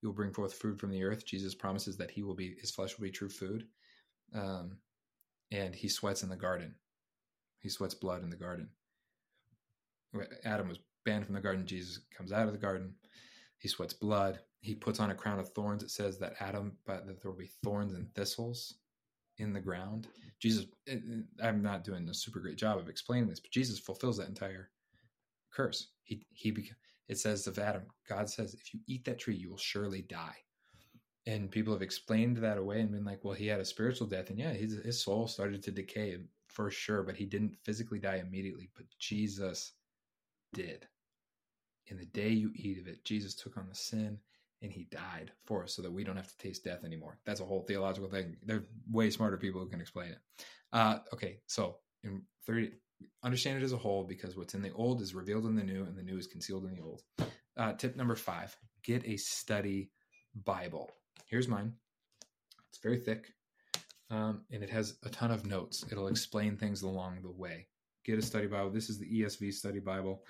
he 0.00 0.06
will 0.06 0.14
bring 0.14 0.32
forth 0.32 0.54
food 0.54 0.78
from 0.78 0.90
the 0.90 1.02
earth. 1.04 1.24
Jesus 1.26 1.54
promises 1.54 1.96
that 1.96 2.10
he 2.10 2.22
will 2.22 2.34
be 2.34 2.54
his 2.60 2.70
flesh 2.70 2.96
will 2.96 3.04
be 3.04 3.10
true 3.10 3.30
food. 3.30 3.66
Um, 4.34 4.78
and 5.50 5.74
he 5.74 5.88
sweats 5.88 6.22
in 6.22 6.28
the 6.28 6.36
garden. 6.36 6.74
He 7.60 7.68
sweats 7.68 7.94
blood 7.94 8.22
in 8.22 8.30
the 8.30 8.36
garden. 8.36 8.68
Adam 10.44 10.68
was 10.68 10.78
banned 11.04 11.26
from 11.26 11.34
the 11.34 11.40
garden. 11.40 11.66
Jesus 11.66 12.00
comes 12.16 12.32
out 12.32 12.46
of 12.46 12.52
the 12.52 12.58
garden. 12.58 12.94
He 13.58 13.68
sweats 13.68 13.92
blood 13.92 14.40
he 14.62 14.76
puts 14.76 15.00
on 15.00 15.10
a 15.10 15.14
crown 15.14 15.40
of 15.40 15.48
thorns. 15.50 15.82
It 15.82 15.90
says 15.90 16.18
that 16.20 16.34
Adam, 16.40 16.72
but 16.86 17.06
that 17.06 17.20
there 17.20 17.30
will 17.30 17.38
be 17.38 17.50
thorns 17.64 17.94
and 17.94 18.12
thistles 18.14 18.74
in 19.38 19.52
the 19.52 19.60
ground. 19.60 20.06
Jesus, 20.40 20.66
I'm 21.42 21.62
not 21.62 21.84
doing 21.84 22.08
a 22.08 22.14
super 22.14 22.38
great 22.38 22.56
job 22.56 22.78
of 22.78 22.88
explaining 22.88 23.28
this, 23.28 23.40
but 23.40 23.50
Jesus 23.50 23.80
fulfills 23.80 24.16
that 24.18 24.28
entire 24.28 24.70
curse. 25.52 25.88
He 26.04 26.26
he 26.32 26.70
it 27.08 27.18
says 27.18 27.46
of 27.46 27.58
Adam, 27.58 27.82
God 28.08 28.28
says, 28.28 28.54
if 28.54 28.72
you 28.72 28.80
eat 28.86 29.04
that 29.04 29.18
tree, 29.18 29.36
you 29.36 29.50
will 29.50 29.58
surely 29.58 30.02
die. 30.02 30.36
And 31.26 31.50
people 31.50 31.72
have 31.72 31.82
explained 31.82 32.38
that 32.38 32.58
away 32.58 32.80
and 32.80 32.90
been 32.90 33.04
like, 33.04 33.24
well, 33.24 33.34
he 33.34 33.46
had 33.46 33.60
a 33.60 33.64
spiritual 33.64 34.06
death, 34.06 34.30
and 34.30 34.38
yeah, 34.38 34.52
his 34.52 34.80
his 34.84 35.02
soul 35.02 35.28
started 35.28 35.62
to 35.62 35.70
decay 35.70 36.16
for 36.48 36.70
sure, 36.70 37.02
but 37.02 37.16
he 37.16 37.24
didn't 37.24 37.56
physically 37.64 37.98
die 37.98 38.16
immediately. 38.26 38.70
But 38.74 38.86
Jesus 38.98 39.72
did. 40.52 40.86
In 41.86 41.96
the 41.96 42.06
day 42.06 42.28
you 42.28 42.50
eat 42.54 42.78
of 42.78 42.88
it, 42.88 43.04
Jesus 43.04 43.34
took 43.34 43.56
on 43.56 43.68
the 43.68 43.74
sin 43.74 44.18
and 44.62 44.72
he 44.72 44.84
died 44.84 45.32
for 45.44 45.64
us 45.64 45.74
so 45.74 45.82
that 45.82 45.92
we 45.92 46.04
don't 46.04 46.16
have 46.16 46.28
to 46.28 46.38
taste 46.38 46.64
death 46.64 46.84
anymore. 46.84 47.18
That's 47.26 47.40
a 47.40 47.44
whole 47.44 47.62
theological 47.62 48.08
thing. 48.08 48.36
They're 48.44 48.64
way 48.90 49.10
smarter 49.10 49.36
people 49.36 49.60
who 49.60 49.68
can 49.68 49.80
explain 49.80 50.12
it. 50.12 50.18
Uh, 50.72 50.98
okay, 51.12 51.40
so 51.46 51.78
in 52.04 52.22
30, 52.46 52.72
understand 53.22 53.58
it 53.58 53.64
as 53.64 53.72
a 53.72 53.78
whole 53.78 54.04
because 54.04 54.36
what's 54.36 54.54
in 54.54 54.62
the 54.62 54.72
old 54.72 55.00
is 55.00 55.14
revealed 55.14 55.46
in 55.46 55.54
the 55.54 55.62
new, 55.62 55.84
and 55.84 55.96
the 55.96 56.02
new 56.02 56.16
is 56.16 56.26
concealed 56.26 56.64
in 56.64 56.74
the 56.74 56.82
old. 56.82 57.02
Uh, 57.56 57.72
tip 57.74 57.96
number 57.96 58.16
five 58.16 58.56
get 58.82 59.06
a 59.06 59.16
study 59.16 59.90
Bible. 60.44 60.90
Here's 61.26 61.48
mine. 61.48 61.74
It's 62.70 62.78
very 62.82 62.98
thick 62.98 63.32
um, 64.12 64.42
and 64.52 64.62
it 64.62 64.70
has 64.70 64.96
a 65.04 65.08
ton 65.08 65.30
of 65.30 65.46
notes. 65.46 65.84
It'll 65.90 66.08
explain 66.08 66.56
things 66.56 66.82
along 66.82 67.22
the 67.22 67.30
way. 67.30 67.66
Get 68.04 68.18
a 68.18 68.22
study 68.22 68.46
Bible. 68.46 68.70
This 68.70 68.90
is 68.90 68.98
the 68.98 69.06
ESV 69.06 69.54
study 69.54 69.78
Bible. 69.78 70.22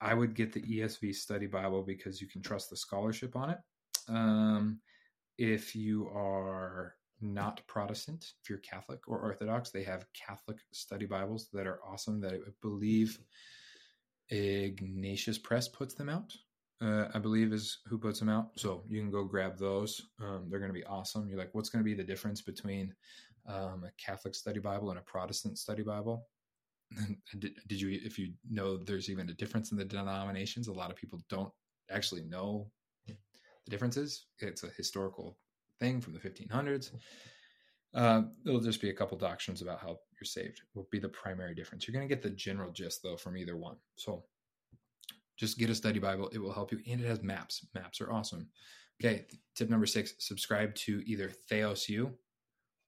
I 0.00 0.14
would 0.14 0.34
get 0.34 0.52
the 0.52 0.62
ESV 0.62 1.14
Study 1.14 1.46
Bible 1.46 1.82
because 1.82 2.20
you 2.20 2.28
can 2.28 2.42
trust 2.42 2.70
the 2.70 2.76
scholarship 2.76 3.36
on 3.36 3.50
it. 3.50 3.58
Um, 4.08 4.80
if 5.38 5.76
you 5.76 6.08
are 6.08 6.94
not 7.22 7.66
Protestant, 7.66 8.32
if 8.42 8.50
you're 8.50 8.58
Catholic 8.58 9.00
or 9.06 9.18
Orthodox, 9.18 9.70
they 9.70 9.82
have 9.84 10.06
Catholic 10.12 10.58
study 10.72 11.06
Bibles 11.06 11.48
that 11.52 11.66
are 11.66 11.80
awesome. 11.86 12.20
That 12.20 12.34
I 12.34 12.50
believe 12.60 13.18
Ignatius 14.30 15.38
Press 15.38 15.68
puts 15.68 15.94
them 15.94 16.08
out. 16.08 16.34
Uh, 16.80 17.06
I 17.14 17.18
believe 17.18 17.52
is 17.52 17.78
who 17.86 17.96
puts 17.96 18.18
them 18.18 18.28
out. 18.28 18.50
So 18.56 18.82
you 18.88 19.00
can 19.00 19.10
go 19.10 19.24
grab 19.24 19.56
those. 19.56 20.08
Um, 20.20 20.46
they're 20.48 20.58
going 20.58 20.72
to 20.72 20.78
be 20.78 20.84
awesome. 20.84 21.28
You're 21.28 21.38
like, 21.38 21.50
what's 21.52 21.68
going 21.68 21.84
to 21.84 21.88
be 21.88 21.94
the 21.94 22.02
difference 22.02 22.42
between 22.42 22.92
um, 23.46 23.84
a 23.86 23.90
Catholic 24.04 24.34
study 24.34 24.58
Bible 24.58 24.90
and 24.90 24.98
a 24.98 25.02
Protestant 25.02 25.58
study 25.58 25.82
Bible? 25.82 26.26
did, 27.38 27.54
did 27.68 27.80
you 27.80 28.00
if 28.04 28.18
you 28.18 28.32
know 28.50 28.76
there's 28.76 29.10
even 29.10 29.28
a 29.30 29.34
difference 29.34 29.72
in 29.72 29.78
the 29.78 29.84
denominations 29.84 30.68
a 30.68 30.72
lot 30.72 30.90
of 30.90 30.96
people 30.96 31.20
don't 31.28 31.52
actually 31.90 32.22
know 32.22 32.70
the 33.06 33.14
differences 33.70 34.26
it's 34.40 34.64
a 34.64 34.68
historical 34.76 35.38
thing 35.82 36.00
from 36.00 36.12
the 36.12 36.20
1500s 36.20 36.90
uh, 37.94 38.22
it'll 38.46 38.60
just 38.60 38.80
be 38.80 38.90
a 38.90 38.94
couple 38.94 39.18
doctrines 39.18 39.60
about 39.60 39.80
how 39.80 39.98
you're 40.18 40.24
saved. 40.24 40.62
Will 40.74 40.88
be 40.90 40.98
the 40.98 41.08
primary 41.08 41.54
difference. 41.54 41.86
You're 41.86 41.92
going 41.92 42.08
to 42.08 42.14
get 42.14 42.22
the 42.22 42.30
general 42.30 42.72
gist 42.72 43.02
though 43.02 43.16
from 43.16 43.36
either 43.36 43.56
one. 43.56 43.76
So 43.96 44.24
just 45.36 45.58
get 45.58 45.70
a 45.70 45.74
study 45.74 45.98
bible. 45.98 46.30
It 46.32 46.38
will 46.38 46.52
help 46.52 46.72
you 46.72 46.80
and 46.88 47.00
it 47.00 47.06
has 47.06 47.22
maps. 47.22 47.66
Maps 47.74 48.00
are 48.00 48.12
awesome. 48.12 48.48
Okay 49.02 49.26
tip 49.54 49.68
number 49.68 49.86
six 49.86 50.14
subscribe 50.18 50.74
to 50.74 51.02
either 51.06 51.28
theos 51.28 51.88
u 51.88 52.12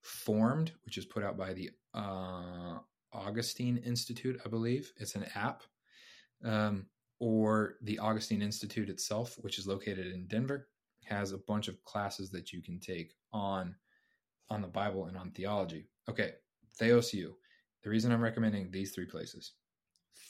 formed 0.02 0.72
which 0.84 0.96
is 0.96 1.04
put 1.04 1.22
out 1.22 1.36
by 1.36 1.52
the 1.52 1.70
uh, 1.92 2.78
Augustine 3.12 3.76
Institute, 3.78 4.40
I 4.44 4.48
believe. 4.48 4.92
It's 4.96 5.14
an 5.14 5.26
app. 5.34 5.62
Um, 6.44 6.86
or 7.20 7.76
the 7.82 7.98
Augustine 8.00 8.42
Institute 8.42 8.90
itself, 8.90 9.36
which 9.40 9.58
is 9.58 9.66
located 9.66 10.12
in 10.12 10.26
Denver, 10.26 10.68
has 11.08 11.32
a 11.32 11.38
bunch 11.38 11.68
of 11.68 11.82
classes 11.84 12.30
that 12.30 12.52
you 12.52 12.62
can 12.62 12.78
take 12.78 13.12
on 13.32 13.74
on 14.50 14.60
the 14.60 14.68
Bible 14.68 15.06
and 15.06 15.16
on 15.16 15.30
theology. 15.30 15.88
Okay, 16.08 16.32
Theos 16.76 17.12
U. 17.14 17.36
The 17.82 17.90
reason 17.90 18.12
I'm 18.12 18.22
recommending 18.22 18.70
these 18.70 18.92
three 18.92 19.06
places. 19.06 19.52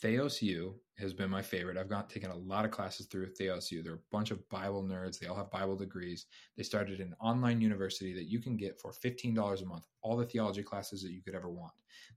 Theos 0.00 0.42
U 0.42 0.74
has 0.98 1.12
been 1.12 1.30
my 1.30 1.42
favorite. 1.42 1.76
I've 1.76 1.88
got 1.88 2.08
taken 2.08 2.30
a 2.30 2.36
lot 2.36 2.64
of 2.64 2.70
classes 2.70 3.06
through 3.06 3.26
Theos 3.26 3.70
U. 3.70 3.82
They're 3.82 3.94
a 3.94 4.10
bunch 4.10 4.30
of 4.30 4.48
Bible 4.48 4.82
nerds. 4.82 5.18
They 5.18 5.26
all 5.26 5.36
have 5.36 5.50
Bible 5.50 5.76
degrees. 5.76 6.26
They 6.56 6.62
started 6.62 7.00
an 7.00 7.14
online 7.20 7.60
university 7.60 8.12
that 8.14 8.28
you 8.28 8.40
can 8.40 8.56
get 8.56 8.80
for 8.80 8.92
$15 8.92 9.62
a 9.62 9.66
month, 9.66 9.86
all 10.02 10.16
the 10.16 10.26
theology 10.26 10.62
classes 10.62 11.02
that 11.02 11.12
you 11.12 11.22
could 11.22 11.34
ever 11.34 11.50
want. 11.50 11.72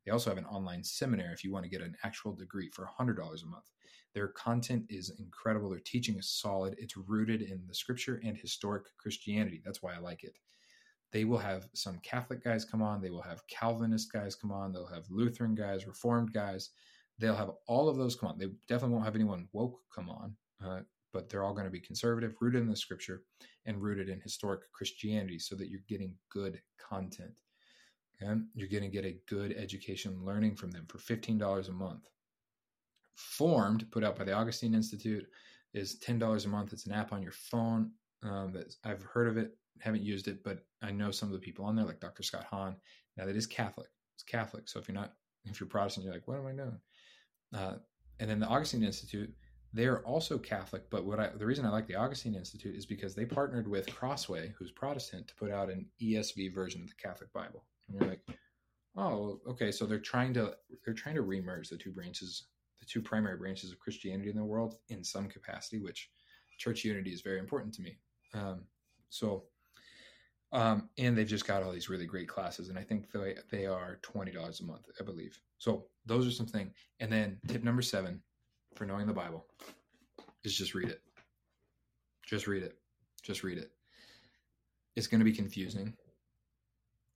They 0.06 0.12
also 0.12 0.30
have 0.30 0.38
an 0.38 0.46
online 0.46 0.84
seminar 0.84 1.32
if 1.32 1.44
you 1.44 1.52
want 1.52 1.66
to 1.66 1.70
get 1.70 1.82
an 1.82 1.96
actual 2.04 2.34
degree 2.34 2.70
for 2.70 2.88
$100 3.00 3.18
a 3.18 3.46
month. 3.46 3.72
Their 4.18 4.30
content 4.30 4.86
is 4.90 5.12
incredible. 5.20 5.70
Their 5.70 5.80
teaching 5.80 6.18
is 6.18 6.28
solid. 6.30 6.76
It's 6.80 6.98
rooted 6.98 7.44
in 7.44 7.62
the 7.68 7.76
scripture 7.76 8.20
and 8.24 8.36
historic 8.36 8.86
Christianity. 8.98 9.62
That's 9.64 9.84
why 9.84 9.94
I 9.94 10.00
like 10.00 10.24
it. 10.24 10.36
They 11.12 11.24
will 11.24 11.38
have 11.38 11.68
some 11.74 12.00
Catholic 12.00 12.44
guys 12.44 12.66
come 12.66 12.82
on. 12.82 13.00
They 13.00 13.12
will 13.12 13.22
have 13.22 13.46
Calvinist 13.48 14.12
guys 14.12 14.36
come 14.36 14.52
on. 14.52 14.74
They'll 14.74 14.88
have 14.88 15.06
Lutheran 15.10 15.54
guys, 15.54 15.86
Reformed 15.86 16.34
guys 16.34 16.72
they'll 17.20 17.36
have 17.36 17.52
all 17.68 17.90
of 17.90 17.98
those 17.98 18.16
come 18.16 18.30
on. 18.30 18.38
They 18.38 18.48
definitely 18.68 18.94
won't 18.94 19.06
have 19.06 19.16
anyone 19.16 19.48
woke 19.54 19.80
come 19.94 20.10
on, 20.10 20.36
uh, 20.64 20.80
but 21.14 21.30
they're 21.30 21.44
all 21.44 21.54
going 21.54 21.66
to 21.66 21.72
be 21.72 21.80
conservative, 21.80 22.36
rooted 22.40 22.62
in 22.62 22.70
the 22.70 22.76
scripture, 22.76 23.24
and 23.66 23.82
rooted 23.82 24.10
in 24.10 24.22
historic 24.22 24.62
Christianity 24.72 25.40
so 25.40 25.56
that 25.56 25.70
you're 25.70 25.82
getting 25.88 26.16
good 26.30 26.62
content. 26.78 27.32
Okay? 28.22 28.40
You're 28.54 28.70
going 28.70 28.84
to 28.84 28.90
get 28.90 29.06
a 29.06 29.20
good 29.28 29.56
education 29.58 30.24
learning 30.24 30.56
from 30.56 30.72
them 30.72 30.86
for 30.88 30.98
$15 30.98 31.70
a 31.70 31.72
month. 31.72 32.08
Formed, 33.18 33.90
put 33.92 34.04
out 34.04 34.16
by 34.16 34.24
the 34.24 34.34
Augustine 34.34 34.74
Institute, 34.74 35.26
is 35.74 36.00
$10 36.00 36.46
a 36.46 36.48
month. 36.48 36.72
It's 36.72 36.86
an 36.86 36.94
app 36.94 37.12
on 37.12 37.22
your 37.22 37.32
phone 37.32 37.92
um, 38.24 38.52
that 38.54 38.76
I've 38.86 39.04
heard 39.04 39.28
of 39.28 39.38
it, 39.38 39.58
haven't 39.80 40.04
used 40.04 40.28
it, 40.28 40.44
but 40.44 40.66
I 40.82 40.92
know 40.92 41.12
some 41.12 41.30
of 41.30 41.34
the 41.34 41.40
people 41.40 41.66
on 41.66 41.76
there, 41.76 41.86
like 41.86 42.00
Dr. 42.00 42.24
Scott 42.24 42.46
Hahn. 42.46 42.76
Now, 43.18 43.26
that 43.26 43.36
is 43.36 43.48
Catholic. 43.48 43.90
It's 44.16 44.24
Catholic. 44.24 44.70
So 44.70 44.80
if 44.80 44.88
you're 44.88 44.96
not, 44.96 45.14
if 45.46 45.60
you're 45.60 45.68
Protestant, 45.68 46.06
you're 46.06 46.14
like, 46.14 46.28
what 46.28 46.38
am 46.38 46.48
I 46.48 46.52
doing? 46.52 46.80
Uh, 47.54 47.78
and 48.20 48.30
then 48.30 48.40
the 48.40 48.48
Augustine 48.48 48.84
Institute, 48.84 49.34
they 49.74 49.86
are 49.86 50.04
also 50.06 50.38
Catholic, 50.38 50.90
but 50.90 51.06
what 51.06 51.20
I, 51.20 51.30
the 51.30 51.46
reason 51.46 51.66
I 51.66 51.70
like 51.70 51.88
the 51.88 51.96
Augustine 51.96 52.36
Institute 52.36 52.76
is 52.76 52.86
because 52.86 53.16
they 53.16 53.26
partnered 53.26 53.68
with 53.68 53.94
Crossway, 53.94 54.54
who's 54.58 54.72
Protestant, 54.72 55.28
to 55.28 55.36
put 55.36 55.52
out 55.52 55.70
an 55.70 55.86
ESV 56.02 56.54
version 56.54 56.82
of 56.82 56.88
the 56.88 56.96
Catholic 56.96 57.32
Bible. 57.34 57.66
And 57.88 58.00
you're 58.00 58.10
like, 58.10 58.22
oh, 58.96 59.40
okay, 59.48 59.72
so 59.72 59.86
they're 59.86 60.00
trying 60.00 60.34
to 60.34 60.56
they're 60.84 60.94
trying 60.94 61.16
to 61.16 61.24
remerge 61.24 61.70
the 61.70 61.78
two 61.78 61.92
branches, 61.92 62.48
two 62.88 63.02
primary 63.02 63.38
branches 63.38 63.72
of 63.72 63.80
Christianity 63.80 64.30
in 64.30 64.36
the 64.36 64.44
world 64.44 64.76
in 64.90 65.04
some 65.04 65.28
capacity, 65.28 65.80
which 65.80 66.10
church 66.58 66.84
unity 66.84 67.12
is 67.12 67.22
very 67.22 67.40
important 67.40 67.74
to 67.76 67.82
me. 67.82 67.98
Um, 68.34 68.62
so, 69.10 69.44
um, 70.52 70.90
and 70.98 71.18
they've 71.18 71.28
just 71.28 71.48
got 71.48 71.64
all 71.64 71.72
these 71.72 71.90
really 71.90 72.06
great 72.06 72.28
classes, 72.28 72.70
and 72.70 72.80
I 72.80 72.84
think 72.84 73.12
they 73.12 73.36
they 73.52 73.66
are 73.66 74.00
twenty 74.02 74.32
dollars 74.32 74.62
a 74.62 74.66
month, 74.66 74.88
I 75.00 75.04
believe. 75.04 75.40
So 75.58 75.86
those 76.06 76.28
are 76.28 76.32
some 76.32 76.46
things. 76.46 76.74
And 77.00 77.12
then 77.12 77.40
tip 77.48 77.64
number 77.64 77.82
seven 77.82 78.22
for 78.76 78.86
knowing 78.86 79.08
the 79.08 79.14
Bible 79.14 79.46
is 80.44 80.56
just 80.56 80.74
read 80.74 80.90
it. 80.90 81.02
Just 82.26 82.48
read 82.48 82.64
it. 82.64 82.78
Just 83.24 83.44
read 83.44 83.58
it. 83.58 83.72
It's 84.96 85.08
going 85.08 85.20
to 85.20 85.26
be 85.26 85.34
confusing. 85.34 85.94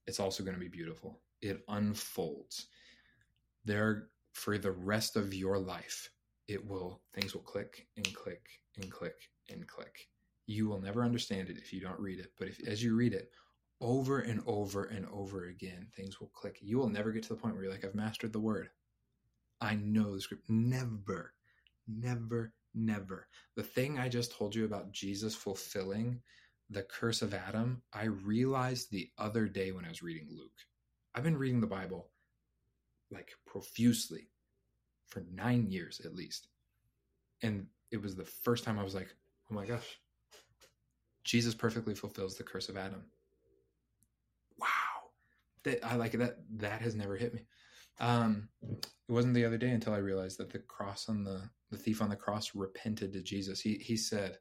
It's 0.07 0.19
also 0.19 0.43
going 0.43 0.55
to 0.55 0.59
be 0.59 0.67
beautiful. 0.67 1.19
It 1.41 1.63
unfolds. 1.67 2.67
There 3.65 4.09
for 4.33 4.57
the 4.57 4.71
rest 4.71 5.15
of 5.15 5.33
your 5.33 5.57
life, 5.57 6.09
it 6.47 6.65
will 6.65 7.01
things 7.13 7.33
will 7.33 7.41
click 7.41 7.87
and 7.97 8.13
click 8.13 8.47
and 8.77 8.91
click 8.91 9.15
and 9.49 9.67
click. 9.67 10.07
You 10.47 10.67
will 10.67 10.81
never 10.81 11.03
understand 11.03 11.49
it 11.49 11.57
if 11.57 11.71
you 11.71 11.79
don't 11.79 11.99
read 11.99 12.19
it, 12.19 12.31
but 12.37 12.47
if 12.47 12.59
as 12.67 12.83
you 12.83 12.95
read 12.95 13.13
it, 13.13 13.31
over 13.79 14.19
and 14.19 14.41
over 14.45 14.85
and 14.85 15.07
over 15.11 15.45
again, 15.47 15.87
things 15.95 16.19
will 16.19 16.31
click. 16.33 16.59
You 16.61 16.77
will 16.77 16.89
never 16.89 17.11
get 17.11 17.23
to 17.23 17.29
the 17.29 17.35
point 17.35 17.55
where 17.55 17.63
you're 17.63 17.73
like, 17.73 17.83
I've 17.83 17.95
mastered 17.95 18.31
the 18.31 18.39
word. 18.39 18.69
I 19.59 19.75
know 19.75 20.15
the 20.15 20.21
script. 20.21 20.49
Never, 20.49 21.33
never, 21.87 22.53
never. 22.73 23.27
The 23.55 23.63
thing 23.63 23.97
I 23.97 24.09
just 24.09 24.35
told 24.35 24.55
you 24.55 24.65
about 24.65 24.91
Jesus 24.91 25.35
fulfilling 25.35 26.21
the 26.69 26.83
curse 26.83 27.21
of 27.21 27.33
Adam, 27.33 27.81
I 27.93 28.05
realized 28.05 28.91
the 28.91 29.09
other 29.17 29.47
day 29.47 29.71
when 29.71 29.85
I 29.85 29.89
was 29.89 30.03
reading 30.03 30.27
Luke. 30.31 30.51
I've 31.13 31.23
been 31.23 31.37
reading 31.37 31.59
the 31.59 31.67
Bible 31.67 32.07
like 33.11 33.31
profusely 33.47 34.29
for 35.07 35.23
nine 35.33 35.67
years 35.69 36.01
at 36.05 36.15
least. 36.15 36.49
And 37.43 37.67
it 37.91 38.01
was 38.01 38.15
the 38.15 38.25
first 38.25 38.65
time 38.65 38.79
I 38.79 38.83
was 38.83 38.95
like, 38.95 39.15
oh 39.51 39.55
my 39.55 39.65
gosh, 39.67 39.99
Jesus 41.25 41.55
perfectly 41.55 41.95
fulfills 41.95 42.37
the 42.37 42.43
curse 42.43 42.69
of 42.69 42.77
Adam 42.77 43.03
Wow. 44.59 44.67
that 45.65 45.85
I 45.85 45.95
like 45.95 46.13
that 46.13 46.37
that 46.57 46.81
has 46.81 46.95
never 46.95 47.17
hit 47.17 47.33
me. 47.35 47.45
Um, 47.99 48.49
it 48.63 49.13
wasn't 49.13 49.35
the 49.35 49.45
other 49.45 49.59
day 49.59 49.71
until 49.71 49.93
I 49.93 49.99
realized 49.99 50.39
that 50.39 50.51
the 50.51 50.59
cross 50.59 51.09
on 51.09 51.23
the 51.25 51.41
the 51.71 51.77
thief 51.77 52.01
on 52.01 52.09
the 52.09 52.17
cross 52.17 52.55
repented 52.55 53.13
to 53.13 53.23
Jesus. 53.23 53.61
He 53.61 53.75
he 53.75 53.97
said, 53.97 54.39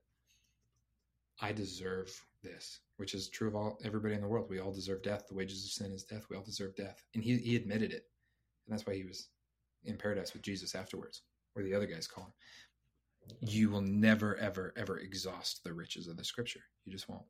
"I 1.41 1.53
deserve 1.53 2.11
this," 2.43 2.81
which 2.99 3.15
is 3.15 3.31
true 3.31 3.49
of 3.49 3.57
all 3.57 3.79
everybody 3.85 4.15
in 4.17 4.23
the 4.23 4.29
world. 4.29 4.49
We 4.51 4.61
all 4.61 4.73
deserve 4.73 5.03
death. 5.03 5.29
The 5.29 5.37
wages 5.37 5.65
of 5.67 5.73
sin 5.73 5.93
is 5.93 6.05
death. 6.05 6.27
We 6.31 6.37
all 6.37 6.45
deserve 6.45 6.77
death, 6.77 7.03
and 7.15 7.25
he 7.25 7.39
he 7.39 7.57
admitted 7.57 7.93
it, 7.93 8.10
and 8.67 8.73
that's 8.73 8.87
why 8.87 8.95
he 8.95 9.05
was 9.05 9.29
in 9.85 9.97
paradise 9.97 10.33
with 10.33 10.43
Jesus 10.43 10.75
afterwards, 10.75 11.23
where 11.53 11.65
the 11.65 11.75
other 11.75 11.87
guys 11.87 12.07
call 12.07 12.25
him. 12.25 12.33
You 13.41 13.71
will 13.71 13.83
never 13.83 14.37
ever 14.37 14.73
ever 14.77 14.99
exhaust 14.99 15.63
the 15.65 15.75
riches 15.75 16.09
of 16.09 16.17
the 16.17 16.25
Scripture. 16.25 16.63
You 16.85 16.93
just 16.93 17.09
won't. 17.09 17.27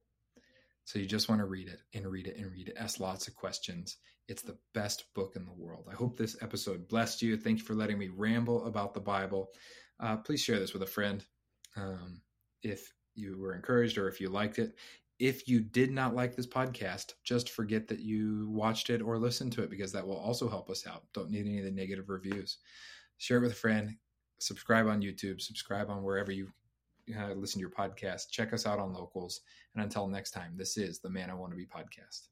So 0.84 0.98
you 0.98 1.06
just 1.06 1.28
want 1.28 1.40
to 1.40 1.46
read 1.46 1.68
it 1.68 1.80
and 1.94 2.06
read 2.06 2.26
it 2.26 2.36
and 2.36 2.50
read 2.50 2.68
it. 2.68 2.76
Ask 2.78 3.00
lots 3.00 3.28
of 3.28 3.36
questions. 3.36 3.96
It's 4.28 4.42
the 4.42 4.58
best 4.74 5.04
book 5.14 5.34
in 5.36 5.44
the 5.44 5.52
world. 5.52 5.86
I 5.90 5.94
hope 5.94 6.16
this 6.16 6.36
episode 6.40 6.88
blessed 6.88 7.22
you. 7.22 7.36
Thank 7.36 7.58
you 7.58 7.64
for 7.64 7.74
letting 7.74 7.98
me 7.98 8.08
ramble 8.08 8.66
about 8.66 8.94
the 8.94 9.00
Bible. 9.00 9.50
Uh, 9.98 10.16
please 10.16 10.40
share 10.40 10.58
this 10.58 10.72
with 10.72 10.82
a 10.82 10.86
friend 10.86 11.24
um, 11.76 12.22
if 12.62 12.92
you 13.14 13.38
were 13.38 13.54
encouraged 13.54 13.98
or 13.98 14.08
if 14.08 14.20
you 14.20 14.30
liked 14.30 14.58
it. 14.58 14.74
If 15.20 15.46
you 15.46 15.60
did 15.60 15.92
not 15.92 16.14
like 16.14 16.34
this 16.34 16.46
podcast, 16.46 17.12
just 17.22 17.50
forget 17.50 17.86
that 17.88 18.00
you 18.00 18.48
watched 18.50 18.88
it 18.88 19.02
or 19.02 19.18
listened 19.18 19.52
to 19.52 19.62
it 19.62 19.70
because 19.70 19.92
that 19.92 20.06
will 20.06 20.16
also 20.16 20.48
help 20.48 20.70
us 20.70 20.86
out. 20.86 21.04
Don't 21.12 21.30
need 21.30 21.46
any 21.46 21.58
of 21.58 21.66
the 21.66 21.70
negative 21.70 22.08
reviews. 22.08 22.56
Share 23.18 23.36
it 23.36 23.42
with 23.42 23.52
a 23.52 23.54
friend. 23.54 23.94
Subscribe 24.38 24.86
on 24.86 25.02
YouTube. 25.02 25.42
Subscribe 25.42 25.90
on 25.90 26.02
wherever 26.02 26.32
you 26.32 26.48
uh, 27.18 27.34
listen 27.34 27.58
to 27.58 27.60
your 27.60 27.70
podcast. 27.70 28.30
Check 28.30 28.54
us 28.54 28.66
out 28.66 28.78
on 28.78 28.94
locals. 28.94 29.42
And 29.74 29.84
until 29.84 30.06
next 30.06 30.30
time, 30.30 30.54
this 30.56 30.78
is 30.78 31.00
the 31.00 31.10
Man 31.10 31.28
I 31.28 31.34
Want 31.34 31.52
to 31.52 31.56
Be 31.56 31.66
podcast. 31.66 32.28